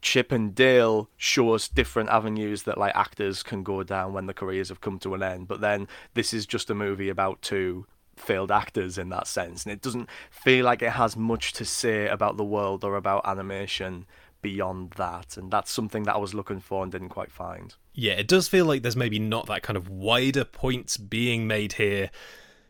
Chip 0.00 0.32
and 0.32 0.54
Dale 0.54 1.10
show 1.16 1.54
us 1.54 1.68
different 1.68 2.08
avenues 2.08 2.62
that 2.62 2.78
like 2.78 2.96
actors 2.96 3.42
can 3.42 3.62
go 3.62 3.82
down 3.82 4.12
when 4.12 4.26
the 4.26 4.34
careers 4.34 4.70
have 4.70 4.80
come 4.80 4.98
to 5.00 5.14
an 5.14 5.22
end. 5.22 5.48
But 5.48 5.60
then 5.60 5.88
this 6.14 6.32
is 6.32 6.46
just 6.46 6.70
a 6.70 6.74
movie 6.74 7.08
about 7.08 7.42
two 7.42 7.86
failed 8.16 8.50
actors 8.50 8.96
in 8.96 9.08
that 9.10 9.26
sense, 9.26 9.64
and 9.64 9.72
it 9.72 9.82
doesn't 9.82 10.08
feel 10.30 10.64
like 10.64 10.82
it 10.82 10.92
has 10.92 11.16
much 11.16 11.52
to 11.54 11.64
say 11.64 12.06
about 12.08 12.36
the 12.36 12.44
world 12.44 12.84
or 12.84 12.96
about 12.96 13.26
animation 13.26 14.06
beyond 14.44 14.92
that. 14.92 15.36
And 15.36 15.50
that's 15.50 15.72
something 15.72 16.04
that 16.04 16.14
I 16.14 16.18
was 16.18 16.34
looking 16.34 16.60
for 16.60 16.82
and 16.82 16.92
didn't 16.92 17.08
quite 17.08 17.32
find. 17.32 17.74
Yeah, 17.94 18.12
it 18.12 18.28
does 18.28 18.46
feel 18.46 18.66
like 18.66 18.82
there's 18.82 18.94
maybe 18.94 19.18
not 19.18 19.46
that 19.46 19.62
kind 19.62 19.76
of 19.76 19.88
wider 19.88 20.44
points 20.44 20.96
being 20.96 21.46
made 21.46 21.72
here, 21.72 22.10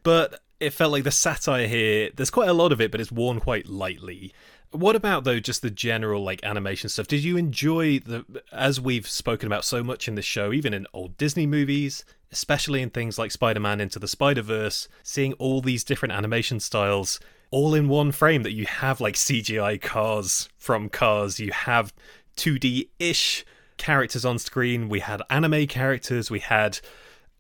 but 0.05 0.41
it 0.61 0.71
felt 0.71 0.93
like 0.93 1.05
the 1.05 1.11
satire 1.11 1.67
here, 1.67 2.11
there's 2.15 2.31
quite 2.31 2.49
a 2.49 2.55
lot 2.55 2.73
of 2.73 2.81
it, 2.81 2.91
but 2.91 3.01
it's 3.01 3.13
worn 3.13 3.41
quite 3.41 3.69
lightly. 3.69 4.33
What 4.71 4.97
about 4.97 5.25
though 5.25 5.41
just 5.41 5.63
the 5.63 5.71
general 5.71 6.23
like 6.23 6.43
animation 6.45 6.89
stuff? 6.89 7.07
Did 7.07 7.23
you 7.23 7.37
enjoy 7.37 8.01
the 8.01 8.25
as 8.53 8.81
we've 8.81 9.07
spoken 9.07 9.47
about 9.47 9.65
so 9.65 9.85
much 9.85 10.09
in 10.09 10.15
this 10.15 10.25
show, 10.25 10.53
even 10.53 10.75
in 10.75 10.87
old 10.93 11.17
Disney 11.17 11.47
movies, 11.47 12.05
especially 12.33 12.83
in 12.83 12.91
things 12.91 13.19
like 13.19 13.31
Spider-Man 13.31 13.81
into 13.81 13.99
the 13.99 14.09
Spider-Verse, 14.09 14.89
seeing 15.03 15.33
all 15.35 15.61
these 15.61 15.85
different 15.85 16.13
animation 16.13 16.61
styles 16.61 17.21
all 17.53 17.73
in 17.73 17.89
one 17.89 18.11
frame 18.11 18.43
that 18.43 18.51
you 18.51 18.67
have 18.67 19.01
like 19.01 19.15
CGI 19.15 19.81
cars 19.81 20.49
from 20.65 20.89
Cars, 20.89 21.39
you 21.39 21.53
have 21.53 21.93
2D-ish 22.39 23.45
characters 23.77 24.25
on 24.25 24.39
screen. 24.39 24.89
We 24.89 25.01
had 25.01 25.21
anime 25.29 25.67
characters. 25.67 26.31
We 26.31 26.41
had 26.41 26.81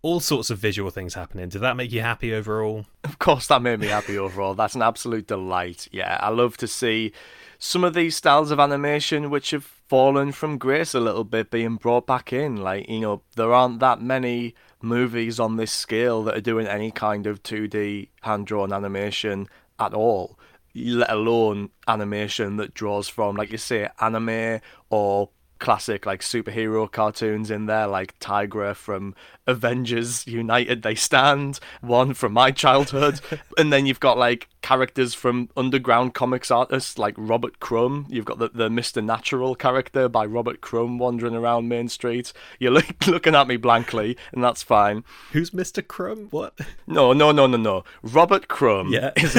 all 0.02 0.20
sorts 0.20 0.50
of 0.50 0.58
visual 0.58 0.90
things 0.90 1.14
happening. 1.14 1.48
Did 1.48 1.62
that 1.62 1.76
make 1.76 1.90
you 1.90 2.02
happy 2.02 2.34
overall? 2.34 2.84
Of 3.02 3.18
course, 3.18 3.46
that 3.46 3.62
made 3.62 3.80
me 3.80 3.86
happy 3.86 4.18
overall. 4.18 4.52
That's 4.52 4.74
an 4.74 4.82
absolute 4.82 5.26
delight. 5.26 5.88
Yeah, 5.90 6.18
I 6.20 6.28
love 6.28 6.58
to 6.58 6.68
see 6.68 7.12
some 7.58 7.82
of 7.82 7.94
these 7.94 8.14
styles 8.14 8.50
of 8.50 8.60
animation 8.60 9.30
which 9.30 9.52
have 9.52 9.64
fallen 9.64 10.30
from 10.30 10.58
grace 10.58 10.92
a 10.92 11.00
little 11.00 11.24
bit 11.24 11.50
being 11.50 11.76
brought 11.76 12.06
back 12.06 12.30
in. 12.30 12.58
Like, 12.58 12.90
you 12.90 13.00
know, 13.00 13.22
there 13.36 13.54
aren't 13.54 13.80
that 13.80 14.02
many 14.02 14.54
movies 14.82 15.40
on 15.40 15.56
this 15.56 15.72
scale 15.72 16.22
that 16.24 16.36
are 16.36 16.42
doing 16.42 16.66
any 16.66 16.90
kind 16.90 17.26
of 17.26 17.42
2D 17.42 18.08
hand 18.20 18.46
drawn 18.46 18.70
animation 18.70 19.48
at 19.78 19.94
all, 19.94 20.38
let 20.74 21.10
alone 21.10 21.70
animation 21.86 22.56
that 22.56 22.74
draws 22.74 23.08
from, 23.08 23.36
like 23.36 23.50
you 23.52 23.58
say, 23.58 23.88
anime 24.00 24.60
or 24.90 25.30
classic 25.64 26.04
like 26.04 26.20
superhero 26.20 26.90
cartoons 26.90 27.50
in 27.50 27.64
there, 27.64 27.86
like 27.86 28.18
Tigra 28.20 28.76
from 28.76 29.14
Avengers 29.46 30.26
United 30.26 30.82
They 30.82 30.94
Stand, 30.94 31.58
one 31.80 32.12
from 32.12 32.32
my 32.32 32.50
childhood, 32.50 33.20
and 33.58 33.72
then 33.72 33.86
you've 33.86 33.98
got 34.00 34.18
like 34.18 34.48
characters 34.60 35.14
from 35.14 35.48
underground 35.56 36.14
comics 36.14 36.50
artists 36.50 36.98
like 36.98 37.14
Robert 37.16 37.60
Crumb. 37.60 38.06
You've 38.10 38.24
got 38.26 38.38
the, 38.38 38.48
the 38.48 38.68
Mr. 38.68 39.02
Natural 39.04 39.54
character 39.54 40.08
by 40.08 40.24
Robert 40.26 40.60
Crumb 40.60 40.98
wandering 40.98 41.34
around 41.34 41.68
Main 41.68 41.88
Street. 41.88 42.32
You're 42.58 42.72
look, 42.72 42.86
looking 43.06 43.34
at 43.34 43.48
me 43.48 43.56
blankly, 43.56 44.16
and 44.32 44.44
that's 44.44 44.62
fine. 44.62 45.04
Who's 45.32 45.50
Mr. 45.50 45.86
Crumb? 45.86 46.28
What? 46.30 46.58
No, 46.86 47.12
no, 47.14 47.32
no, 47.32 47.46
no, 47.46 47.56
no. 47.56 47.84
Robert 48.02 48.48
Crumb 48.48 48.88
yeah. 48.92 49.12
is, 49.16 49.34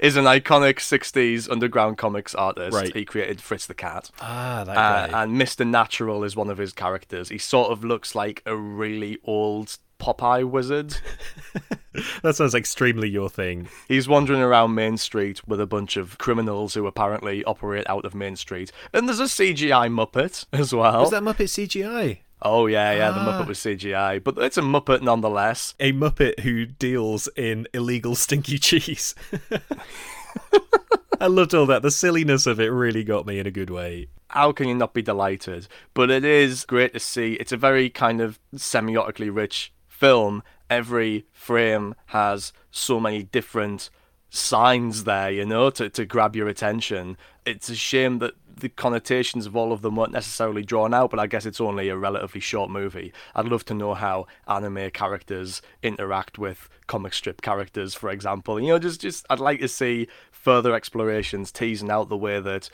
is 0.00 0.16
an 0.16 0.24
iconic 0.24 0.76
60s 0.78 1.50
underground 1.50 1.98
comics 1.98 2.34
artist. 2.34 2.74
Right. 2.76 2.94
He 2.94 3.04
created 3.04 3.40
Fritz 3.40 3.66
the 3.66 3.74
Cat. 3.74 4.10
Ah, 4.20 4.64
that 4.64 4.76
Uh, 4.76 5.06
guy. 5.08 5.22
and 5.22 5.40
Mr. 5.40 5.59
The 5.60 5.66
natural 5.66 6.24
is 6.24 6.34
one 6.34 6.48
of 6.48 6.56
his 6.56 6.72
characters. 6.72 7.28
He 7.28 7.36
sort 7.36 7.70
of 7.70 7.84
looks 7.84 8.14
like 8.14 8.42
a 8.46 8.56
really 8.56 9.18
old 9.24 9.76
Popeye 10.00 10.42
wizard. 10.42 10.96
that 12.22 12.34
sounds 12.36 12.54
extremely 12.54 13.10
your 13.10 13.28
thing. 13.28 13.68
He's 13.86 14.08
wandering 14.08 14.40
around 14.40 14.74
Main 14.74 14.96
Street 14.96 15.46
with 15.46 15.60
a 15.60 15.66
bunch 15.66 15.98
of 15.98 16.16
criminals 16.16 16.72
who 16.72 16.86
apparently 16.86 17.44
operate 17.44 17.86
out 17.90 18.06
of 18.06 18.14
Main 18.14 18.36
Street. 18.36 18.72
And 18.94 19.06
there's 19.06 19.20
a 19.20 19.24
CGI 19.24 19.90
Muppet 19.92 20.46
as 20.50 20.74
well. 20.74 21.02
Was 21.02 21.10
that 21.10 21.22
Muppet 21.22 21.50
CGI? 21.50 22.20
Oh, 22.40 22.66
yeah, 22.66 22.92
yeah, 22.94 23.10
the 23.10 23.20
Ah. 23.20 23.42
Muppet 23.42 23.48
was 23.48 23.58
CGI. 23.58 24.24
But 24.24 24.38
it's 24.38 24.56
a 24.56 24.62
Muppet 24.62 25.02
nonetheless. 25.02 25.74
A 25.78 25.92
Muppet 25.92 26.40
who 26.40 26.64
deals 26.64 27.28
in 27.36 27.66
illegal 27.74 28.14
stinky 28.14 28.56
cheese. 28.58 29.14
I 31.20 31.26
loved 31.26 31.54
all 31.54 31.66
that. 31.66 31.82
The 31.82 31.90
silliness 31.90 32.46
of 32.46 32.58
it 32.60 32.68
really 32.68 33.04
got 33.04 33.26
me 33.26 33.38
in 33.38 33.46
a 33.46 33.50
good 33.50 33.68
way. 33.68 34.08
How 34.30 34.52
can 34.52 34.68
you 34.68 34.74
not 34.74 34.94
be 34.94 35.02
delighted? 35.02 35.66
But 35.92 36.10
it 36.10 36.24
is 36.24 36.64
great 36.64 36.92
to 36.92 37.00
see. 37.00 37.34
It's 37.34 37.52
a 37.52 37.56
very 37.56 37.90
kind 37.90 38.20
of 38.20 38.38
semiotically 38.54 39.34
rich 39.34 39.72
film. 39.88 40.42
Every 40.68 41.26
frame 41.32 41.94
has 42.06 42.52
so 42.70 43.00
many 43.00 43.24
different 43.24 43.90
signs 44.30 45.04
there, 45.04 45.30
you 45.30 45.44
know, 45.44 45.70
to, 45.70 45.90
to 45.90 46.04
grab 46.04 46.36
your 46.36 46.48
attention. 46.48 47.16
It's 47.44 47.68
a 47.68 47.74
shame 47.74 48.20
that 48.20 48.34
the 48.60 48.68
connotations 48.68 49.46
of 49.46 49.56
all 49.56 49.72
of 49.72 49.82
them 49.82 49.96
weren't 49.96 50.12
necessarily 50.12 50.62
drawn 50.62 50.94
out, 50.94 51.10
but 51.10 51.18
I 51.18 51.26
guess 51.26 51.46
it's 51.46 51.60
only 51.60 51.88
a 51.88 51.96
relatively 51.96 52.40
short 52.40 52.70
movie. 52.70 53.12
I'd 53.34 53.46
love 53.48 53.64
to 53.66 53.74
know 53.74 53.94
how 53.94 54.26
anime 54.46 54.90
characters 54.90 55.60
interact 55.82 56.38
with 56.38 56.68
comic 56.86 57.14
strip 57.14 57.42
characters, 57.42 57.94
for 57.94 58.10
example. 58.10 58.60
You 58.60 58.68
know, 58.68 58.78
just 58.78 59.00
just 59.00 59.26
I'd 59.28 59.40
like 59.40 59.60
to 59.60 59.68
see 59.68 60.06
further 60.30 60.74
explorations 60.74 61.50
teasing 61.50 61.90
out 61.90 62.08
the 62.08 62.16
way 62.16 62.40
that 62.40 62.70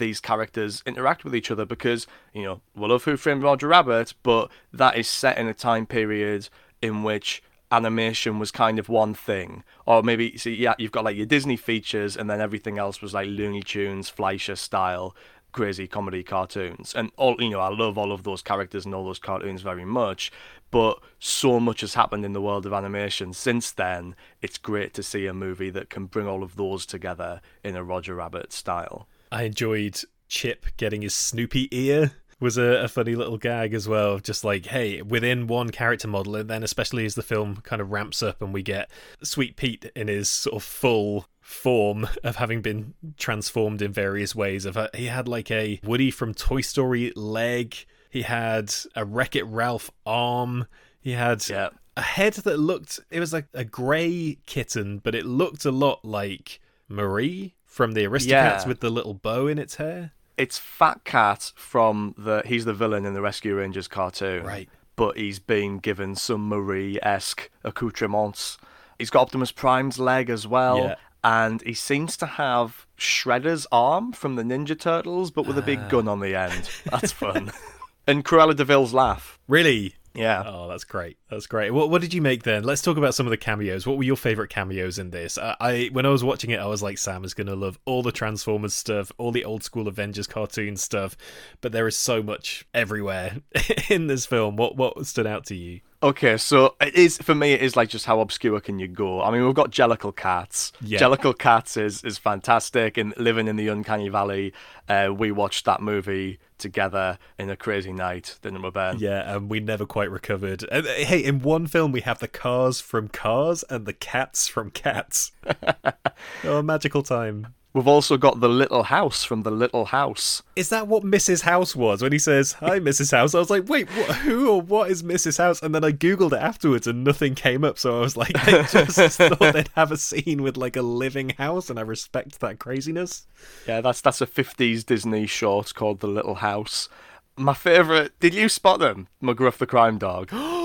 these 0.00 0.18
characters 0.18 0.82
interact 0.84 1.22
with 1.22 1.36
each 1.36 1.50
other 1.52 1.64
because 1.64 2.08
you 2.34 2.42
know 2.42 2.60
we 2.74 2.88
love 2.88 3.04
Who 3.04 3.16
Framed 3.16 3.44
Roger 3.44 3.68
Rabbit, 3.68 4.14
but 4.24 4.50
that 4.72 4.96
is 4.96 5.06
set 5.06 5.38
in 5.38 5.46
a 5.46 5.54
time 5.54 5.86
period 5.86 6.48
in 6.82 7.04
which 7.04 7.40
animation 7.70 8.40
was 8.40 8.50
kind 8.50 8.80
of 8.80 8.88
one 8.88 9.14
thing, 9.14 9.62
or 9.86 10.02
maybe 10.02 10.36
see 10.36 10.54
yeah 10.54 10.74
you've 10.78 10.90
got 10.90 11.04
like 11.04 11.16
your 11.16 11.26
Disney 11.26 11.56
features 11.56 12.16
and 12.16 12.28
then 12.28 12.40
everything 12.40 12.78
else 12.78 13.00
was 13.00 13.14
like 13.14 13.28
Looney 13.28 13.62
Tunes, 13.62 14.08
Fleischer 14.08 14.56
style 14.56 15.14
crazy 15.52 15.88
comedy 15.88 16.22
cartoons. 16.22 16.94
And 16.94 17.10
all 17.16 17.36
you 17.38 17.50
know 17.50 17.60
I 17.60 17.68
love 17.68 17.98
all 17.98 18.12
of 18.12 18.24
those 18.24 18.42
characters 18.42 18.84
and 18.84 18.94
all 18.94 19.04
those 19.04 19.18
cartoons 19.18 19.62
very 19.62 19.84
much 19.84 20.32
but 20.70 21.00
so 21.18 21.58
much 21.58 21.80
has 21.80 21.94
happened 21.94 22.24
in 22.24 22.32
the 22.32 22.40
world 22.40 22.64
of 22.64 22.72
animation 22.72 23.32
since 23.32 23.72
then. 23.72 24.14
It's 24.40 24.58
great 24.58 24.94
to 24.94 25.02
see 25.02 25.26
a 25.26 25.34
movie 25.34 25.70
that 25.70 25.90
can 25.90 26.06
bring 26.06 26.28
all 26.28 26.42
of 26.42 26.56
those 26.56 26.86
together 26.86 27.40
in 27.64 27.74
a 27.74 27.82
Roger 27.82 28.14
Rabbit 28.14 28.52
style 28.52 29.08
I 29.32 29.44
enjoyed 29.44 30.00
Chip 30.28 30.66
getting 30.76 31.02
his 31.02 31.14
Snoopy 31.14 31.68
ear 31.70 32.12
was 32.40 32.56
a, 32.56 32.84
a 32.84 32.88
funny 32.88 33.14
little 33.14 33.36
gag 33.36 33.74
as 33.74 33.86
well. 33.86 34.18
Just 34.18 34.44
like, 34.44 34.66
hey, 34.66 35.02
within 35.02 35.46
one 35.46 35.70
character 35.70 36.08
model, 36.08 36.36
and 36.36 36.48
then 36.48 36.62
especially 36.62 37.04
as 37.04 37.14
the 37.14 37.22
film 37.22 37.56
kind 37.56 37.82
of 37.82 37.90
ramps 37.92 38.22
up 38.22 38.40
and 38.40 38.52
we 38.54 38.62
get 38.62 38.90
Sweet 39.22 39.56
Pete 39.56 39.90
in 39.94 40.08
his 40.08 40.28
sort 40.28 40.56
of 40.56 40.62
full 40.62 41.26
form 41.40 42.08
of 42.24 42.36
having 42.36 42.62
been 42.62 42.94
transformed 43.18 43.82
in 43.82 43.92
various 43.92 44.34
ways. 44.34 44.64
Of 44.64 44.76
uh, 44.76 44.88
he 44.94 45.06
had 45.06 45.28
like 45.28 45.50
a 45.50 45.80
Woody 45.84 46.10
from 46.10 46.32
Toy 46.32 46.62
Story 46.62 47.12
leg. 47.14 47.76
He 48.08 48.22
had 48.22 48.72
a 48.96 49.04
Wreck 49.04 49.36
It 49.36 49.44
Ralph 49.44 49.90
arm. 50.06 50.66
He 51.00 51.12
had 51.12 51.46
Yeah. 51.48 51.70
a 51.96 52.02
head 52.02 52.34
that 52.34 52.58
looked 52.58 53.00
it 53.10 53.20
was 53.20 53.32
like 53.32 53.48
a 53.52 53.64
grey 53.64 54.38
kitten, 54.46 54.98
but 54.98 55.14
it 55.14 55.26
looked 55.26 55.64
a 55.64 55.70
lot 55.72 56.04
like 56.04 56.60
Marie 56.88 57.54
from 57.70 57.92
the 57.92 58.04
Aristocats 58.04 58.26
Yeah. 58.62 58.68
with 58.68 58.80
the 58.80 58.90
little 58.90 59.14
bow 59.14 59.46
in 59.46 59.58
its 59.58 59.76
hair. 59.76 60.10
It's 60.36 60.58
Fat 60.58 61.04
Cat 61.04 61.52
from 61.54 62.14
the. 62.18 62.42
He's 62.44 62.64
the 62.64 62.74
villain 62.74 63.06
in 63.06 63.14
the 63.14 63.20
Rescue 63.22 63.54
Rangers 63.56 63.88
cartoon. 63.88 64.44
Right. 64.44 64.68
But 64.96 65.16
he's 65.16 65.38
been 65.38 65.78
given 65.78 66.14
some 66.16 66.48
Marie 66.48 66.98
esque 67.02 67.48
accoutrements. 67.64 68.58
He's 68.98 69.08
got 69.10 69.22
Optimus 69.22 69.52
Prime's 69.52 69.98
leg 69.98 70.28
as 70.28 70.46
well. 70.46 70.78
Yeah. 70.78 70.94
And 71.22 71.62
he 71.62 71.74
seems 71.74 72.16
to 72.18 72.26
have 72.26 72.86
Shredder's 72.98 73.66
arm 73.70 74.12
from 74.12 74.36
the 74.36 74.42
Ninja 74.42 74.78
Turtles, 74.78 75.30
but 75.30 75.46
with 75.46 75.56
a 75.58 75.62
Ah. 75.62 75.66
big 75.66 75.88
gun 75.88 76.08
on 76.08 76.20
the 76.20 76.34
end. 76.34 76.68
That's 76.90 77.12
fun. 77.12 77.52
and 78.06 78.24
Cruella 78.24 78.56
de 78.56 78.64
Vil's 78.64 78.92
laugh. 78.94 79.38
Really? 79.46 79.94
Yeah. 80.14 80.42
Oh, 80.44 80.68
that's 80.68 80.84
great. 80.84 81.18
That's 81.30 81.46
great. 81.46 81.70
What 81.70 81.90
what 81.90 82.00
did 82.00 82.12
you 82.12 82.20
make 82.20 82.42
then? 82.42 82.64
Let's 82.64 82.82
talk 82.82 82.96
about 82.96 83.14
some 83.14 83.26
of 83.26 83.30
the 83.30 83.36
cameos. 83.36 83.86
What 83.86 83.96
were 83.96 84.04
your 84.04 84.16
favorite 84.16 84.50
cameos 84.50 84.98
in 84.98 85.10
this? 85.10 85.38
I, 85.38 85.56
I 85.60 85.90
when 85.92 86.04
I 86.04 86.08
was 86.08 86.24
watching 86.24 86.50
it, 86.50 86.58
I 86.58 86.66
was 86.66 86.82
like, 86.82 86.98
Sam 86.98 87.24
is 87.24 87.34
gonna 87.34 87.54
love 87.54 87.78
all 87.84 88.02
the 88.02 88.12
Transformers 88.12 88.74
stuff, 88.74 89.12
all 89.18 89.30
the 89.30 89.44
old 89.44 89.62
school 89.62 89.86
Avengers 89.86 90.26
cartoon 90.26 90.76
stuff, 90.76 91.16
but 91.60 91.72
there 91.72 91.86
is 91.86 91.96
so 91.96 92.22
much 92.22 92.66
everywhere 92.74 93.36
in 93.88 94.08
this 94.08 94.26
film. 94.26 94.56
What 94.56 94.76
what 94.76 95.06
stood 95.06 95.26
out 95.26 95.46
to 95.46 95.54
you? 95.54 95.80
Okay, 96.02 96.38
so 96.38 96.76
it 96.80 96.94
is 96.94 97.18
for 97.18 97.34
me. 97.34 97.52
It 97.52 97.60
is 97.60 97.76
like 97.76 97.90
just 97.90 98.06
how 98.06 98.20
obscure 98.20 98.58
can 98.60 98.78
you 98.78 98.88
go? 98.88 99.22
I 99.22 99.30
mean, 99.30 99.44
we've 99.44 99.54
got 99.54 99.70
Jellicle 99.70 100.16
Cats. 100.16 100.72
Yeah. 100.80 100.98
Jellicle 100.98 101.38
Cats 101.38 101.76
is 101.76 102.02
is 102.04 102.16
fantastic, 102.16 102.96
and 102.96 103.14
living 103.18 103.48
in 103.48 103.56
the 103.56 103.68
uncanny 103.68 104.08
valley. 104.08 104.54
Uh, 104.88 105.10
we 105.14 105.30
watched 105.30 105.66
that 105.66 105.82
movie 105.82 106.38
together 106.56 107.18
in 107.38 107.50
a 107.50 107.56
crazy 107.56 107.92
night, 107.92 108.38
didn't 108.40 108.62
we, 108.62 108.70
Ben? 108.70 108.98
Yeah, 108.98 109.34
and 109.34 109.50
we 109.50 109.60
never 109.60 109.84
quite 109.84 110.10
recovered. 110.10 110.64
And, 110.70 110.86
uh, 110.86 110.92
hey, 110.92 111.22
in 111.22 111.40
one 111.40 111.66
film 111.66 111.92
we 111.92 112.00
have 112.00 112.18
the 112.18 112.28
cars 112.28 112.80
from 112.80 113.08
Cars 113.08 113.62
and 113.68 113.84
the 113.84 113.92
cats 113.92 114.48
from 114.48 114.70
Cats. 114.70 115.32
oh, 116.44 116.56
a 116.56 116.62
magical 116.62 117.02
time. 117.02 117.48
We've 117.72 117.86
also 117.86 118.16
got 118.16 118.40
the 118.40 118.48
Little 118.48 118.82
House 118.82 119.22
from 119.22 119.42
the 119.42 119.50
Little 119.50 119.86
House. 119.86 120.42
Is 120.56 120.70
that 120.70 120.88
what 120.88 121.04
Mrs. 121.04 121.42
House 121.42 121.76
was 121.76 122.02
when 122.02 122.10
he 122.10 122.18
says, 122.18 122.54
Hi, 122.54 122.80
Mrs. 122.80 123.12
House? 123.12 123.32
I 123.32 123.38
was 123.38 123.50
like, 123.50 123.68
Wait, 123.68 123.88
what, 123.90 124.16
who 124.16 124.50
or 124.50 124.60
what 124.60 124.90
is 124.90 125.04
Mrs. 125.04 125.38
House? 125.38 125.62
And 125.62 125.72
then 125.72 125.84
I 125.84 125.92
Googled 125.92 126.32
it 126.32 126.42
afterwards 126.42 126.88
and 126.88 127.04
nothing 127.04 127.36
came 127.36 127.62
up. 127.62 127.78
So 127.78 127.98
I 127.98 128.00
was 128.00 128.16
like, 128.16 128.32
I 128.34 128.62
just 128.70 129.18
thought 129.18 129.38
they'd 129.38 129.70
have 129.76 129.92
a 129.92 129.96
scene 129.96 130.42
with 130.42 130.56
like 130.56 130.74
a 130.74 130.82
living 130.82 131.30
house, 131.30 131.70
and 131.70 131.78
I 131.78 131.82
respect 131.82 132.40
that 132.40 132.58
craziness. 132.58 133.26
Yeah, 133.68 133.80
that's 133.80 134.00
that's 134.00 134.20
a 134.20 134.26
'50s 134.26 134.84
Disney 134.84 135.26
short 135.26 135.72
called 135.74 136.00
The 136.00 136.08
Little 136.08 136.36
House. 136.36 136.88
My 137.36 137.54
favorite. 137.54 138.18
Did 138.18 138.34
you 138.34 138.48
spot 138.48 138.80
them? 138.80 139.06
McGruff 139.22 139.58
the 139.58 139.66
crime 139.66 139.98
dog. 139.98 140.30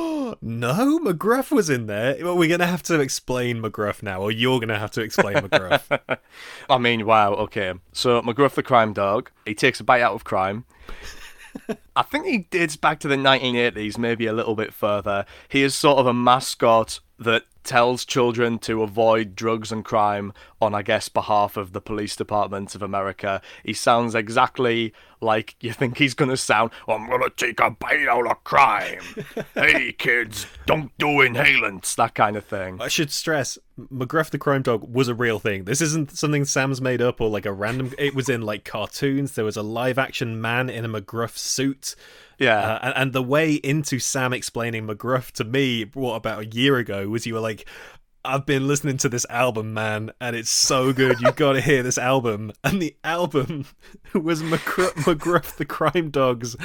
No, 0.47 0.99
McGruff 0.99 1.49
was 1.49 1.71
in 1.71 1.87
there. 1.87 2.23
Well, 2.23 2.37
we're 2.37 2.47
going 2.47 2.59
to 2.59 2.67
have 2.67 2.83
to 2.83 2.99
explain 2.99 3.63
McGruff 3.63 4.03
now, 4.03 4.21
or 4.21 4.31
you're 4.31 4.59
going 4.59 4.69
to 4.69 4.77
have 4.77 4.91
to 4.91 5.01
explain 5.01 5.37
McGruff. 5.37 6.19
I 6.69 6.77
mean, 6.77 7.07
wow, 7.07 7.33
okay. 7.33 7.73
So 7.93 8.21
McGruff 8.21 8.53
the 8.53 8.61
crime 8.61 8.93
dog, 8.93 9.31
he 9.47 9.55
takes 9.55 9.79
a 9.79 9.83
bite 9.83 10.03
out 10.03 10.13
of 10.13 10.23
crime. 10.23 10.65
I 11.95 12.03
think 12.03 12.27
he 12.27 12.37
dates 12.37 12.75
back 12.75 12.99
to 12.99 13.07
the 13.07 13.15
1980s, 13.15 13.97
maybe 13.97 14.27
a 14.27 14.33
little 14.33 14.53
bit 14.53 14.71
further. 14.71 15.25
He 15.49 15.63
is 15.63 15.73
sort 15.73 15.97
of 15.97 16.05
a 16.05 16.13
mascot 16.13 16.99
that 17.17 17.45
tells 17.65 18.05
children 18.05 18.59
to 18.59 18.83
avoid 18.83 19.35
drugs 19.35 19.71
and 19.71 19.83
crime 19.83 20.33
on, 20.61 20.73
I 20.73 20.81
guess, 20.81 21.09
behalf 21.09 21.57
of 21.57 21.73
the 21.73 21.81
police 21.81 22.15
department 22.15 22.75
of 22.75 22.81
America. 22.81 23.41
He 23.63 23.73
sounds 23.73 24.15
exactly 24.15 24.93
like 25.21 25.55
you 25.59 25.73
think 25.73 25.97
he's 25.97 26.13
going 26.13 26.29
to 26.29 26.37
sound. 26.37 26.71
I'm 26.87 27.07
going 27.07 27.21
to 27.21 27.29
take 27.29 27.59
a 27.59 27.71
bite 27.71 28.07
out 28.07 28.29
of 28.29 28.43
crime. 28.43 29.01
hey, 29.53 29.91
kids, 29.93 30.47
don't 30.65 30.95
do 30.97 31.07
inhalants, 31.07 31.95
that 31.95 32.15
kind 32.15 32.37
of 32.37 32.45
thing. 32.45 32.81
I 32.81 32.87
should 32.87 33.11
stress, 33.11 33.57
McGruff 33.79 34.29
the 34.29 34.37
crime 34.37 34.61
dog 34.61 34.87
was 34.93 35.07
a 35.07 35.15
real 35.15 35.39
thing. 35.39 35.65
This 35.65 35.81
isn't 35.81 36.17
something 36.17 36.45
Sam's 36.45 36.81
made 36.81 37.01
up 37.01 37.19
or 37.19 37.29
like 37.29 37.45
a 37.45 37.53
random. 37.53 37.93
It 37.97 38.15
was 38.15 38.29
in 38.29 38.41
like 38.41 38.63
cartoons. 38.63 39.33
There 39.33 39.45
was 39.45 39.57
a 39.57 39.63
live 39.63 39.97
action 39.97 40.39
man 40.39 40.69
in 40.69 40.85
a 40.85 40.89
McGruff 40.89 41.37
suit. 41.37 41.95
Yeah. 42.37 42.59
Uh, 42.59 42.79
and, 42.81 42.93
and 42.95 43.13
the 43.13 43.23
way 43.23 43.53
into 43.53 43.99
Sam 43.99 44.33
explaining 44.33 44.87
McGruff 44.87 45.31
to 45.33 45.43
me, 45.43 45.85
what 45.93 46.15
about 46.15 46.39
a 46.41 46.45
year 46.45 46.77
ago, 46.77 47.07
was 47.07 47.25
you 47.25 47.33
were 47.33 47.39
like, 47.39 47.54
I've 48.25 48.45
been 48.45 48.67
listening 48.67 48.97
to 48.97 49.09
this 49.09 49.25
album, 49.29 49.73
man, 49.73 50.11
and 50.19 50.35
it's 50.35 50.49
so 50.49 50.91
good. 50.91 51.19
You've 51.21 51.35
got 51.35 51.53
to 51.53 51.61
hear 51.61 51.83
this 51.83 51.97
album. 51.97 52.51
And 52.63 52.81
the 52.81 52.95
album 53.03 53.65
was 54.13 54.41
McGruff, 54.41 54.93
McGruff 55.03 55.55
the 55.57 55.65
Crime 55.65 56.09
Dog's 56.09 56.55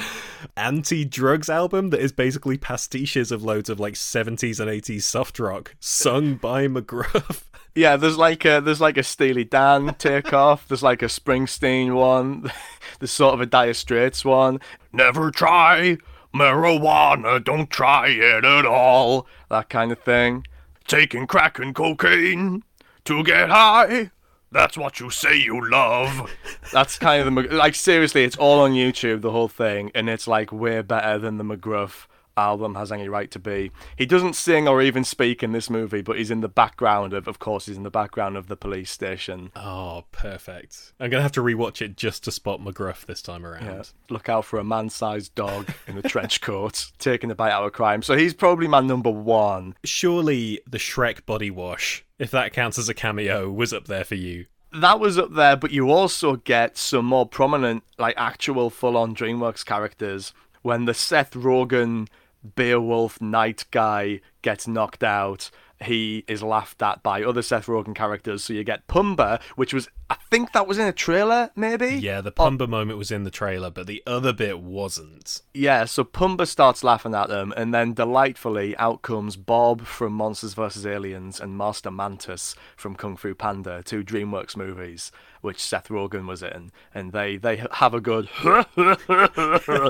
anti 0.57 1.05
drugs 1.05 1.47
album 1.47 1.91
that 1.91 1.99
is 1.99 2.11
basically 2.11 2.57
pastiches 2.57 3.31
of 3.31 3.43
loads 3.43 3.69
of 3.69 3.79
like 3.79 3.93
70s 3.93 4.59
and 4.59 4.69
80s 4.69 5.03
soft 5.03 5.37
rock 5.37 5.75
sung 5.79 6.35
by 6.35 6.67
McGruff. 6.67 7.43
Yeah, 7.73 7.95
there's 7.95 8.17
like 8.17 8.43
a 8.43 8.59
there's 8.59 8.81
like 8.81 8.97
a 8.97 9.03
Steely 9.03 9.45
Dan 9.45 9.95
takeoff. 9.97 10.67
There's 10.67 10.83
like 10.83 11.01
a 11.01 11.05
Springsteen 11.05 11.95
one. 11.95 12.51
There's 12.99 13.11
sort 13.11 13.33
of 13.33 13.39
a 13.39 13.45
Dire 13.45 13.73
Straits 13.73 14.25
one. 14.25 14.59
Never 14.91 15.31
try 15.31 15.97
marijuana. 16.35 17.41
Don't 17.41 17.69
try 17.69 18.09
it 18.09 18.43
at 18.43 18.65
all. 18.65 19.25
That 19.49 19.69
kind 19.69 19.93
of 19.93 19.99
thing. 19.99 20.45
Taking 20.87 21.27
crack 21.27 21.59
and 21.59 21.73
cocaine 21.73 22.63
to 23.05 23.23
get 23.23 23.49
high. 23.49 24.11
That's 24.51 24.77
what 24.77 24.99
you 24.99 25.09
say 25.09 25.37
you 25.37 25.69
love. 25.69 26.29
That's 26.73 26.97
kind 26.97 27.25
of 27.25 27.33
the 27.33 27.55
like 27.55 27.75
seriously, 27.75 28.23
it's 28.25 28.35
all 28.35 28.59
on 28.59 28.73
YouTube, 28.73 29.21
the 29.21 29.31
whole 29.31 29.47
thing, 29.47 29.91
and 29.95 30.09
it's 30.09 30.27
like 30.27 30.51
way 30.51 30.81
better 30.81 31.17
than 31.17 31.37
the 31.37 31.45
McGruff 31.45 32.07
album 32.37 32.75
has 32.75 32.91
any 32.91 33.09
right 33.09 33.29
to 33.31 33.39
be. 33.39 33.71
He 33.97 34.05
doesn't 34.05 34.35
sing 34.35 34.67
or 34.67 34.81
even 34.81 35.03
speak 35.03 35.43
in 35.43 35.51
this 35.51 35.69
movie, 35.69 36.01
but 36.01 36.17
he's 36.17 36.31
in 36.31 36.41
the 36.41 36.49
background 36.49 37.13
of, 37.13 37.27
of 37.27 37.39
course, 37.39 37.65
he's 37.65 37.77
in 37.77 37.83
the 37.83 37.89
background 37.89 38.37
of 38.37 38.47
the 38.47 38.55
police 38.55 38.91
station. 38.91 39.51
Oh, 39.55 40.05
perfect. 40.11 40.93
I'm 40.99 41.09
going 41.09 41.19
to 41.19 41.23
have 41.23 41.31
to 41.33 41.41
rewatch 41.41 41.81
it 41.81 41.97
just 41.97 42.23
to 42.25 42.31
spot 42.31 42.59
McGruff 42.59 43.05
this 43.05 43.21
time 43.21 43.45
around. 43.45 43.65
Yeah. 43.65 43.83
Look 44.09 44.29
out 44.29 44.45
for 44.45 44.59
a 44.59 44.63
man-sized 44.63 45.35
dog 45.35 45.69
in 45.87 45.97
a 45.97 46.01
trench 46.01 46.41
coat 46.41 46.91
taking 46.99 47.31
a 47.31 47.35
bite 47.35 47.51
out 47.51 47.65
of 47.65 47.73
crime. 47.73 48.01
So 48.01 48.17
he's 48.17 48.33
probably 48.33 48.67
my 48.67 48.81
number 48.81 49.09
one. 49.09 49.75
Surely 49.83 50.61
the 50.67 50.77
Shrek 50.77 51.25
body 51.25 51.51
wash, 51.51 52.05
if 52.19 52.31
that 52.31 52.53
counts 52.53 52.77
as 52.77 52.89
a 52.89 52.93
cameo, 52.93 53.49
was 53.51 53.73
up 53.73 53.85
there 53.85 54.03
for 54.03 54.15
you. 54.15 54.45
That 54.73 55.01
was 55.01 55.17
up 55.17 55.33
there, 55.33 55.57
but 55.57 55.71
you 55.71 55.91
also 55.91 56.37
get 56.37 56.77
some 56.77 57.05
more 57.05 57.27
prominent, 57.27 57.83
like 57.97 58.15
actual 58.15 58.69
full-on 58.69 59.13
DreamWorks 59.13 59.65
characters 59.65 60.33
when 60.61 60.85
the 60.85 60.93
Seth 60.93 61.33
Rogen 61.33 62.07
Beowulf 62.55 63.21
Knight 63.21 63.65
guy 63.71 64.21
gets 64.41 64.67
knocked 64.67 65.03
out. 65.03 65.51
He 65.83 66.23
is 66.27 66.43
laughed 66.43 66.81
at 66.81 67.01
by 67.01 67.23
other 67.23 67.41
Seth 67.41 67.65
Rogen 67.65 67.95
characters. 67.95 68.43
So 68.43 68.53
you 68.53 68.63
get 68.63 68.87
Pumbaa, 68.87 69.41
which 69.55 69.73
was, 69.73 69.89
I 70.11 70.15
think 70.29 70.51
that 70.51 70.67
was 70.67 70.77
in 70.77 70.87
a 70.87 70.91
trailer, 70.91 71.51
maybe? 71.55 71.87
Yeah, 71.95 72.19
the 72.19 72.33
Pumbaa 72.33 72.67
moment 72.67 72.97
was 72.97 73.11
in 73.11 73.23
the 73.23 73.31
trailer, 73.31 73.71
but 73.71 73.87
the 73.87 74.03
other 74.05 74.33
bit 74.33 74.59
wasn't. 74.59 75.41
Yeah, 75.53 75.85
so 75.85 76.03
Pumbaa 76.03 76.47
starts 76.47 76.83
laughing 76.83 77.15
at 77.15 77.29
them, 77.29 77.53
and 77.55 77.73
then 77.73 77.93
delightfully 77.93 78.75
out 78.75 79.03
comes 79.03 79.37
Bob 79.37 79.85
from 79.85 80.11
Monsters 80.11 80.53
vs. 80.53 80.85
Aliens 80.85 81.39
and 81.39 81.57
Master 81.57 81.89
Mantis 81.89 82.55
from 82.75 82.95
Kung 82.95 83.15
Fu 83.15 83.33
Panda, 83.33 83.83
two 83.83 84.03
DreamWorks 84.03 84.57
movies, 84.57 85.13
which 85.39 85.63
Seth 85.63 85.87
Rogen 85.87 86.27
was 86.27 86.43
in, 86.43 86.73
and 86.93 87.13
they, 87.13 87.37
they 87.37 87.63
have 87.71 87.93
a 87.93 88.01
good 88.01 88.27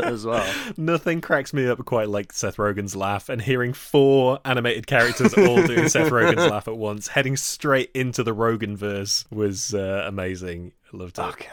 as 0.06 0.24
well. 0.24 0.54
Nothing 0.78 1.20
cracks 1.20 1.52
me 1.52 1.68
up 1.68 1.84
quite 1.84 2.10
like 2.10 2.32
Seth 2.32 2.58
Rogen's 2.58 2.96
laugh, 2.96 3.28
and 3.28 3.42
hearing 3.42 3.74
four 3.74 4.40
animated 4.46 4.86
characters 4.86 5.34
all 5.34 5.66
doing 5.66 5.90
Seth 5.90 6.12
Rogen's 6.12 6.46
laugh 6.52 6.68
at 6.68 6.78
once, 6.78 7.08
heading 7.08 7.36
straight 7.36 7.90
into 7.96 8.24
the 8.24 8.36
Rogen 8.36 8.78
verse, 8.78 9.26
was 9.32 9.74
uh, 9.74 10.04
amazing. 10.12 10.74
I 10.94 10.98
loved 10.98 11.18
it. 11.18 11.22
Okay, 11.22 11.48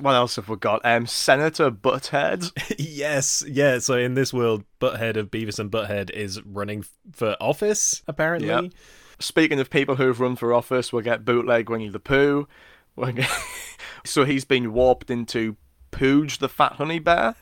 what 0.00 0.14
else 0.14 0.36
have 0.36 0.48
we 0.48 0.56
got? 0.56 0.84
Um, 0.84 1.06
Senator 1.06 1.70
Butthead. 1.70 2.52
yes, 2.78 3.42
yeah. 3.48 3.78
So 3.78 3.94
in 3.96 4.14
this 4.14 4.32
world, 4.32 4.64
Butthead 4.80 5.16
of 5.16 5.30
Beavis 5.30 5.58
and 5.58 5.70
Butthead 5.70 6.10
is 6.10 6.42
running 6.42 6.84
for 7.12 7.34
office, 7.40 8.02
apparently. 8.06 8.48
Yep. 8.48 8.72
Speaking 9.20 9.58
of 9.58 9.70
people 9.70 9.96
who've 9.96 10.20
run 10.20 10.36
for 10.36 10.52
office, 10.52 10.92
we'll 10.92 11.02
get 11.02 11.24
bootleg 11.24 11.70
Winnie 11.70 11.88
the 11.88 11.98
Pooh. 11.98 12.46
We'll 12.94 13.12
get- 13.12 13.30
so 14.04 14.24
he's 14.24 14.44
been 14.44 14.72
warped 14.72 15.10
into 15.10 15.56
Pooch 15.90 16.38
the 16.38 16.48
Fat 16.48 16.72
Honey 16.72 16.98
Bear. 16.98 17.36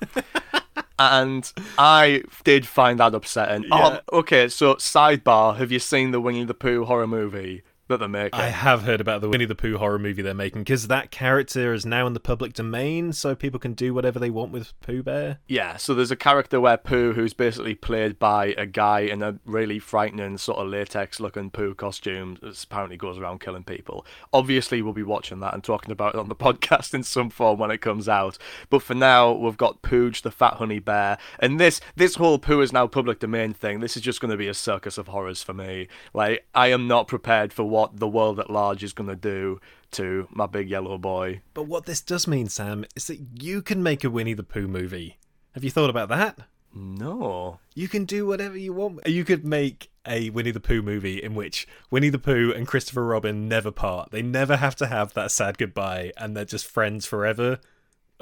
and 0.99 1.53
I 1.77 2.23
did 2.45 2.67
find 2.67 3.01
that 3.01 3.15
upsetting. 3.15 3.65
Yeah. 3.65 3.99
Oh, 4.13 4.19
okay, 4.21 4.49
so 4.49 4.75
sidebar, 4.77 5.57
have 5.57 5.73
you 5.73 5.81
seen 5.81 6.13
the 6.13 6.21
Winnie 6.21 6.45
the 6.45 6.55
Pooh 6.55 6.85
horror 6.85 7.07
movie? 7.09 7.63
That 7.89 7.99
they're 7.99 8.09
making. 8.09 8.39
I 8.39 8.49
have 8.49 8.83
heard 8.83 9.01
about 9.01 9.21
the 9.21 9.29
Winnie 9.29 9.45
the 9.45 9.55
Pooh 9.55 9.79
horror 9.79 9.99
movie 9.99 10.23
they're 10.23 10.35
making 10.35 10.63
because 10.63 10.89
that 10.89 11.11
character 11.11 11.73
is 11.73 11.85
now 11.85 12.07
in 12.07 12.13
the 12.13 12.21
public 12.21 12.53
domain, 12.53 13.13
so 13.13 13.35
people 13.35 13.61
can 13.61 13.75
do 13.75 13.93
whatever 13.93 14.19
they 14.19 14.31
want 14.31 14.53
with 14.53 14.79
Pooh 14.81 15.03
Bear. 15.03 15.39
Yeah, 15.47 15.77
so 15.77 15.95
there's 15.95 16.11
a 16.11 16.17
character 16.17 16.61
where 16.61 16.77
Pooh, 16.77 17.13
who's 17.13 17.35
basically 17.35 17.75
played 17.75 18.19
by 18.19 18.55
a 18.59 18.67
guy 18.67 19.01
in 19.01 19.23
a 19.23 19.39
really 19.45 19.79
frightening 19.79 20.39
sort 20.39 20.59
of 20.59 20.69
latex-looking 20.69 21.51
Pooh 21.51 21.75
costume, 21.75 22.39
that 22.43 22.63
apparently 22.65 22.97
goes 22.97 23.19
around 23.19 23.41
killing 23.41 23.65
people. 23.65 24.07
Obviously, 24.33 24.83
we'll 24.83 24.93
be 24.93 25.03
watching 25.03 25.41
that 25.41 25.55
and 25.55 25.63
talking 25.63 25.93
about 25.93 26.15
it 26.15 26.21
on 26.21 26.29
the 26.29 26.35
podcast 26.43 26.95
in 26.95 27.03
some 27.03 27.31
form 27.31 27.59
when 27.59 27.71
it 27.71 27.79
comes 27.79 28.09
out. 28.09 28.39
But 28.71 28.83
for 28.83 28.95
now, 28.95 29.33
we've 29.33 29.57
got 29.57 29.83
Pooch, 29.83 30.23
the 30.23 30.31
fat 30.31 30.55
honey 30.55 30.79
bear, 30.79 31.19
and 31.39 31.61
this 31.61 31.81
this 31.97 32.17
whole 32.17 32.39
Pooh 32.39 32.61
is 32.61 32.73
now 32.73 32.87
public 32.87 33.19
domain 33.19 33.53
thing. 33.53 33.81
This 33.81 33.97
is 33.97 34.03
just 34.03 34.21
going 34.21 34.31
to 34.31 34.37
be 34.37 34.49
a 34.49 34.55
circus 34.55 34.99
of 34.99 35.09
horrors 35.09 35.43
for 35.43 35.53
me. 35.53 35.89
Like 36.15 36.47
I 36.55 36.69
am 36.69 36.87
not 36.89 37.09
prepared 37.09 37.53
for 37.53 37.65
what 37.73 37.99
the 37.99 38.07
world 38.07 38.39
at 38.39 38.51
large 38.51 38.85
is 38.85 38.93
going 38.93 39.09
to 39.09 39.17
do 39.17 39.59
to 39.93 40.29
my 40.31 40.47
big 40.47 40.69
yellow 40.69 40.99
boy. 40.99 41.41
But 41.55 41.63
what 41.63 41.87
this 41.87 42.03
does 42.03 42.27
mean, 42.27 42.51
Sam, 42.51 42.85
is 42.95 43.07
that 43.07 43.43
you 43.43 43.63
can 43.63 43.83
make 43.83 44.05
a 44.05 44.11
Winnie 44.11 44.35
the 44.35 44.43
Pooh 44.43 44.69
movie. 44.69 45.17
Have 45.53 45.65
you 45.65 45.71
thought 45.71 45.89
about 45.89 46.11
that? 46.11 46.39
No. 46.75 47.61
You 47.75 47.89
can 47.89 48.05
do 48.05 48.27
whatever 48.27 48.59
you 48.59 48.75
want. 48.75 49.07
You 49.07 49.25
could 49.25 49.43
make 49.43 49.91
a 50.07 50.29
Winnie 50.31 50.51
the 50.51 50.61
Pooh 50.61 50.83
movie 50.83 51.23
in 51.23 51.35
which 51.35 51.67
Winnie 51.91 52.11
the 52.11 52.19
Pooh 52.19 52.53
and 52.55 52.67
Christopher 52.67 53.07
Robin 53.07 53.49
never 53.49 53.71
part. 53.71 54.11
They 54.11 54.23
never 54.23 54.57
have 54.57 54.77
to 54.77 54.87
have 54.87 55.15
that 55.15 55.31
sad 55.31 55.57
goodbye 55.57 56.13
and 56.19 56.37
they're 56.37 56.45
just 56.45 56.67
friends 56.67 57.07
forever. 57.07 57.59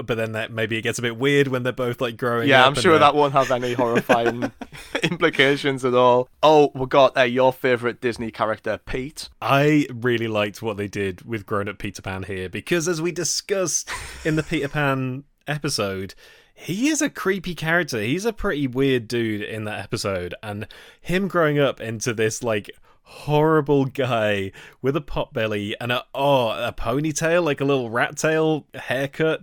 But 0.04 0.16
then 0.16 0.32
that 0.32 0.52
maybe 0.52 0.76
it 0.76 0.82
gets 0.82 0.98
a 0.98 1.02
bit 1.02 1.16
weird 1.16 1.48
when 1.48 1.62
they're 1.62 1.72
both 1.72 2.00
like 2.00 2.16
growing 2.16 2.48
Yeah. 2.48 2.66
I'm 2.66 2.74
sure 2.74 2.98
that 2.98 3.14
won't 3.14 3.32
have 3.32 3.50
any 3.50 3.74
horrifying 3.74 4.50
implications 5.02 5.84
at 5.84 5.94
all. 5.94 6.28
Oh, 6.42 6.70
we 6.74 6.86
got 6.86 7.16
uh, 7.16 7.22
your 7.22 7.52
favorite 7.52 8.00
Disney 8.00 8.30
character, 8.30 8.78
Pete. 8.78 9.28
I 9.40 9.86
really 9.92 10.28
liked 10.28 10.62
what 10.62 10.76
they 10.76 10.88
did 10.88 11.22
with 11.22 11.46
grown 11.46 11.68
up 11.68 11.78
Peter 11.78 12.02
Pan 12.02 12.24
here 12.24 12.48
because, 12.48 12.88
as 12.88 13.00
we 13.00 13.12
discussed 13.12 13.90
in 14.24 14.36
the 14.36 14.42
Peter 14.42 14.68
Pan 14.68 15.24
episode, 15.46 16.14
he 16.54 16.88
is 16.88 17.00
a 17.00 17.08
creepy 17.08 17.54
character. 17.54 18.00
He's 18.00 18.24
a 18.24 18.32
pretty 18.32 18.66
weird 18.66 19.08
dude 19.08 19.42
in 19.42 19.64
that 19.64 19.80
episode, 19.80 20.34
and 20.42 20.66
him 21.00 21.26
growing 21.28 21.58
up 21.58 21.80
into 21.80 22.12
this 22.12 22.42
like 22.42 22.70
horrible 23.10 23.86
guy 23.86 24.52
with 24.80 24.94
a 24.94 25.00
pot 25.00 25.32
belly 25.32 25.74
and 25.80 25.90
a 25.90 26.04
oh 26.14 26.50
a 26.50 26.72
ponytail 26.72 27.42
like 27.42 27.60
a 27.60 27.64
little 27.64 27.90
rat 27.90 28.16
tail 28.16 28.66
haircut 28.74 29.42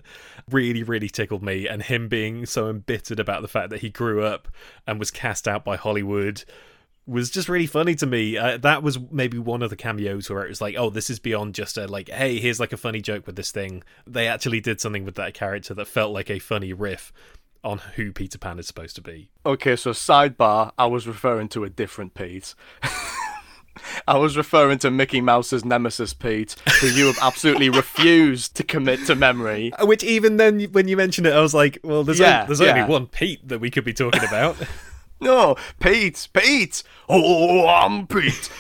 really 0.50 0.84
really 0.84 1.10
tickled 1.10 1.44
me 1.44 1.68
and 1.68 1.84
him 1.84 2.08
being 2.08 2.46
so 2.46 2.70
embittered 2.70 3.20
about 3.20 3.42
the 3.42 3.48
fact 3.48 3.70
that 3.70 3.82
he 3.82 3.90
grew 3.90 4.24
up 4.24 4.48
and 4.88 4.98
was 4.98 5.12
cast 5.12 5.48
out 5.48 5.66
by 5.66 5.76
Hollywood 5.76 6.46
was 7.06 7.30
just 7.30 7.48
really 7.48 7.66
funny 7.66 7.96
to 7.96 8.06
me. 8.06 8.38
Uh, 8.38 8.58
that 8.58 8.84
was 8.84 9.00
maybe 9.12 9.40
one 9.40 9.62
of 9.62 9.70
the 9.70 9.78
cameos 9.78 10.30
where 10.30 10.44
it 10.44 10.50
was 10.50 10.60
like, 10.60 10.76
oh, 10.78 10.90
this 10.90 11.10
is 11.10 11.20
beyond 11.20 11.56
just 11.56 11.78
a 11.78 11.88
like, 11.88 12.10
hey, 12.10 12.38
here's 12.38 12.60
like 12.60 12.74
a 12.74 12.78
funny 12.78 13.02
joke 13.02 13.26
with 13.26 13.38
this 13.38 13.52
thing. 13.52 13.82
They 14.06 14.28
actually 14.28 14.60
did 14.60 14.82
something 14.82 15.06
with 15.06 15.16
that 15.16 15.34
character 15.34 15.74
that 15.74 15.88
felt 15.88 16.12
like 16.12 16.30
a 16.30 16.40
funny 16.40 16.74
riff 16.74 17.14
on 17.64 17.80
who 17.96 18.12
Peter 18.12 18.38
Pan 18.38 18.60
is 18.60 18.68
supposed 18.68 18.96
to 18.96 19.02
be. 19.02 19.30
Okay, 19.46 19.76
so 19.76 19.92
sidebar, 19.92 20.72
I 20.78 20.86
was 20.86 21.08
referring 21.08 21.48
to 21.50 21.64
a 21.64 21.70
different 21.70 22.14
Pete. 22.14 22.54
I 24.08 24.18
was 24.18 24.38
referring 24.38 24.80
to 24.80 24.92
Mickey 24.92 25.22
Mouse's 25.22 25.64
nemesis 25.66 26.14
Pete, 26.14 26.56
who 26.82 26.88
you 26.88 27.08
have 27.08 27.18
absolutely 27.22 27.70
refused 27.84 28.56
to 28.58 28.64
commit 28.64 29.06
to 29.08 29.16
memory. 29.16 29.74
Uh, 29.74 29.86
Which 29.86 30.04
even 30.04 30.38
then, 30.38 30.62
when 30.72 30.88
you 30.88 30.98
mentioned 30.98 31.28
it, 31.28 31.34
I 31.34 31.42
was 31.42 31.54
like, 31.54 31.78
well, 31.84 32.04
there's 32.04 32.20
Yeah, 32.20 32.42
only, 32.42 32.48
there's 32.48 32.60
yeah. 32.62 32.74
only 32.82 32.84
one 32.92 33.08
Pete 33.08 33.48
that 33.48 33.60
we 33.60 33.70
could 33.72 33.84
be 33.86 33.94
talking 33.94 34.24
about. 34.24 34.56
No, 35.20 35.56
Pete, 35.80 36.28
Pete. 36.32 36.84
Oh, 37.10 37.68
I'm 37.68 38.06
Pete. 38.06 38.52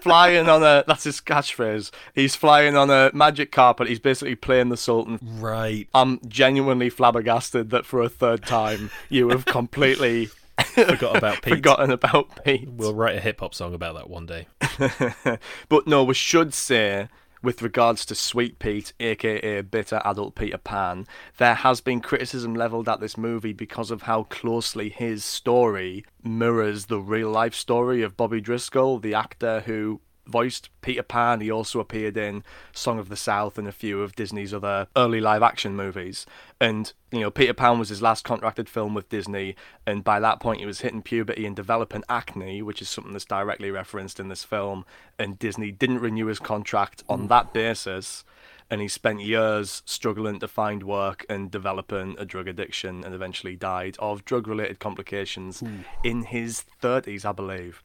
flying 0.00 0.48
on 0.48 0.62
a 0.62 0.84
that's 0.86 1.02
his 1.02 1.20
catchphrase. 1.20 1.90
He's 2.14 2.36
flying 2.36 2.76
on 2.76 2.90
a 2.90 3.10
magic 3.12 3.50
carpet. 3.50 3.88
He's 3.88 3.98
basically 3.98 4.36
playing 4.36 4.68
the 4.68 4.76
Sultan. 4.76 5.18
right. 5.22 5.88
I'm 5.92 6.20
genuinely 6.28 6.90
flabbergasted 6.90 7.70
that 7.70 7.86
for 7.86 8.02
a 8.02 8.08
third 8.08 8.44
time 8.44 8.90
you 9.08 9.30
have 9.30 9.46
completely 9.46 10.28
Forgot 10.88 11.16
about 11.16 11.42
Pete. 11.42 11.54
forgotten 11.54 11.90
about 11.90 12.44
Pete. 12.44 12.68
We'll 12.68 12.94
write 12.94 13.16
a 13.16 13.20
hip 13.20 13.40
hop 13.40 13.54
song 13.54 13.74
about 13.74 13.94
that 13.94 14.10
one 14.10 14.26
day. 14.26 14.48
but 15.68 15.86
no, 15.86 16.02
we 16.02 16.14
should 16.14 16.52
say, 16.52 17.08
with 17.42 17.62
regards 17.62 18.04
to 18.06 18.14
Sweet 18.16 18.58
Pete, 18.58 18.92
aka 18.98 19.60
Bitter 19.60 20.02
Adult 20.04 20.34
Peter 20.34 20.58
Pan, 20.58 21.06
there 21.36 21.54
has 21.54 21.80
been 21.80 22.00
criticism 22.00 22.54
levelled 22.54 22.88
at 22.88 22.98
this 22.98 23.16
movie 23.16 23.52
because 23.52 23.92
of 23.92 24.02
how 24.02 24.24
closely 24.24 24.88
his 24.88 25.24
story 25.24 26.04
mirrors 26.24 26.86
the 26.86 26.98
real 26.98 27.30
life 27.30 27.54
story 27.54 28.02
of 28.02 28.16
Bobby 28.16 28.40
Driscoll, 28.40 28.98
the 28.98 29.14
actor 29.14 29.60
who 29.60 30.00
voiced 30.26 30.68
Peter 30.80 31.02
Pan. 31.02 31.40
He 31.40 31.50
also 31.50 31.80
appeared 31.80 32.16
in 32.16 32.44
Song 32.72 32.98
of 32.98 33.08
the 33.08 33.16
South 33.16 33.58
and 33.58 33.68
a 33.68 33.72
few 33.72 34.02
of 34.02 34.14
Disney's 34.14 34.54
other 34.54 34.88
early 34.96 35.20
live 35.20 35.42
action 35.42 35.76
movies. 35.76 36.26
And, 36.60 36.92
you 37.10 37.20
know, 37.20 37.30
Peter 37.30 37.54
Pan 37.54 37.78
was 37.78 37.88
his 37.88 38.02
last 38.02 38.24
contracted 38.24 38.68
film 38.68 38.94
with 38.94 39.08
Disney, 39.08 39.56
and 39.86 40.04
by 40.04 40.20
that 40.20 40.40
point 40.40 40.60
he 40.60 40.66
was 40.66 40.80
hitting 40.80 41.02
puberty 41.02 41.46
and 41.46 41.54
developing 41.56 42.04
acne, 42.08 42.62
which 42.62 42.80
is 42.80 42.88
something 42.88 43.12
that's 43.12 43.24
directly 43.24 43.70
referenced 43.70 44.20
in 44.20 44.28
this 44.28 44.44
film. 44.44 44.84
And 45.18 45.38
Disney 45.38 45.70
didn't 45.70 46.00
renew 46.00 46.26
his 46.26 46.38
contract 46.38 47.02
on 47.08 47.24
mm. 47.24 47.28
that 47.28 47.52
basis. 47.52 48.24
And 48.70 48.80
he 48.80 48.88
spent 48.88 49.20
years 49.20 49.82
struggling 49.84 50.40
to 50.40 50.48
find 50.48 50.82
work 50.82 51.26
and 51.28 51.50
developing 51.50 52.16
a 52.18 52.24
drug 52.24 52.48
addiction 52.48 53.04
and 53.04 53.14
eventually 53.14 53.56
died 53.56 53.96
of 53.98 54.24
drug 54.24 54.48
related 54.48 54.80
complications 54.80 55.62
in 56.02 56.22
his 56.22 56.64
30s, 56.82 57.26
I 57.26 57.32
believe. 57.32 57.82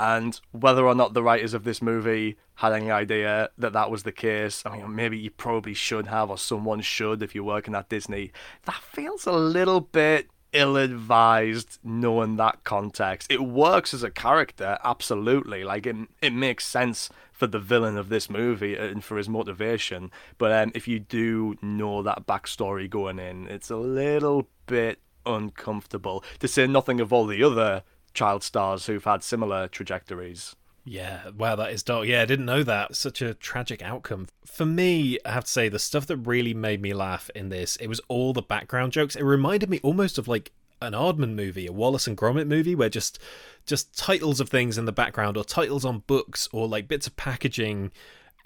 And 0.00 0.40
whether 0.52 0.86
or 0.86 0.94
not 0.94 1.14
the 1.14 1.22
writers 1.22 1.54
of 1.54 1.64
this 1.64 1.82
movie 1.82 2.36
had 2.56 2.72
any 2.72 2.90
idea 2.90 3.50
that 3.58 3.72
that 3.72 3.90
was 3.90 4.04
the 4.04 4.12
case, 4.12 4.62
I 4.64 4.76
mean, 4.76 4.94
maybe 4.94 5.18
you 5.18 5.30
probably 5.30 5.74
should 5.74 6.06
have, 6.06 6.30
or 6.30 6.38
someone 6.38 6.80
should 6.80 7.22
if 7.22 7.34
you're 7.34 7.44
working 7.44 7.74
at 7.74 7.88
Disney. 7.88 8.32
That 8.64 8.82
feels 8.82 9.26
a 9.26 9.32
little 9.32 9.80
bit 9.80 10.28
ill 10.52 10.76
advised 10.76 11.78
knowing 11.82 12.36
that 12.36 12.64
context. 12.64 13.30
It 13.30 13.42
works 13.42 13.92
as 13.92 14.02
a 14.02 14.10
character, 14.10 14.78
absolutely. 14.82 15.64
Like, 15.64 15.86
it, 15.86 15.96
it 16.22 16.32
makes 16.32 16.64
sense 16.64 17.10
for 17.32 17.46
the 17.46 17.58
villain 17.58 17.96
of 17.96 18.08
this 18.08 18.30
movie 18.30 18.76
and 18.76 19.04
for 19.04 19.16
his 19.16 19.28
motivation. 19.28 20.10
But 20.38 20.52
um, 20.52 20.72
if 20.74 20.88
you 20.88 20.98
do 21.00 21.56
know 21.60 22.02
that 22.02 22.26
backstory 22.26 22.88
going 22.88 23.18
in, 23.18 23.46
it's 23.48 23.70
a 23.70 23.76
little 23.76 24.48
bit 24.66 25.00
uncomfortable. 25.26 26.24
To 26.40 26.48
say 26.48 26.66
nothing 26.66 27.00
of 27.00 27.12
all 27.12 27.26
the 27.26 27.42
other 27.42 27.82
child 28.14 28.42
stars 28.42 28.86
who've 28.86 29.04
had 29.04 29.22
similar 29.22 29.68
trajectories. 29.68 30.56
Yeah, 30.84 31.28
wow, 31.36 31.54
that 31.56 31.72
is 31.72 31.82
dark. 31.82 32.06
Yeah, 32.06 32.22
I 32.22 32.24
didn't 32.24 32.46
know 32.46 32.62
that. 32.62 32.96
Such 32.96 33.20
a 33.20 33.34
tragic 33.34 33.82
outcome. 33.82 34.26
For 34.46 34.64
me, 34.64 35.18
I 35.24 35.32
have 35.32 35.44
to 35.44 35.50
say, 35.50 35.68
the 35.68 35.78
stuff 35.78 36.06
that 36.06 36.16
really 36.16 36.54
made 36.54 36.80
me 36.80 36.94
laugh 36.94 37.30
in 37.34 37.50
this, 37.50 37.76
it 37.76 37.88
was 37.88 38.00
all 38.08 38.32
the 38.32 38.40
background 38.40 38.92
jokes. 38.92 39.14
It 39.14 39.22
reminded 39.22 39.68
me 39.68 39.80
almost 39.82 40.16
of 40.16 40.28
like 40.28 40.50
an 40.80 40.94
Aardman 40.94 41.34
movie, 41.34 41.66
a 41.66 41.72
Wallace 41.72 42.06
and 42.06 42.16
Gromit 42.16 42.46
movie, 42.46 42.74
where 42.74 42.88
just 42.88 43.18
just 43.66 43.98
titles 43.98 44.40
of 44.40 44.48
things 44.48 44.78
in 44.78 44.86
the 44.86 44.92
background, 44.92 45.36
or 45.36 45.44
titles 45.44 45.84
on 45.84 46.04
books, 46.06 46.48
or 46.52 46.66
like 46.66 46.88
bits 46.88 47.06
of 47.06 47.16
packaging. 47.16 47.90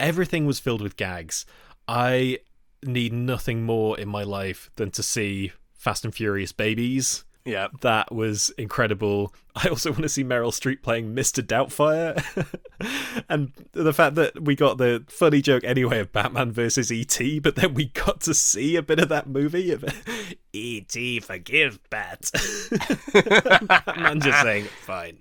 Everything 0.00 0.44
was 0.44 0.58
filled 0.58 0.82
with 0.82 0.96
gags. 0.96 1.46
I 1.86 2.38
need 2.82 3.12
nothing 3.12 3.62
more 3.62 3.98
in 3.98 4.08
my 4.08 4.24
life 4.24 4.68
than 4.74 4.90
to 4.92 5.02
see 5.02 5.52
Fast 5.74 6.04
and 6.04 6.14
Furious 6.14 6.50
babies 6.50 7.24
Yeah. 7.44 7.68
that 7.80 8.12
was 8.12 8.50
incredible. 8.58 9.34
I 9.54 9.68
also 9.68 9.90
want 9.90 10.02
to 10.02 10.08
see 10.08 10.24
Meryl 10.24 10.52
Streep 10.52 10.82
playing 10.82 11.14
Mr. 11.14 11.42
Doubtfire. 11.42 12.16
and 13.28 13.52
the 13.72 13.92
fact 13.92 14.14
that 14.14 14.42
we 14.42 14.54
got 14.56 14.78
the 14.78 15.04
funny 15.08 15.42
joke 15.42 15.62
anyway 15.64 15.98
of 16.00 16.12
Batman 16.12 16.52
versus 16.52 16.90
E.T., 16.92 17.40
but 17.40 17.56
then 17.56 17.74
we 17.74 17.86
got 17.86 18.20
to 18.22 18.34
see 18.34 18.76
a 18.76 18.82
bit 18.82 18.98
of 18.98 19.08
that 19.10 19.26
movie 19.28 19.70
of 19.72 19.84
E.T. 20.52 21.20
forgive 21.20 21.78
Bat. 21.90 22.30
Batman 23.66 24.20
just 24.20 24.40
saying, 24.42 24.64
fine. 24.82 25.18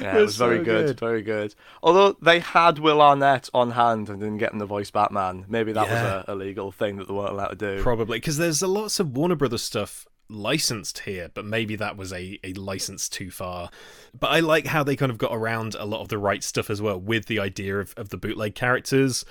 Yeah, 0.00 0.16
it 0.18 0.22
was 0.22 0.36
very 0.36 0.58
so 0.58 0.64
good, 0.64 0.86
good. 0.86 1.00
very 1.00 1.22
good. 1.22 1.54
Although 1.84 2.16
they 2.20 2.40
had 2.40 2.78
Will 2.80 3.00
Arnett 3.00 3.48
on 3.54 3.72
hand 3.72 4.08
and 4.08 4.18
didn't 4.18 4.38
get 4.38 4.52
him 4.52 4.58
to 4.58 4.66
voice 4.66 4.90
Batman. 4.90 5.44
Maybe 5.48 5.72
that 5.72 5.86
Yeah. 5.86 6.16
was 6.16 6.24
a, 6.28 6.32
a 6.32 6.34
legal 6.34 6.72
thing 6.72 6.96
that 6.96 7.06
they 7.06 7.14
weren't 7.14 7.30
allowed 7.30 7.58
to 7.58 7.76
do. 7.76 7.82
Probably, 7.82 8.18
because 8.18 8.38
there's 8.38 8.60
a 8.62 8.66
lots 8.66 8.98
of 8.98 9.16
Warner 9.16 9.36
Brothers 9.36 9.62
stuff 9.62 10.06
licensed 10.32 11.00
here, 11.00 11.30
but 11.32 11.44
maybe 11.44 11.76
that 11.76 11.96
was 11.96 12.12
a, 12.12 12.38
a 12.42 12.52
license 12.54 13.08
too 13.08 13.30
far. 13.30 13.70
But 14.18 14.28
I 14.28 14.40
like 14.40 14.66
how 14.66 14.82
they 14.82 14.96
kind 14.96 15.12
of 15.12 15.18
got 15.18 15.34
around 15.34 15.74
a 15.74 15.84
lot 15.84 16.00
of 16.00 16.08
the 16.08 16.18
right 16.18 16.42
stuff 16.42 16.70
as 16.70 16.80
well 16.80 16.98
with 16.98 17.26
the 17.26 17.38
idea 17.38 17.78
of, 17.78 17.94
of 17.96 18.08
the 18.08 18.16
bootleg 18.16 18.54
characters. 18.54 19.24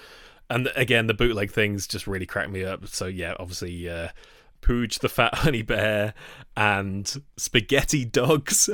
And 0.50 0.70
again, 0.76 1.08
the 1.08 1.14
bootleg 1.14 1.52
things 1.52 1.88
just 1.88 2.08
really 2.08 2.26
cracked 2.26 2.52
me 2.52 2.64
up. 2.64 2.88
So 2.88 3.06
yeah, 3.08 3.34
obviously, 3.40 3.90
uh, 3.90 4.10
Pooch 4.62 5.00
the 5.00 5.10
Fat 5.10 5.36
Honey 5.40 5.64
Bear, 5.64 6.14
and 6.56 7.22
Spaghetti 7.38 8.06
Dogs, 8.06 8.70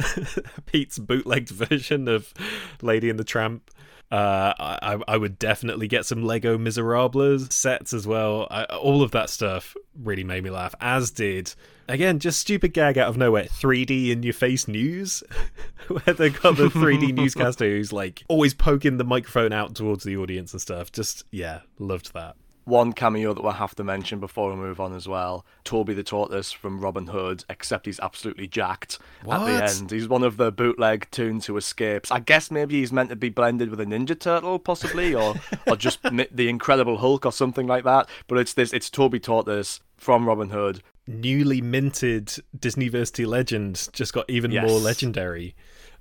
Pete's 0.65 0.99
bootlegged 0.99 1.49
version 1.49 2.07
of 2.07 2.34
Lady 2.82 3.09
and 3.09 3.19
the 3.19 3.23
Tramp. 3.23 3.71
Uh, 4.10 4.53
I, 4.58 4.97
I 5.08 5.18
would 5.18 5.38
definitely 5.38 5.88
get 5.88 6.05
some 6.05 6.24
Lego 6.24 6.58
Miserables 6.58 7.53
sets 7.53 7.93
as 7.93 8.08
well. 8.08 8.47
I, 8.49 8.64
all 8.64 9.01
of 9.01 9.12
that 9.12 9.30
stuff 9.30 9.76
really 10.01 10.24
made 10.24 10.43
me 10.43 10.49
laugh, 10.49 10.74
as 10.80 11.12
did, 11.12 11.53
again, 11.89 12.20
just 12.20 12.39
stupid 12.39 12.74
gag 12.74 12.97
out 12.97 13.10
of 13.10 13.18
nowhere 13.18 13.43
3D 13.43 14.12
in 14.12 14.24
your 14.24 14.34
face 14.34 14.68
news, 14.68 15.24
where 15.88 16.16
they 16.16 16.30
got 16.30 16.55
the 16.55 16.70
3D 16.70 17.14
newscaster 17.16 17.66
who's 17.66 17.91
like 17.91 18.24
always 18.30 18.53
poking 18.53 18.97
the 18.97 19.03
microphone 19.03 19.51
out 19.51 19.76
towards 19.76 20.03
the 20.03 20.16
audience 20.16 20.53
and 20.53 20.62
stuff. 20.62 20.91
Just, 20.91 21.26
yeah, 21.32 21.62
loved 21.80 22.14
that 22.14 22.36
one 22.68 22.91
cameo 22.91 23.34
that 23.34 23.41
we'll 23.41 23.53
have 23.53 23.76
to 23.76 23.84
mention 23.84 24.20
before 24.20 24.49
we 24.49 24.57
move 24.57 24.80
on 24.80 24.93
as 24.93 25.07
well. 25.07 25.45
Toby 25.63 25.93
the 25.93 26.03
Tortoise 26.03 26.51
from 26.51 26.82
Robin 26.82 27.07
Hood, 27.07 27.45
except 27.49 27.86
he's 27.86 27.99
absolutely 28.01 28.47
jacked 28.47 28.99
what? 29.24 29.41
at 29.41 29.45
the 29.45 29.82
end. 29.82 29.91
He's 29.91 30.07
one 30.07 30.24
of 30.24 30.38
the 30.38 30.51
bootleg 30.51 31.07
toons 31.09 31.45
who 31.45 31.55
escapes. 31.55 32.11
I 32.11 32.20
guess 32.20 32.51
maybe 32.51 32.80
he's 32.80 32.91
meant 32.91 33.09
to 33.09 33.15
be 33.15 33.30
blended 33.30 33.70
with 33.70 33.80
a 33.80 33.86
Ninja 33.86 34.20
Turtle, 34.20 34.59
possibly, 34.59 35.15
or 35.15 35.36
or 35.65 35.76
just 35.78 35.99
the 36.03 36.49
Incredible 36.49 36.97
Hulk 36.97 37.26
or 37.26 37.32
something 37.32 37.68
like 37.68 37.86
that. 37.86 38.09
But 38.28 38.39
it's 38.39 38.53
this, 38.53 38.74
it's 38.74 38.89
Toby 38.89 39.20
Tortoise 39.20 39.80
from 39.95 40.28
Robin 40.28 40.49
Hood. 40.49 40.84
Newly 41.07 41.61
minted 41.61 42.28
Disneyversity 42.57 43.26
legend 43.26 43.88
just 43.93 44.11
got 44.11 44.30
even 44.30 44.51
yes. 44.51 44.68
more 44.68 44.80
legendary. 44.80 45.55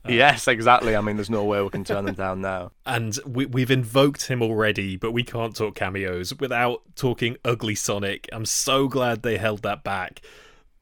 Yes, 0.16 0.48
exactly. 0.48 0.96
I 0.96 1.00
mean, 1.00 1.16
there's 1.16 1.30
no 1.30 1.44
way 1.44 1.62
we 1.62 1.70
can 1.70 1.84
turn 1.84 2.04
them 2.04 2.14
down 2.14 2.40
now. 2.40 2.72
And 2.84 3.18
we, 3.26 3.46
we've 3.46 3.70
invoked 3.70 4.26
him 4.26 4.42
already, 4.42 4.96
but 4.96 5.12
we 5.12 5.22
can't 5.22 5.54
talk 5.54 5.74
cameos 5.74 6.34
without 6.38 6.82
talking 6.94 7.36
Ugly 7.44 7.74
Sonic. 7.74 8.28
I'm 8.32 8.46
so 8.46 8.88
glad 8.88 9.22
they 9.22 9.36
held 9.36 9.62
that 9.62 9.84
back. 9.84 10.20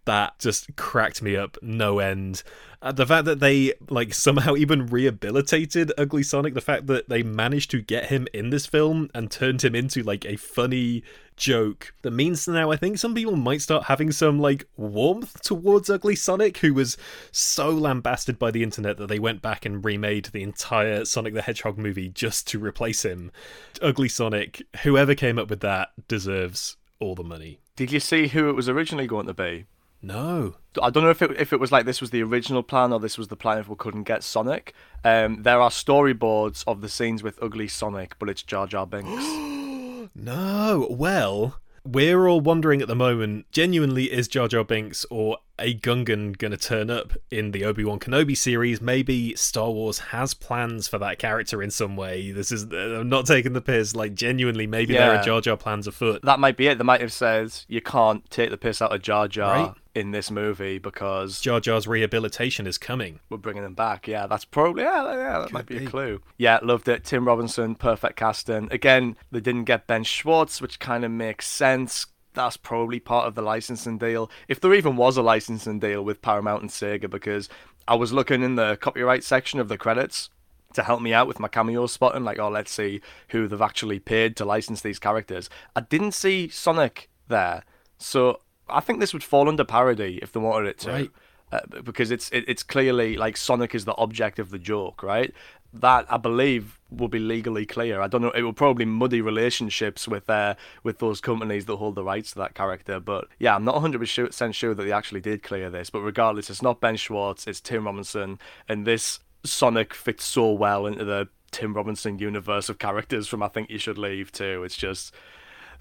That 0.04 0.38
just 0.38 0.76
cracked 0.76 1.22
me 1.22 1.36
up 1.36 1.56
no 1.62 1.98
end. 1.98 2.42
Uh, 2.84 2.92
the 2.92 3.06
fact 3.06 3.24
that 3.24 3.40
they 3.40 3.72
like 3.88 4.12
somehow 4.12 4.54
even 4.56 4.86
rehabilitated 4.86 5.90
Ugly 5.96 6.22
Sonic, 6.22 6.52
the 6.52 6.60
fact 6.60 6.86
that 6.88 7.08
they 7.08 7.22
managed 7.22 7.70
to 7.70 7.80
get 7.80 8.06
him 8.06 8.28
in 8.34 8.50
this 8.50 8.66
film 8.66 9.08
and 9.14 9.30
turned 9.30 9.64
him 9.64 9.74
into 9.74 10.02
like 10.02 10.26
a 10.26 10.36
funny 10.36 11.02
joke 11.34 11.94
that 12.02 12.12
means 12.12 12.46
now 12.46 12.70
I 12.70 12.76
think 12.76 12.98
some 12.98 13.14
people 13.14 13.34
might 13.34 13.62
start 13.62 13.84
having 13.84 14.12
some 14.12 14.38
like 14.38 14.68
warmth 14.76 15.40
towards 15.40 15.88
Ugly 15.88 16.16
Sonic, 16.16 16.58
who 16.58 16.74
was 16.74 16.98
so 17.32 17.70
lambasted 17.70 18.38
by 18.38 18.50
the 18.50 18.62
internet 18.62 18.98
that 18.98 19.06
they 19.06 19.18
went 19.18 19.40
back 19.40 19.64
and 19.64 19.82
remade 19.82 20.26
the 20.26 20.42
entire 20.42 21.06
Sonic 21.06 21.32
the 21.32 21.40
Hedgehog 21.40 21.78
movie 21.78 22.10
just 22.10 22.46
to 22.48 22.58
replace 22.58 23.02
him. 23.02 23.32
Ugly 23.80 24.10
Sonic, 24.10 24.62
whoever 24.82 25.14
came 25.14 25.38
up 25.38 25.48
with 25.48 25.60
that 25.60 25.88
deserves 26.06 26.76
all 27.00 27.14
the 27.14 27.24
money. 27.24 27.60
Did 27.76 27.92
you 27.92 27.98
see 28.00 28.28
who 28.28 28.50
it 28.50 28.54
was 28.54 28.68
originally 28.68 29.06
going 29.06 29.26
to 29.26 29.34
be? 29.34 29.64
No. 30.04 30.56
I 30.82 30.90
don't 30.90 31.02
know 31.02 31.10
if 31.10 31.22
it 31.22 31.30
if 31.40 31.52
it 31.52 31.60
was 31.60 31.72
like 31.72 31.86
this 31.86 32.02
was 32.02 32.10
the 32.10 32.22
original 32.22 32.62
plan 32.62 32.92
or 32.92 33.00
this 33.00 33.16
was 33.16 33.28
the 33.28 33.36
plan 33.36 33.58
if 33.58 33.68
we 33.68 33.76
couldn't 33.76 34.02
get 34.02 34.22
Sonic. 34.22 34.74
Um, 35.02 35.42
there 35.42 35.60
are 35.60 35.70
storyboards 35.70 36.62
of 36.66 36.82
the 36.82 36.90
scenes 36.90 37.22
with 37.22 37.42
Ugly 37.42 37.68
Sonic, 37.68 38.18
but 38.18 38.28
it's 38.28 38.42
Jar 38.42 38.66
Jar 38.66 38.86
Binks. 38.86 39.10
no. 40.14 40.88
Well, 40.90 41.58
we're 41.84 42.28
all 42.28 42.40
wondering 42.42 42.82
at 42.82 42.88
the 42.88 42.94
moment, 42.94 43.50
genuinely, 43.50 44.12
is 44.12 44.28
Jar 44.28 44.46
Jar 44.46 44.64
Binks 44.64 45.06
or 45.10 45.38
a 45.58 45.74
Gungan 45.74 46.36
going 46.36 46.50
to 46.50 46.56
turn 46.56 46.90
up 46.90 47.12
in 47.30 47.52
the 47.52 47.64
Obi 47.64 47.84
Wan 47.84 47.98
Kenobi 47.98 48.36
series? 48.36 48.80
Maybe 48.80 49.34
Star 49.36 49.70
Wars 49.70 49.98
has 49.98 50.34
plans 50.34 50.88
for 50.88 50.98
that 50.98 51.18
character 51.18 51.62
in 51.62 51.70
some 51.70 51.96
way. 51.96 52.30
This 52.30 52.52
is 52.52 52.64
I'm 52.72 53.08
not 53.08 53.26
taking 53.26 53.52
the 53.52 53.60
piss. 53.60 53.94
Like 53.94 54.14
genuinely, 54.14 54.66
maybe 54.66 54.94
yeah. 54.94 55.08
there 55.08 55.18
are 55.18 55.22
Jar 55.22 55.40
Jar 55.40 55.56
plans 55.56 55.86
afoot. 55.86 56.22
That 56.22 56.40
might 56.40 56.56
be 56.56 56.66
it. 56.66 56.78
They 56.78 56.84
might 56.84 57.00
have 57.00 57.12
said 57.12 57.52
you 57.68 57.80
can't 57.80 58.28
take 58.30 58.50
the 58.50 58.56
piss 58.56 58.82
out 58.82 58.94
of 58.94 59.02
Jar 59.02 59.28
Jar. 59.28 59.66
Right? 59.66 59.74
in 59.94 60.10
this 60.10 60.30
movie 60.30 60.78
because 60.78 61.40
Jar 61.40 61.60
Jar's 61.60 61.86
rehabilitation 61.86 62.66
is 62.66 62.78
coming. 62.78 63.20
We're 63.30 63.36
bringing 63.36 63.64
him 63.64 63.74
back. 63.74 64.08
Yeah, 64.08 64.26
that's 64.26 64.44
probably 64.44 64.82
yeah, 64.82 65.04
yeah 65.14 65.38
that 65.38 65.44
Could 65.46 65.52
might 65.52 65.66
be, 65.66 65.78
be, 65.78 65.86
a 65.86 65.88
clue. 65.88 66.20
Yeah, 66.36 66.58
loved 66.62 66.88
it. 66.88 67.04
Tim 67.04 67.26
Robinson, 67.26 67.74
perfect 67.74 68.16
casting. 68.16 68.68
Again, 68.70 69.16
they 69.30 69.40
didn't 69.40 69.64
get 69.64 69.86
Ben 69.86 70.04
Schwartz, 70.04 70.60
which 70.60 70.80
kind 70.80 71.04
of 71.04 71.10
makes 71.10 71.46
sense. 71.46 72.06
That's 72.34 72.56
probably 72.56 73.00
part 73.00 73.26
of 73.26 73.34
the 73.34 73.42
licensing 73.42 73.98
deal, 73.98 74.30
if 74.48 74.60
there 74.60 74.74
even 74.74 74.96
was 74.96 75.16
a 75.16 75.22
licensing 75.22 75.78
deal 75.78 76.02
with 76.04 76.22
Paramount 76.22 76.62
and 76.62 76.70
Sega, 76.70 77.08
because 77.08 77.48
I 77.86 77.94
was 77.94 78.12
looking 78.12 78.42
in 78.42 78.56
the 78.56 78.76
copyright 78.76 79.24
section 79.24 79.60
of 79.60 79.68
the 79.68 79.78
credits 79.78 80.30
to 80.74 80.82
help 80.82 81.00
me 81.00 81.14
out 81.14 81.28
with 81.28 81.38
my 81.38 81.48
cameo 81.48 81.86
spotting, 81.86 82.24
like, 82.24 82.38
oh, 82.38 82.48
let's 82.48 82.72
see 82.72 83.00
who 83.28 83.46
they've 83.46 83.60
actually 83.62 84.00
paid 84.00 84.36
to 84.36 84.44
license 84.44 84.80
these 84.80 84.98
characters. 84.98 85.48
I 85.76 85.82
didn't 85.82 86.12
see 86.12 86.48
Sonic 86.48 87.08
there. 87.28 87.62
So 87.98 88.40
I 88.68 88.80
think 88.80 88.98
this 88.98 89.12
would 89.12 89.22
fall 89.22 89.48
under 89.48 89.64
parody 89.64 90.18
if 90.20 90.32
they 90.32 90.40
wanted 90.40 90.68
it 90.68 90.78
to. 90.80 90.90
Right. 90.90 91.10
Uh, 91.52 91.60
because 91.82 92.10
it's 92.10 92.30
it, 92.30 92.44
it's 92.48 92.64
clearly 92.64 93.16
like 93.16 93.36
Sonic 93.36 93.76
is 93.76 93.84
the 93.84 93.94
object 93.96 94.40
of 94.40 94.50
the 94.50 94.58
joke, 94.58 95.04
right? 95.04 95.32
That 95.74 96.06
I 96.08 96.16
believe 96.18 96.78
will 96.90 97.08
be 97.08 97.18
legally 97.18 97.66
clear. 97.66 98.00
I 98.00 98.06
don't 98.06 98.22
know. 98.22 98.30
It 98.30 98.42
will 98.42 98.52
probably 98.52 98.84
muddy 98.84 99.20
relationships 99.20 100.06
with 100.06 100.30
uh, 100.30 100.54
with 100.82 100.98
those 100.98 101.20
companies 101.20 101.66
that 101.66 101.76
hold 101.76 101.96
the 101.96 102.04
rights 102.04 102.30
to 102.32 102.38
that 102.38 102.54
character. 102.54 103.00
But 103.00 103.26
yeah, 103.38 103.56
I'm 103.56 103.64
not 103.64 103.74
100 103.74 103.98
percent 103.98 104.54
sure 104.54 104.74
that 104.74 104.82
they 104.82 104.92
actually 104.92 105.20
did 105.20 105.42
clear 105.42 105.70
this. 105.70 105.90
But 105.90 106.02
regardless, 106.02 106.48
it's 106.48 106.62
not 106.62 106.80
Ben 106.80 106.96
Schwartz. 106.96 107.46
It's 107.46 107.60
Tim 107.60 107.86
Robinson, 107.86 108.38
and 108.68 108.86
this 108.86 109.20
Sonic 109.44 109.94
fits 109.94 110.24
so 110.24 110.52
well 110.52 110.86
into 110.86 111.04
the 111.04 111.28
Tim 111.50 111.74
Robinson 111.74 112.18
universe 112.18 112.68
of 112.68 112.78
characters 112.78 113.28
from 113.28 113.42
I 113.42 113.48
Think 113.48 113.70
You 113.70 113.78
Should 113.78 113.98
Leave 113.98 114.32
too. 114.32 114.64
It's 114.64 114.76
just 114.76 115.14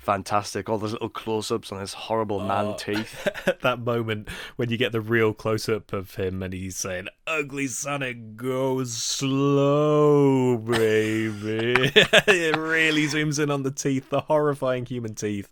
fantastic. 0.04 0.70
All 0.70 0.78
those 0.78 0.93
little 0.93 1.10
close 1.10 1.49
ups 1.51 1.72
on 1.72 1.80
his 1.80 1.93
horrible 1.93 2.41
oh, 2.41 2.47
man 2.47 2.78
teeth. 2.78 3.28
that 3.62 3.80
moment 3.80 4.30
when 4.56 4.70
you 4.70 4.78
get 4.78 4.91
the 4.91 5.01
real 5.01 5.34
close 5.34 5.70
up 5.70 5.93
of 5.93 6.16
him 6.16 6.43
and 6.43 6.54
he's 6.54 6.76
saying, 6.76 7.08
Ugly 7.26 7.68
Sonic 7.68 8.36
goes 8.36 8.93
slow, 8.93 10.58
baby. 10.58 11.74
it 11.95 12.58
really 12.58 13.08
zooms 13.08 13.41
in 13.41 13.49
on 13.49 13.64
the 13.64 13.72
teeth, 13.72 14.10
the 14.10 14.22
horrifying 14.22 14.86
human 14.86 15.16
teeth. 15.16 15.49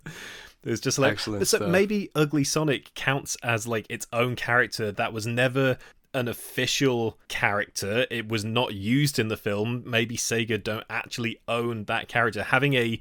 It's 0.63 0.81
just 0.81 0.99
like 0.99 1.13
Excellent 1.13 1.47
so 1.47 1.57
stuff. 1.57 1.69
maybe 1.69 2.11
Ugly 2.13 2.43
Sonic 2.43 2.93
counts 2.93 3.35
as 3.41 3.67
like 3.67 3.87
its 3.89 4.05
own 4.13 4.35
character 4.35 4.91
that 4.91 5.11
was 5.11 5.25
never 5.25 5.77
an 6.13 6.27
official 6.27 7.17
character. 7.29 8.05
It 8.11 8.27
was 8.27 8.43
not 8.43 8.73
used 8.73 9.17
in 9.17 9.29
the 9.29 9.37
film. 9.37 9.83
Maybe 9.85 10.17
Sega 10.17 10.61
don't 10.61 10.85
actually 10.89 11.39
own 11.47 11.85
that 11.85 12.07
character. 12.07 12.43
Having 12.43 12.73
a 12.75 12.99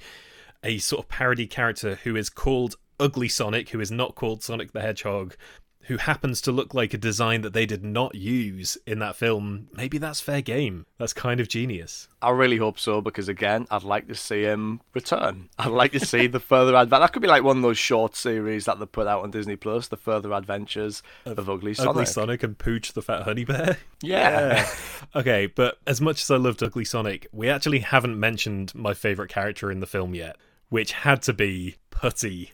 a 0.63 0.79
sort 0.79 1.05
of 1.05 1.09
parody 1.09 1.47
character 1.47 1.97
who 2.05 2.17
is 2.17 2.31
called 2.31 2.77
Ugly 2.99 3.29
Sonic, 3.29 3.71
who 3.71 3.81
is 3.81 3.91
not 3.91 4.15
called 4.15 4.43
Sonic 4.43 4.73
the 4.73 4.83
Hedgehog, 4.83 5.35
who 5.85 5.97
happens 5.97 6.41
to 6.43 6.53
look 6.53 6.75
like 6.75 6.95
a 6.95 6.99
design 6.99 7.41
that 7.41 7.53
they 7.53 7.67
did 7.67 7.83
not 7.83 8.15
use 8.15 8.77
in 8.87 8.99
that 9.01 9.17
film, 9.17 9.69
maybe 9.73 9.99
that's 9.99 10.21
fair 10.21 10.43
game. 10.43 10.87
That's 10.99 11.13
kind 11.13 11.41
of 11.41 11.49
genius. 11.49 12.07
I 12.23 12.31
really 12.31 12.59
hope 12.59 12.79
so 12.79 13.01
because 13.01 13.29
again, 13.29 13.67
I'd 13.71 13.83
like 13.83 14.07
to 14.09 14.15
see 14.15 14.43
him 14.43 14.83
return. 14.95 15.49
I'd 15.59 15.73
like 15.73 15.93
to 15.93 15.99
see 15.99 16.27
the 16.27 16.39
further 16.39 16.77
advent. 16.77 17.03
That 17.03 17.13
could 17.13 17.23
be 17.23 17.29
like 17.29 17.43
one 17.43 17.57
of 17.57 17.63
those 17.63 17.79
short 17.79 18.15
series 18.15 18.67
that 18.67 18.79
they 18.79 18.87
put 18.87 19.07
out 19.07 19.23
on 19.25 19.31
Disney 19.31 19.57
Plus, 19.57 19.89
the 19.89 19.97
further 19.97 20.33
adventures 20.33 21.03
of, 21.25 21.39
of 21.39 21.49
Ugly 21.51 21.75
Sonic. 21.75 21.91
Ugly 21.91 22.07
Sonic 22.07 22.43
and 22.43 22.59
Pooch 22.59 22.93
the 22.93 23.03
Fat 23.03 23.23
Honey 23.23 23.45
Bear. 23.45 23.79
Yeah. 24.03 24.55
yeah. 24.55 24.69
okay, 25.21 25.47
but 25.47 25.77
as 25.87 26.01
much 26.01 26.23
as 26.23 26.31
I 26.31 26.37
loved 26.37 26.63
Ugly 26.63 26.87
Sonic, 26.87 27.27
we 27.33 27.51
actually 27.51 27.81
haven't 27.81 28.19
mentioned 28.19 28.75
my 28.75 28.95
favorite 28.95 29.29
character 29.29 29.71
in 29.71 29.81
the 29.81 29.87
film 29.87 30.15
yet 30.15 30.37
which 30.71 30.93
had 30.93 31.21
to 31.23 31.35
be 31.35 31.77
Putty, 31.91 32.53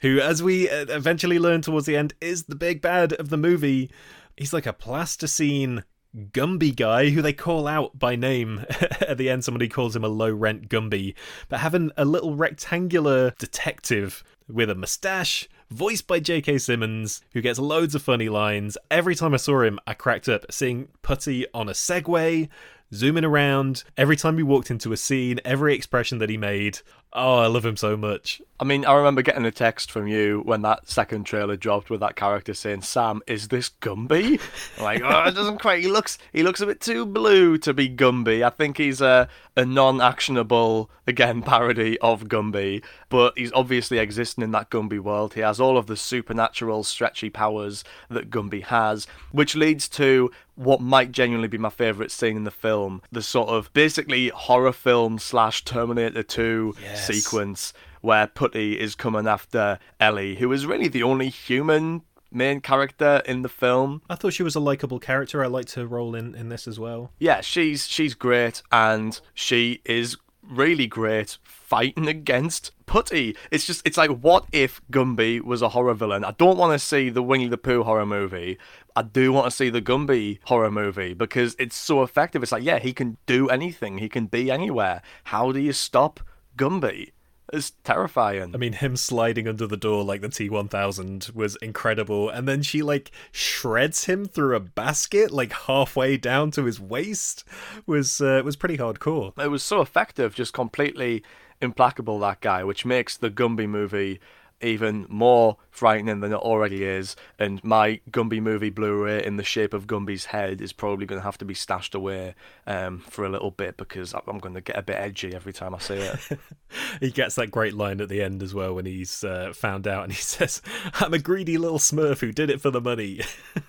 who, 0.00 0.18
as 0.18 0.42
we 0.42 0.68
uh, 0.68 0.86
eventually 0.88 1.38
learn 1.38 1.62
towards 1.62 1.86
the 1.86 1.96
end, 1.96 2.14
is 2.20 2.44
the 2.44 2.56
big 2.56 2.82
bad 2.82 3.12
of 3.12 3.28
the 3.28 3.36
movie. 3.36 3.90
He's 4.36 4.52
like 4.52 4.66
a 4.66 4.72
plasticine 4.72 5.84
Gumby 6.16 6.74
guy 6.74 7.10
who 7.10 7.22
they 7.22 7.32
call 7.32 7.68
out 7.68 7.98
by 7.98 8.16
name 8.16 8.64
at 9.00 9.16
the 9.16 9.30
end. 9.30 9.44
Somebody 9.44 9.68
calls 9.68 9.94
him 9.94 10.02
a 10.02 10.08
low 10.08 10.30
rent 10.30 10.68
Gumby, 10.68 11.14
but 11.48 11.60
having 11.60 11.92
a 11.96 12.04
little 12.04 12.34
rectangular 12.34 13.34
detective 13.38 14.24
with 14.48 14.70
a 14.70 14.74
mustache, 14.74 15.48
voiced 15.70 16.06
by 16.06 16.18
J.K. 16.18 16.58
Simmons, 16.58 17.22
who 17.32 17.40
gets 17.40 17.58
loads 17.58 17.94
of 17.94 18.02
funny 18.02 18.28
lines. 18.28 18.76
Every 18.90 19.14
time 19.14 19.34
I 19.34 19.36
saw 19.36 19.62
him, 19.62 19.78
I 19.86 19.94
cracked 19.94 20.28
up 20.28 20.50
seeing 20.50 20.88
Putty 21.02 21.46
on 21.54 21.68
a 21.68 21.72
Segway, 21.72 22.48
zooming 22.92 23.24
around. 23.24 23.84
Every 23.96 24.16
time 24.16 24.36
he 24.36 24.42
walked 24.42 24.70
into 24.70 24.92
a 24.92 24.96
scene, 24.96 25.40
every 25.44 25.74
expression 25.74 26.18
that 26.18 26.30
he 26.30 26.36
made. 26.36 26.80
Oh, 27.12 27.38
I 27.38 27.46
love 27.48 27.66
him 27.66 27.76
so 27.76 27.96
much. 27.96 28.40
I 28.60 28.64
mean, 28.64 28.84
I 28.84 28.94
remember 28.94 29.22
getting 29.22 29.44
a 29.44 29.50
text 29.50 29.90
from 29.90 30.06
you 30.06 30.42
when 30.44 30.62
that 30.62 30.88
second 30.88 31.24
trailer 31.24 31.56
dropped 31.56 31.90
with 31.90 32.00
that 32.00 32.14
character 32.14 32.54
saying, 32.54 32.82
"Sam, 32.82 33.20
is 33.26 33.48
this 33.48 33.70
Gumby?" 33.80 34.40
I'm 34.78 34.84
like, 34.84 35.02
oh, 35.02 35.24
it 35.24 35.34
doesn't 35.34 35.60
quite. 35.60 35.82
He 35.82 35.88
looks, 35.88 36.18
he 36.32 36.42
looks 36.42 36.60
a 36.60 36.66
bit 36.66 36.80
too 36.80 37.04
blue 37.06 37.58
to 37.58 37.74
be 37.74 37.88
Gumby. 37.88 38.44
I 38.44 38.50
think 38.50 38.76
he's 38.76 39.00
a 39.00 39.28
a 39.56 39.64
non-actionable 39.64 40.90
again 41.06 41.42
parody 41.42 41.98
of 41.98 42.24
Gumby, 42.24 42.84
but 43.08 43.36
he's 43.36 43.52
obviously 43.52 43.98
existing 43.98 44.44
in 44.44 44.52
that 44.52 44.70
Gumby 44.70 45.00
world. 45.00 45.34
He 45.34 45.40
has 45.40 45.58
all 45.58 45.76
of 45.76 45.86
the 45.86 45.96
supernatural, 45.96 46.84
stretchy 46.84 47.30
powers 47.30 47.82
that 48.08 48.30
Gumby 48.30 48.62
has, 48.64 49.06
which 49.32 49.56
leads 49.56 49.88
to 49.90 50.30
what 50.54 50.80
might 50.80 51.10
genuinely 51.10 51.48
be 51.48 51.56
my 51.58 51.70
favourite 51.70 52.10
scene 52.10 52.36
in 52.36 52.44
the 52.44 52.50
film. 52.50 53.00
The 53.10 53.22
sort 53.22 53.48
of 53.48 53.72
basically 53.72 54.28
horror 54.28 54.72
film 54.72 55.18
slash 55.18 55.64
Terminator 55.64 56.22
2 56.22 56.74
yes. 57.00 57.06
sequence 57.06 57.72
where 58.00 58.26
Putty 58.26 58.78
is 58.78 58.94
coming 58.94 59.26
after 59.26 59.78
Ellie, 59.98 60.36
who 60.36 60.52
is 60.52 60.66
really 60.66 60.88
the 60.88 61.02
only 61.02 61.28
human 61.28 62.02
main 62.32 62.60
character 62.60 63.22
in 63.26 63.42
the 63.42 63.48
film. 63.48 64.02
I 64.08 64.14
thought 64.14 64.32
she 64.32 64.42
was 64.42 64.54
a 64.54 64.60
likable 64.60 64.98
character. 64.98 65.42
I 65.42 65.48
liked 65.48 65.74
her 65.74 65.86
role 65.86 66.14
in, 66.14 66.34
in 66.34 66.48
this 66.48 66.66
as 66.68 66.78
well. 66.78 67.12
Yeah, 67.18 67.40
she's 67.40 67.88
she's 67.88 68.14
great 68.14 68.62
and 68.70 69.20
she 69.34 69.80
is 69.84 70.16
really 70.42 70.86
great 70.86 71.38
fighting 71.42 72.08
against 72.08 72.72
Putty. 72.86 73.36
It's 73.50 73.66
just 73.66 73.86
it's 73.86 73.96
like 73.96 74.10
what 74.10 74.46
if 74.52 74.80
Gumby 74.90 75.40
was 75.42 75.62
a 75.62 75.68
horror 75.70 75.94
villain? 75.94 76.24
I 76.24 76.32
don't 76.32 76.58
want 76.58 76.72
to 76.72 76.84
see 76.84 77.10
the 77.10 77.22
Winnie 77.22 77.48
the 77.48 77.58
Pooh 77.58 77.84
horror 77.84 78.06
movie. 78.06 78.58
I 78.96 79.02
do 79.02 79.32
want 79.32 79.46
to 79.46 79.50
see 79.52 79.70
the 79.70 79.82
Gumby 79.82 80.40
horror 80.44 80.70
movie 80.70 81.14
because 81.14 81.54
it's 81.58 81.76
so 81.76 82.02
effective. 82.02 82.42
It's 82.42 82.50
like, 82.50 82.64
yeah, 82.64 82.80
he 82.80 82.92
can 82.92 83.16
do 83.26 83.48
anything. 83.48 83.98
He 83.98 84.08
can 84.08 84.26
be 84.26 84.50
anywhere. 84.50 85.02
How 85.24 85.52
do 85.52 85.60
you 85.60 85.72
stop 85.72 86.20
Gumby? 86.60 87.12
It's 87.52 87.72
terrifying. 87.82 88.54
I 88.54 88.58
mean, 88.58 88.74
him 88.74 88.96
sliding 88.96 89.48
under 89.48 89.66
the 89.66 89.76
door 89.76 90.04
like 90.04 90.20
the 90.20 90.28
T1000 90.28 91.34
was 91.34 91.56
incredible. 91.56 92.28
And 92.28 92.46
then 92.46 92.62
she, 92.62 92.82
like, 92.82 93.10
shreds 93.32 94.04
him 94.04 94.26
through 94.26 94.54
a 94.54 94.60
basket, 94.60 95.30
like, 95.30 95.52
halfway 95.52 96.16
down 96.16 96.50
to 96.52 96.64
his 96.64 96.78
waist, 96.78 97.44
was, 97.86 98.20
uh, 98.20 98.42
was 98.44 98.56
pretty 98.56 98.76
hardcore. 98.76 99.36
It 99.38 99.50
was 99.50 99.62
so 99.62 99.80
effective, 99.80 100.34
just 100.34 100.52
completely 100.52 101.24
implacable, 101.60 102.20
that 102.20 102.40
guy, 102.40 102.62
which 102.62 102.84
makes 102.84 103.16
the 103.16 103.30
Gumby 103.30 103.68
movie 103.68 104.20
even 104.62 105.06
more 105.08 105.56
frightening 105.70 106.20
than 106.20 106.32
it 106.32 106.36
already 106.36 106.84
is. 106.84 107.16
And 107.38 107.62
my 107.64 108.00
Gumby 108.10 108.40
movie 108.40 108.70
Blu-ray 108.70 109.24
in 109.24 109.36
the 109.36 109.44
shape 109.44 109.72
of 109.72 109.86
Gumby's 109.86 110.26
head 110.26 110.60
is 110.60 110.72
probably 110.72 111.06
going 111.06 111.20
to 111.20 111.24
have 111.24 111.38
to 111.38 111.44
be 111.44 111.54
stashed 111.54 111.94
away 111.94 112.34
um, 112.66 112.98
for 112.98 113.24
a 113.24 113.28
little 113.28 113.50
bit 113.50 113.76
because 113.76 114.14
I'm 114.14 114.38
going 114.38 114.54
to 114.54 114.60
get 114.60 114.76
a 114.76 114.82
bit 114.82 114.96
edgy 114.96 115.34
every 115.34 115.52
time 115.52 115.74
I 115.74 115.78
see 115.78 115.94
it. 115.94 116.18
he 117.00 117.10
gets 117.10 117.34
that 117.36 117.50
great 117.50 117.74
line 117.74 118.00
at 118.00 118.08
the 118.08 118.22
end 118.22 118.42
as 118.42 118.54
well 118.54 118.74
when 118.74 118.86
he's 118.86 119.24
uh, 119.24 119.52
found 119.54 119.86
out 119.88 120.04
and 120.04 120.12
he 120.12 120.22
says, 120.22 120.62
"I'm 120.94 121.14
a 121.14 121.18
greedy 121.18 121.58
little 121.58 121.78
Smurf 121.78 122.20
who 122.20 122.32
did 122.32 122.50
it 122.50 122.60
for 122.60 122.70
the 122.70 122.80
money." 122.80 123.20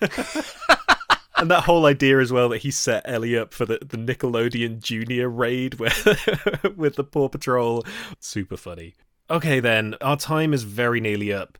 and 1.36 1.50
that 1.50 1.64
whole 1.64 1.86
idea 1.86 2.18
as 2.18 2.32
well 2.32 2.48
that 2.50 2.58
he 2.58 2.70
set 2.70 3.02
Ellie 3.04 3.36
up 3.36 3.54
for 3.54 3.66
the, 3.66 3.78
the 3.80 3.96
Nickelodeon 3.96 4.80
Junior 4.80 5.28
raid 5.28 5.74
where, 5.74 5.92
with 6.76 6.96
the 6.96 7.04
Paw 7.04 7.28
Patrol, 7.28 7.84
super 8.20 8.56
funny. 8.56 8.94
Okay, 9.32 9.60
then, 9.60 9.96
our 10.02 10.18
time 10.18 10.52
is 10.52 10.62
very 10.64 11.00
nearly 11.00 11.32
up. 11.32 11.56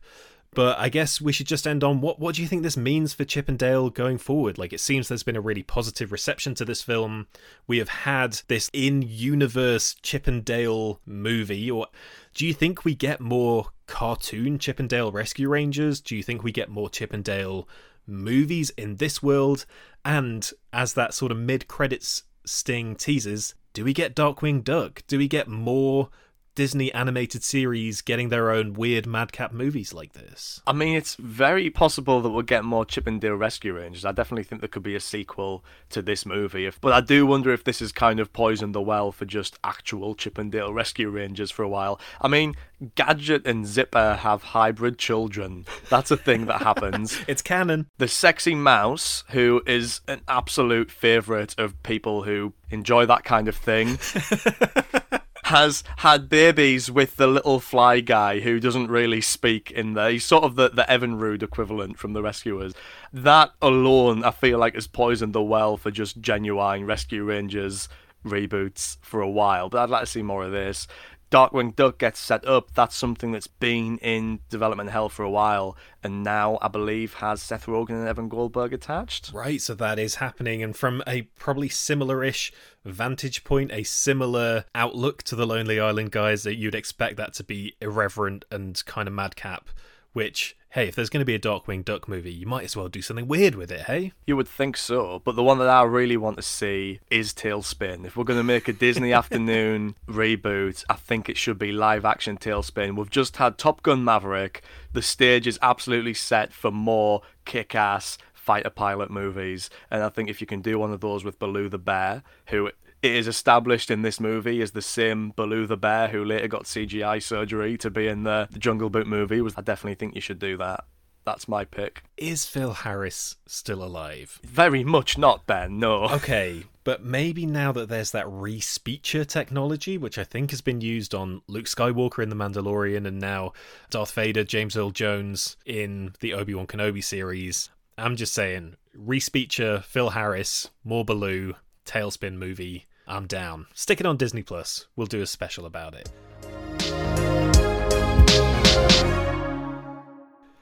But 0.53 0.77
I 0.77 0.89
guess 0.89 1.19
we 1.19 1.31
should 1.31 1.47
just 1.47 1.65
end 1.65 1.83
on 1.83 2.01
what 2.01 2.19
what 2.19 2.35
do 2.35 2.43
you 2.43 2.47
think 2.47 2.61
this 2.61 2.77
means 2.77 3.15
for 3.15 3.25
Chip 3.25 3.49
'n 3.49 3.57
Dale 3.57 3.89
going 3.89 4.19
forward? 4.19 4.59
Like 4.59 4.71
it 4.71 4.79
seems 4.79 5.07
there's 5.07 5.23
been 5.23 5.35
a 5.35 5.41
really 5.41 5.63
positive 5.63 6.11
reception 6.11 6.53
to 6.53 6.65
this 6.65 6.83
film. 6.83 7.25
We 7.65 7.79
have 7.79 7.89
had 7.89 8.39
this 8.47 8.69
in-universe 8.73 9.95
Chip 10.03 10.27
'n 10.27 10.41
Dale 10.41 11.01
movie 11.07 11.71
or 11.71 11.87
do 12.35 12.45
you 12.45 12.53
think 12.53 12.85
we 12.85 12.93
get 12.93 13.19
more 13.19 13.69
cartoon 13.87 14.59
Chip 14.59 14.79
'n 14.79 14.87
Dale 14.87 15.11
Rescue 15.11 15.49
Rangers? 15.49 15.99
Do 15.99 16.15
you 16.15 16.21
think 16.21 16.43
we 16.43 16.51
get 16.51 16.69
more 16.69 16.91
Chip 16.91 17.11
'n 17.11 17.23
Dale 17.23 17.67
movies 18.05 18.69
in 18.77 18.97
this 18.97 19.23
world? 19.23 19.65
And 20.05 20.47
as 20.71 20.93
that 20.93 21.15
sort 21.15 21.31
of 21.31 21.39
mid-credits 21.39 22.25
sting 22.45 22.95
teases, 22.95 23.55
do 23.73 23.83
we 23.83 23.93
get 23.93 24.15
Darkwing 24.15 24.63
Duck? 24.63 25.01
Do 25.07 25.17
we 25.17 25.27
get 25.27 25.47
more 25.47 26.11
Disney 26.55 26.93
animated 26.93 27.43
series 27.43 28.01
getting 28.01 28.29
their 28.29 28.51
own 28.51 28.73
weird 28.73 29.05
madcap 29.05 29.51
movies 29.51 29.93
like 29.93 30.13
this. 30.13 30.61
I 30.67 30.73
mean, 30.73 30.95
it's 30.95 31.15
very 31.15 31.69
possible 31.69 32.21
that 32.21 32.29
we'll 32.29 32.43
get 32.43 32.63
more 32.63 32.85
Chip 32.85 33.07
'n 33.07 33.19
Dale 33.19 33.35
Rescue 33.35 33.73
Rangers. 33.73 34.05
I 34.05 34.11
definitely 34.11 34.43
think 34.43 34.61
there 34.61 34.67
could 34.67 34.83
be 34.83 34.95
a 34.95 34.99
sequel 34.99 35.63
to 35.89 36.01
this 36.01 36.25
movie. 36.25 36.65
If, 36.65 36.79
but 36.79 36.93
I 36.93 37.01
do 37.01 37.25
wonder 37.25 37.51
if 37.51 37.63
this 37.63 37.81
is 37.81 37.91
kind 37.91 38.19
of 38.19 38.33
poisoned 38.33 38.75
the 38.75 38.81
well 38.81 39.11
for 39.11 39.25
just 39.25 39.57
actual 39.63 40.15
Chip 40.15 40.37
'n 40.37 40.49
Dale 40.49 40.73
Rescue 40.73 41.09
Rangers 41.09 41.51
for 41.51 41.63
a 41.63 41.69
while. 41.69 41.99
I 42.21 42.27
mean, 42.27 42.55
Gadget 42.95 43.47
and 43.47 43.65
Zipper 43.65 44.15
have 44.15 44.43
hybrid 44.43 44.97
children. 44.97 45.65
That's 45.89 46.11
a 46.11 46.17
thing 46.17 46.45
that 46.45 46.61
happens. 46.61 47.19
it's 47.27 47.41
canon. 47.41 47.87
The 47.97 48.07
sexy 48.07 48.55
mouse, 48.55 49.23
who 49.29 49.61
is 49.65 50.01
an 50.07 50.21
absolute 50.27 50.91
favourite 50.91 51.55
of 51.57 51.81
people 51.83 52.23
who 52.23 52.53
enjoy 52.69 53.05
that 53.05 53.23
kind 53.23 53.47
of 53.47 53.55
thing. 53.55 53.97
has 55.43 55.83
had 55.97 56.29
babies 56.29 56.89
with 56.89 57.17
the 57.17 57.27
little 57.27 57.59
fly 57.59 57.99
guy 57.99 58.39
who 58.39 58.59
doesn't 58.59 58.87
really 58.87 59.21
speak 59.21 59.71
in 59.71 59.93
there. 59.93 60.11
He's 60.11 60.25
sort 60.25 60.43
of 60.43 60.55
the, 60.55 60.69
the 60.69 60.83
Evinrude 60.83 61.43
equivalent 61.43 61.97
from 61.97 62.13
the 62.13 62.21
Rescuers. 62.21 62.73
That 63.11 63.51
alone, 63.61 64.23
I 64.23 64.31
feel 64.31 64.59
like, 64.59 64.75
has 64.75 64.87
poisoned 64.87 65.33
the 65.33 65.43
well 65.43 65.77
for 65.77 65.91
just 65.91 66.21
genuine 66.21 66.85
Rescue 66.85 67.23
Rangers 67.23 67.89
reboots 68.25 68.97
for 69.01 69.21
a 69.21 69.29
while. 69.29 69.69
But 69.69 69.83
I'd 69.83 69.89
like 69.89 70.03
to 70.03 70.07
see 70.07 70.23
more 70.23 70.45
of 70.45 70.51
this. 70.51 70.87
Darkwing 71.33 71.75
Duck 71.75 71.97
gets 71.97 72.19
set 72.19 72.47
up, 72.47 72.75
that's 72.75 72.95
something 72.95 73.31
that's 73.31 73.47
been 73.47 73.97
in 73.97 74.41
development 74.51 74.91
hell 74.91 75.09
for 75.09 75.23
a 75.23 75.31
while, 75.31 75.75
and 76.03 76.23
now 76.23 76.59
I 76.61 76.67
believe 76.67 77.15
has 77.15 77.41
Seth 77.41 77.65
Rogen 77.65 77.95
and 77.95 78.07
Evan 78.07 78.29
Goldberg 78.29 78.71
attached. 78.71 79.31
Right, 79.33 79.59
so 79.59 79.73
that 79.73 79.97
is 79.97 80.15
happening, 80.15 80.61
and 80.61 80.77
from 80.77 81.01
a 81.07 81.23
probably 81.23 81.69
similar-ish 81.69 82.53
vantage 82.85 83.43
point, 83.43 83.71
a 83.71 83.81
similar 83.81 84.65
outlook 84.75 85.23
to 85.23 85.35
the 85.35 85.47
Lonely 85.47 85.79
Island 85.79 86.11
guys, 86.11 86.43
that 86.43 86.57
you'd 86.57 86.75
expect 86.75 87.17
that 87.17 87.33
to 87.33 87.43
be 87.43 87.73
irreverent 87.81 88.45
and 88.51 88.85
kind 88.85 89.07
of 89.07 89.15
madcap 89.15 89.71
which 90.13 90.55
hey, 90.73 90.87
if 90.87 90.95
there's 90.95 91.09
going 91.09 91.21
to 91.21 91.25
be 91.25 91.35
a 91.35 91.39
Darkwing 91.39 91.85
Duck 91.85 92.07
movie, 92.07 92.33
you 92.33 92.47
might 92.47 92.63
as 92.63 92.75
well 92.75 92.87
do 92.87 93.03
something 93.03 93.27
weird 93.27 93.53
with 93.53 93.71
it, 93.71 93.81
hey? 93.81 94.11
You 94.25 94.35
would 94.35 94.47
think 94.47 94.75
so, 94.75 95.21
but 95.23 95.35
the 95.35 95.43
one 95.43 95.59
that 95.59 95.69
I 95.69 95.83
really 95.83 96.17
want 96.17 96.37
to 96.37 96.41
see 96.41 96.99
is 97.11 97.31
TaleSpin. 97.31 98.05
If 98.05 98.17
we're 98.17 98.23
going 98.23 98.39
to 98.39 98.43
make 98.43 98.67
a 98.67 98.73
Disney 98.73 99.13
afternoon 99.21 99.93
reboot, 100.07 100.83
I 100.89 100.95
think 100.95 101.29
it 101.29 101.37
should 101.37 101.59
be 101.59 101.71
live 101.71 102.05
action 102.05 102.39
TaleSpin. 102.39 102.95
We've 102.95 103.09
just 103.09 103.37
had 103.37 103.59
Top 103.59 103.83
Gun 103.83 104.03
Maverick. 104.03 104.63
The 104.93 105.03
stage 105.03 105.45
is 105.45 105.59
absolutely 105.61 106.15
set 106.15 106.51
for 106.51 106.71
more 106.71 107.21
kick 107.45 107.75
ass 107.75 108.17
fighter 108.33 108.71
pilot 108.71 109.11
movies. 109.11 109.69
And 109.91 110.01
I 110.01 110.09
think 110.09 110.27
if 110.27 110.41
you 110.41 110.47
can 110.47 110.61
do 110.61 110.79
one 110.79 110.91
of 110.91 111.01
those 111.01 111.23
with 111.23 111.37
Baloo 111.37 111.69
the 111.69 111.77
Bear, 111.77 112.23
who 112.47 112.71
it 113.03 113.11
is 113.11 113.27
established 113.27 113.91
in 113.91 114.01
this 114.01 114.19
movie 114.19 114.61
as 114.61 114.71
the 114.71 114.81
same 114.81 115.33
Baloo 115.35 115.67
the 115.67 115.75
bear 115.75 116.07
who 116.07 116.23
later 116.23 116.47
got 116.47 116.63
CGI 116.63 117.21
surgery 117.21 117.77
to 117.79 117.89
be 117.91 118.07
in 118.07 118.23
the, 118.23 118.47
the 118.49 118.59
Jungle 118.59 118.89
Book 118.89 119.05
movie. 119.05 119.41
Was 119.41 119.53
I 119.57 119.61
definitely 119.61 119.95
think 119.95 120.15
you 120.15 120.21
should 120.21 120.39
do 120.39 120.55
that. 120.57 120.85
That's 121.25 121.47
my 121.47 121.65
pick. 121.65 122.03
Is 122.17 122.45
Phil 122.45 122.73
Harris 122.73 123.35
still 123.45 123.83
alive? 123.83 124.39
Very 124.43 124.83
much 124.83 125.17
not, 125.17 125.45
Ben. 125.45 125.79
No. 125.79 126.05
Okay, 126.05 126.63
but 126.83 127.03
maybe 127.03 127.45
now 127.45 127.71
that 127.73 127.87
there's 127.87 128.11
that 128.11 128.25
Respeecher 128.25 129.25
technology, 129.25 129.97
which 129.97 130.17
I 130.17 130.23
think 130.23 130.51
has 130.51 130.61
been 130.61 130.81
used 130.81 131.13
on 131.13 131.41
Luke 131.47 131.65
Skywalker 131.65 132.23
in 132.23 132.29
The 132.29 132.35
Mandalorian 132.35 133.07
and 133.07 133.19
now 133.19 133.53
Darth 133.89 134.11
Vader, 134.11 134.43
James 134.43 134.75
Earl 134.75 134.91
Jones 134.91 135.55
in 135.65 136.13
the 136.19 136.33
Obi 136.33 136.53
Wan 136.53 136.67
Kenobi 136.67 137.03
series. 137.03 137.69
I'm 137.97 138.15
just 138.15 138.33
saying, 138.33 138.75
Respeecher 138.97 139.83
Phil 139.83 140.09
Harris, 140.09 140.69
more 140.83 141.05
Baloo, 141.05 141.55
Tailspin 141.85 142.35
movie. 142.35 142.85
I'm 143.07 143.27
down. 143.27 143.67
Stick 143.73 143.99
it 143.99 144.05
on 144.05 144.17
Disney 144.17 144.43
Plus. 144.43 144.87
We'll 144.95 145.07
do 145.07 145.21
a 145.21 145.27
special 145.27 145.65
about 145.65 145.93
it. 145.93 146.11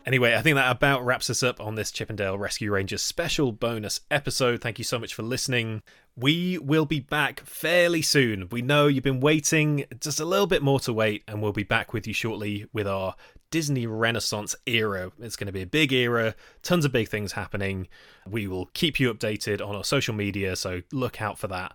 Anyway, 0.03 0.35
I 0.35 0.41
think 0.41 0.55
that 0.55 0.71
about 0.71 1.05
wraps 1.05 1.29
us 1.29 1.43
up 1.43 1.61
on 1.61 1.75
this 1.75 1.91
Chip 1.91 2.09
'n 2.09 2.15
Dale 2.15 2.37
Rescue 2.37 2.71
Rangers 2.71 3.03
special 3.03 3.51
bonus 3.51 3.99
episode. 4.09 4.59
Thank 4.59 4.79
you 4.79 4.83
so 4.83 4.97
much 4.97 5.13
for 5.13 5.21
listening. 5.21 5.83
We 6.15 6.57
will 6.57 6.85
be 6.85 6.99
back 6.99 7.41
fairly 7.41 8.01
soon. 8.01 8.49
We 8.49 8.63
know 8.63 8.87
you've 8.87 9.03
been 9.03 9.19
waiting, 9.19 9.85
just 9.99 10.19
a 10.19 10.25
little 10.25 10.47
bit 10.47 10.63
more 10.63 10.79
to 10.81 10.91
wait, 10.91 11.23
and 11.27 11.41
we'll 11.41 11.53
be 11.53 11.63
back 11.63 11.93
with 11.93 12.07
you 12.07 12.13
shortly 12.13 12.65
with 12.73 12.87
our 12.87 13.15
Disney 13.51 13.85
Renaissance 13.85 14.55
era. 14.65 15.11
It's 15.19 15.35
going 15.35 15.47
to 15.47 15.53
be 15.53 15.61
a 15.61 15.67
big 15.67 15.93
era, 15.93 16.35
tons 16.63 16.83
of 16.83 16.91
big 16.91 17.07
things 17.07 17.33
happening. 17.33 17.87
We 18.27 18.47
will 18.47 18.67
keep 18.73 18.99
you 18.99 19.13
updated 19.13 19.65
on 19.65 19.75
our 19.75 19.83
social 19.83 20.15
media, 20.15 20.55
so 20.55 20.81
look 20.91 21.21
out 21.21 21.37
for 21.37 21.47
that. 21.47 21.73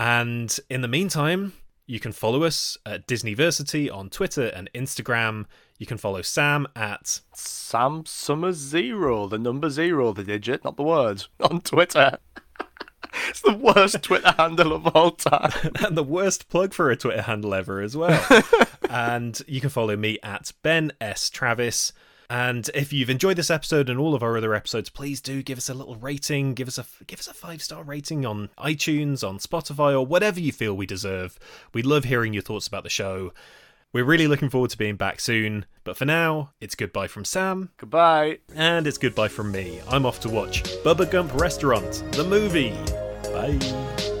And 0.00 0.58
in 0.70 0.80
the 0.80 0.88
meantime, 0.88 1.52
you 1.86 2.00
can 2.00 2.12
follow 2.12 2.42
us 2.42 2.78
at 2.86 3.06
Disneyversity 3.06 3.94
on 3.94 4.08
Twitter 4.08 4.46
and 4.46 4.70
Instagram. 4.74 5.44
You 5.76 5.84
can 5.84 5.98
follow 5.98 6.22
Sam 6.22 6.66
at 6.74 7.20
Sam 7.34 8.06
Summer 8.06 8.52
Zero, 8.52 9.26
the 9.26 9.36
number 9.36 9.68
zero, 9.68 10.14
the 10.14 10.24
digit, 10.24 10.64
not 10.64 10.78
the 10.78 10.84
word, 10.84 11.26
on 11.40 11.60
Twitter. 11.60 12.16
it's 13.28 13.42
the 13.42 13.52
worst 13.52 14.02
Twitter 14.02 14.32
handle 14.38 14.72
of 14.72 14.86
all 14.96 15.10
time. 15.10 15.52
and 15.84 15.98
the 15.98 16.02
worst 16.02 16.48
plug 16.48 16.72
for 16.72 16.90
a 16.90 16.96
Twitter 16.96 17.20
handle 17.20 17.52
ever 17.52 17.82
as 17.82 17.94
well. 17.94 18.42
and 18.88 19.42
you 19.46 19.60
can 19.60 19.68
follow 19.68 19.98
me 19.98 20.18
at 20.22 20.50
Ben 20.62 20.92
S. 20.98 21.28
Travis. 21.28 21.92
And 22.30 22.70
if 22.74 22.92
you've 22.92 23.10
enjoyed 23.10 23.36
this 23.36 23.50
episode 23.50 23.90
and 23.90 23.98
all 23.98 24.14
of 24.14 24.22
our 24.22 24.36
other 24.36 24.54
episodes, 24.54 24.88
please 24.88 25.20
do 25.20 25.42
give 25.42 25.58
us 25.58 25.68
a 25.68 25.74
little 25.74 25.96
rating. 25.96 26.54
Give 26.54 26.68
us 26.68 26.78
a 26.78 26.86
give 27.06 27.18
us 27.18 27.26
a 27.26 27.34
five 27.34 27.60
star 27.60 27.82
rating 27.82 28.24
on 28.24 28.50
iTunes, 28.56 29.28
on 29.28 29.38
Spotify, 29.38 29.92
or 29.92 30.06
whatever 30.06 30.38
you 30.38 30.52
feel 30.52 30.72
we 30.74 30.86
deserve. 30.86 31.40
We 31.74 31.82
love 31.82 32.04
hearing 32.04 32.32
your 32.32 32.44
thoughts 32.44 32.68
about 32.68 32.84
the 32.84 32.88
show. 32.88 33.32
We're 33.92 34.04
really 34.04 34.28
looking 34.28 34.48
forward 34.48 34.70
to 34.70 34.78
being 34.78 34.94
back 34.94 35.18
soon. 35.18 35.66
But 35.82 35.96
for 35.96 36.04
now, 36.04 36.52
it's 36.60 36.76
goodbye 36.76 37.08
from 37.08 37.24
Sam. 37.24 37.70
Goodbye. 37.78 38.38
And 38.54 38.86
it's 38.86 38.98
goodbye 38.98 39.26
from 39.26 39.50
me. 39.50 39.80
I'm 39.88 40.06
off 40.06 40.20
to 40.20 40.28
watch 40.28 40.62
Bubba 40.84 41.10
Gump 41.10 41.34
Restaurant, 41.34 42.04
the 42.12 42.22
movie. 42.22 42.70
Bye. 43.32 44.19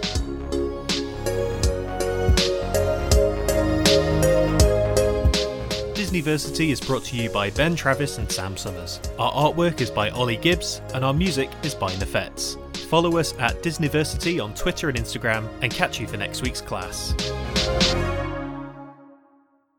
Disneyversity 6.10 6.72
is 6.72 6.80
brought 6.80 7.04
to 7.04 7.16
you 7.16 7.30
by 7.30 7.50
Ben 7.50 7.76
Travis 7.76 8.18
and 8.18 8.28
Sam 8.32 8.56
Summers. 8.56 8.98
Our 9.16 9.30
artwork 9.30 9.80
is 9.80 9.92
by 9.92 10.10
Ollie 10.10 10.36
Gibbs, 10.36 10.82
and 10.92 11.04
our 11.04 11.14
music 11.14 11.48
is 11.62 11.72
by 11.72 11.92
Nefets. 11.92 12.58
Follow 12.88 13.16
us 13.16 13.32
at 13.38 13.62
Disneyversity 13.62 14.42
on 14.42 14.52
Twitter 14.54 14.88
and 14.88 14.98
Instagram, 14.98 15.48
and 15.62 15.72
catch 15.72 16.00
you 16.00 16.08
for 16.08 16.16
next 16.16 16.42
week's 16.42 16.60
class. 16.60 17.14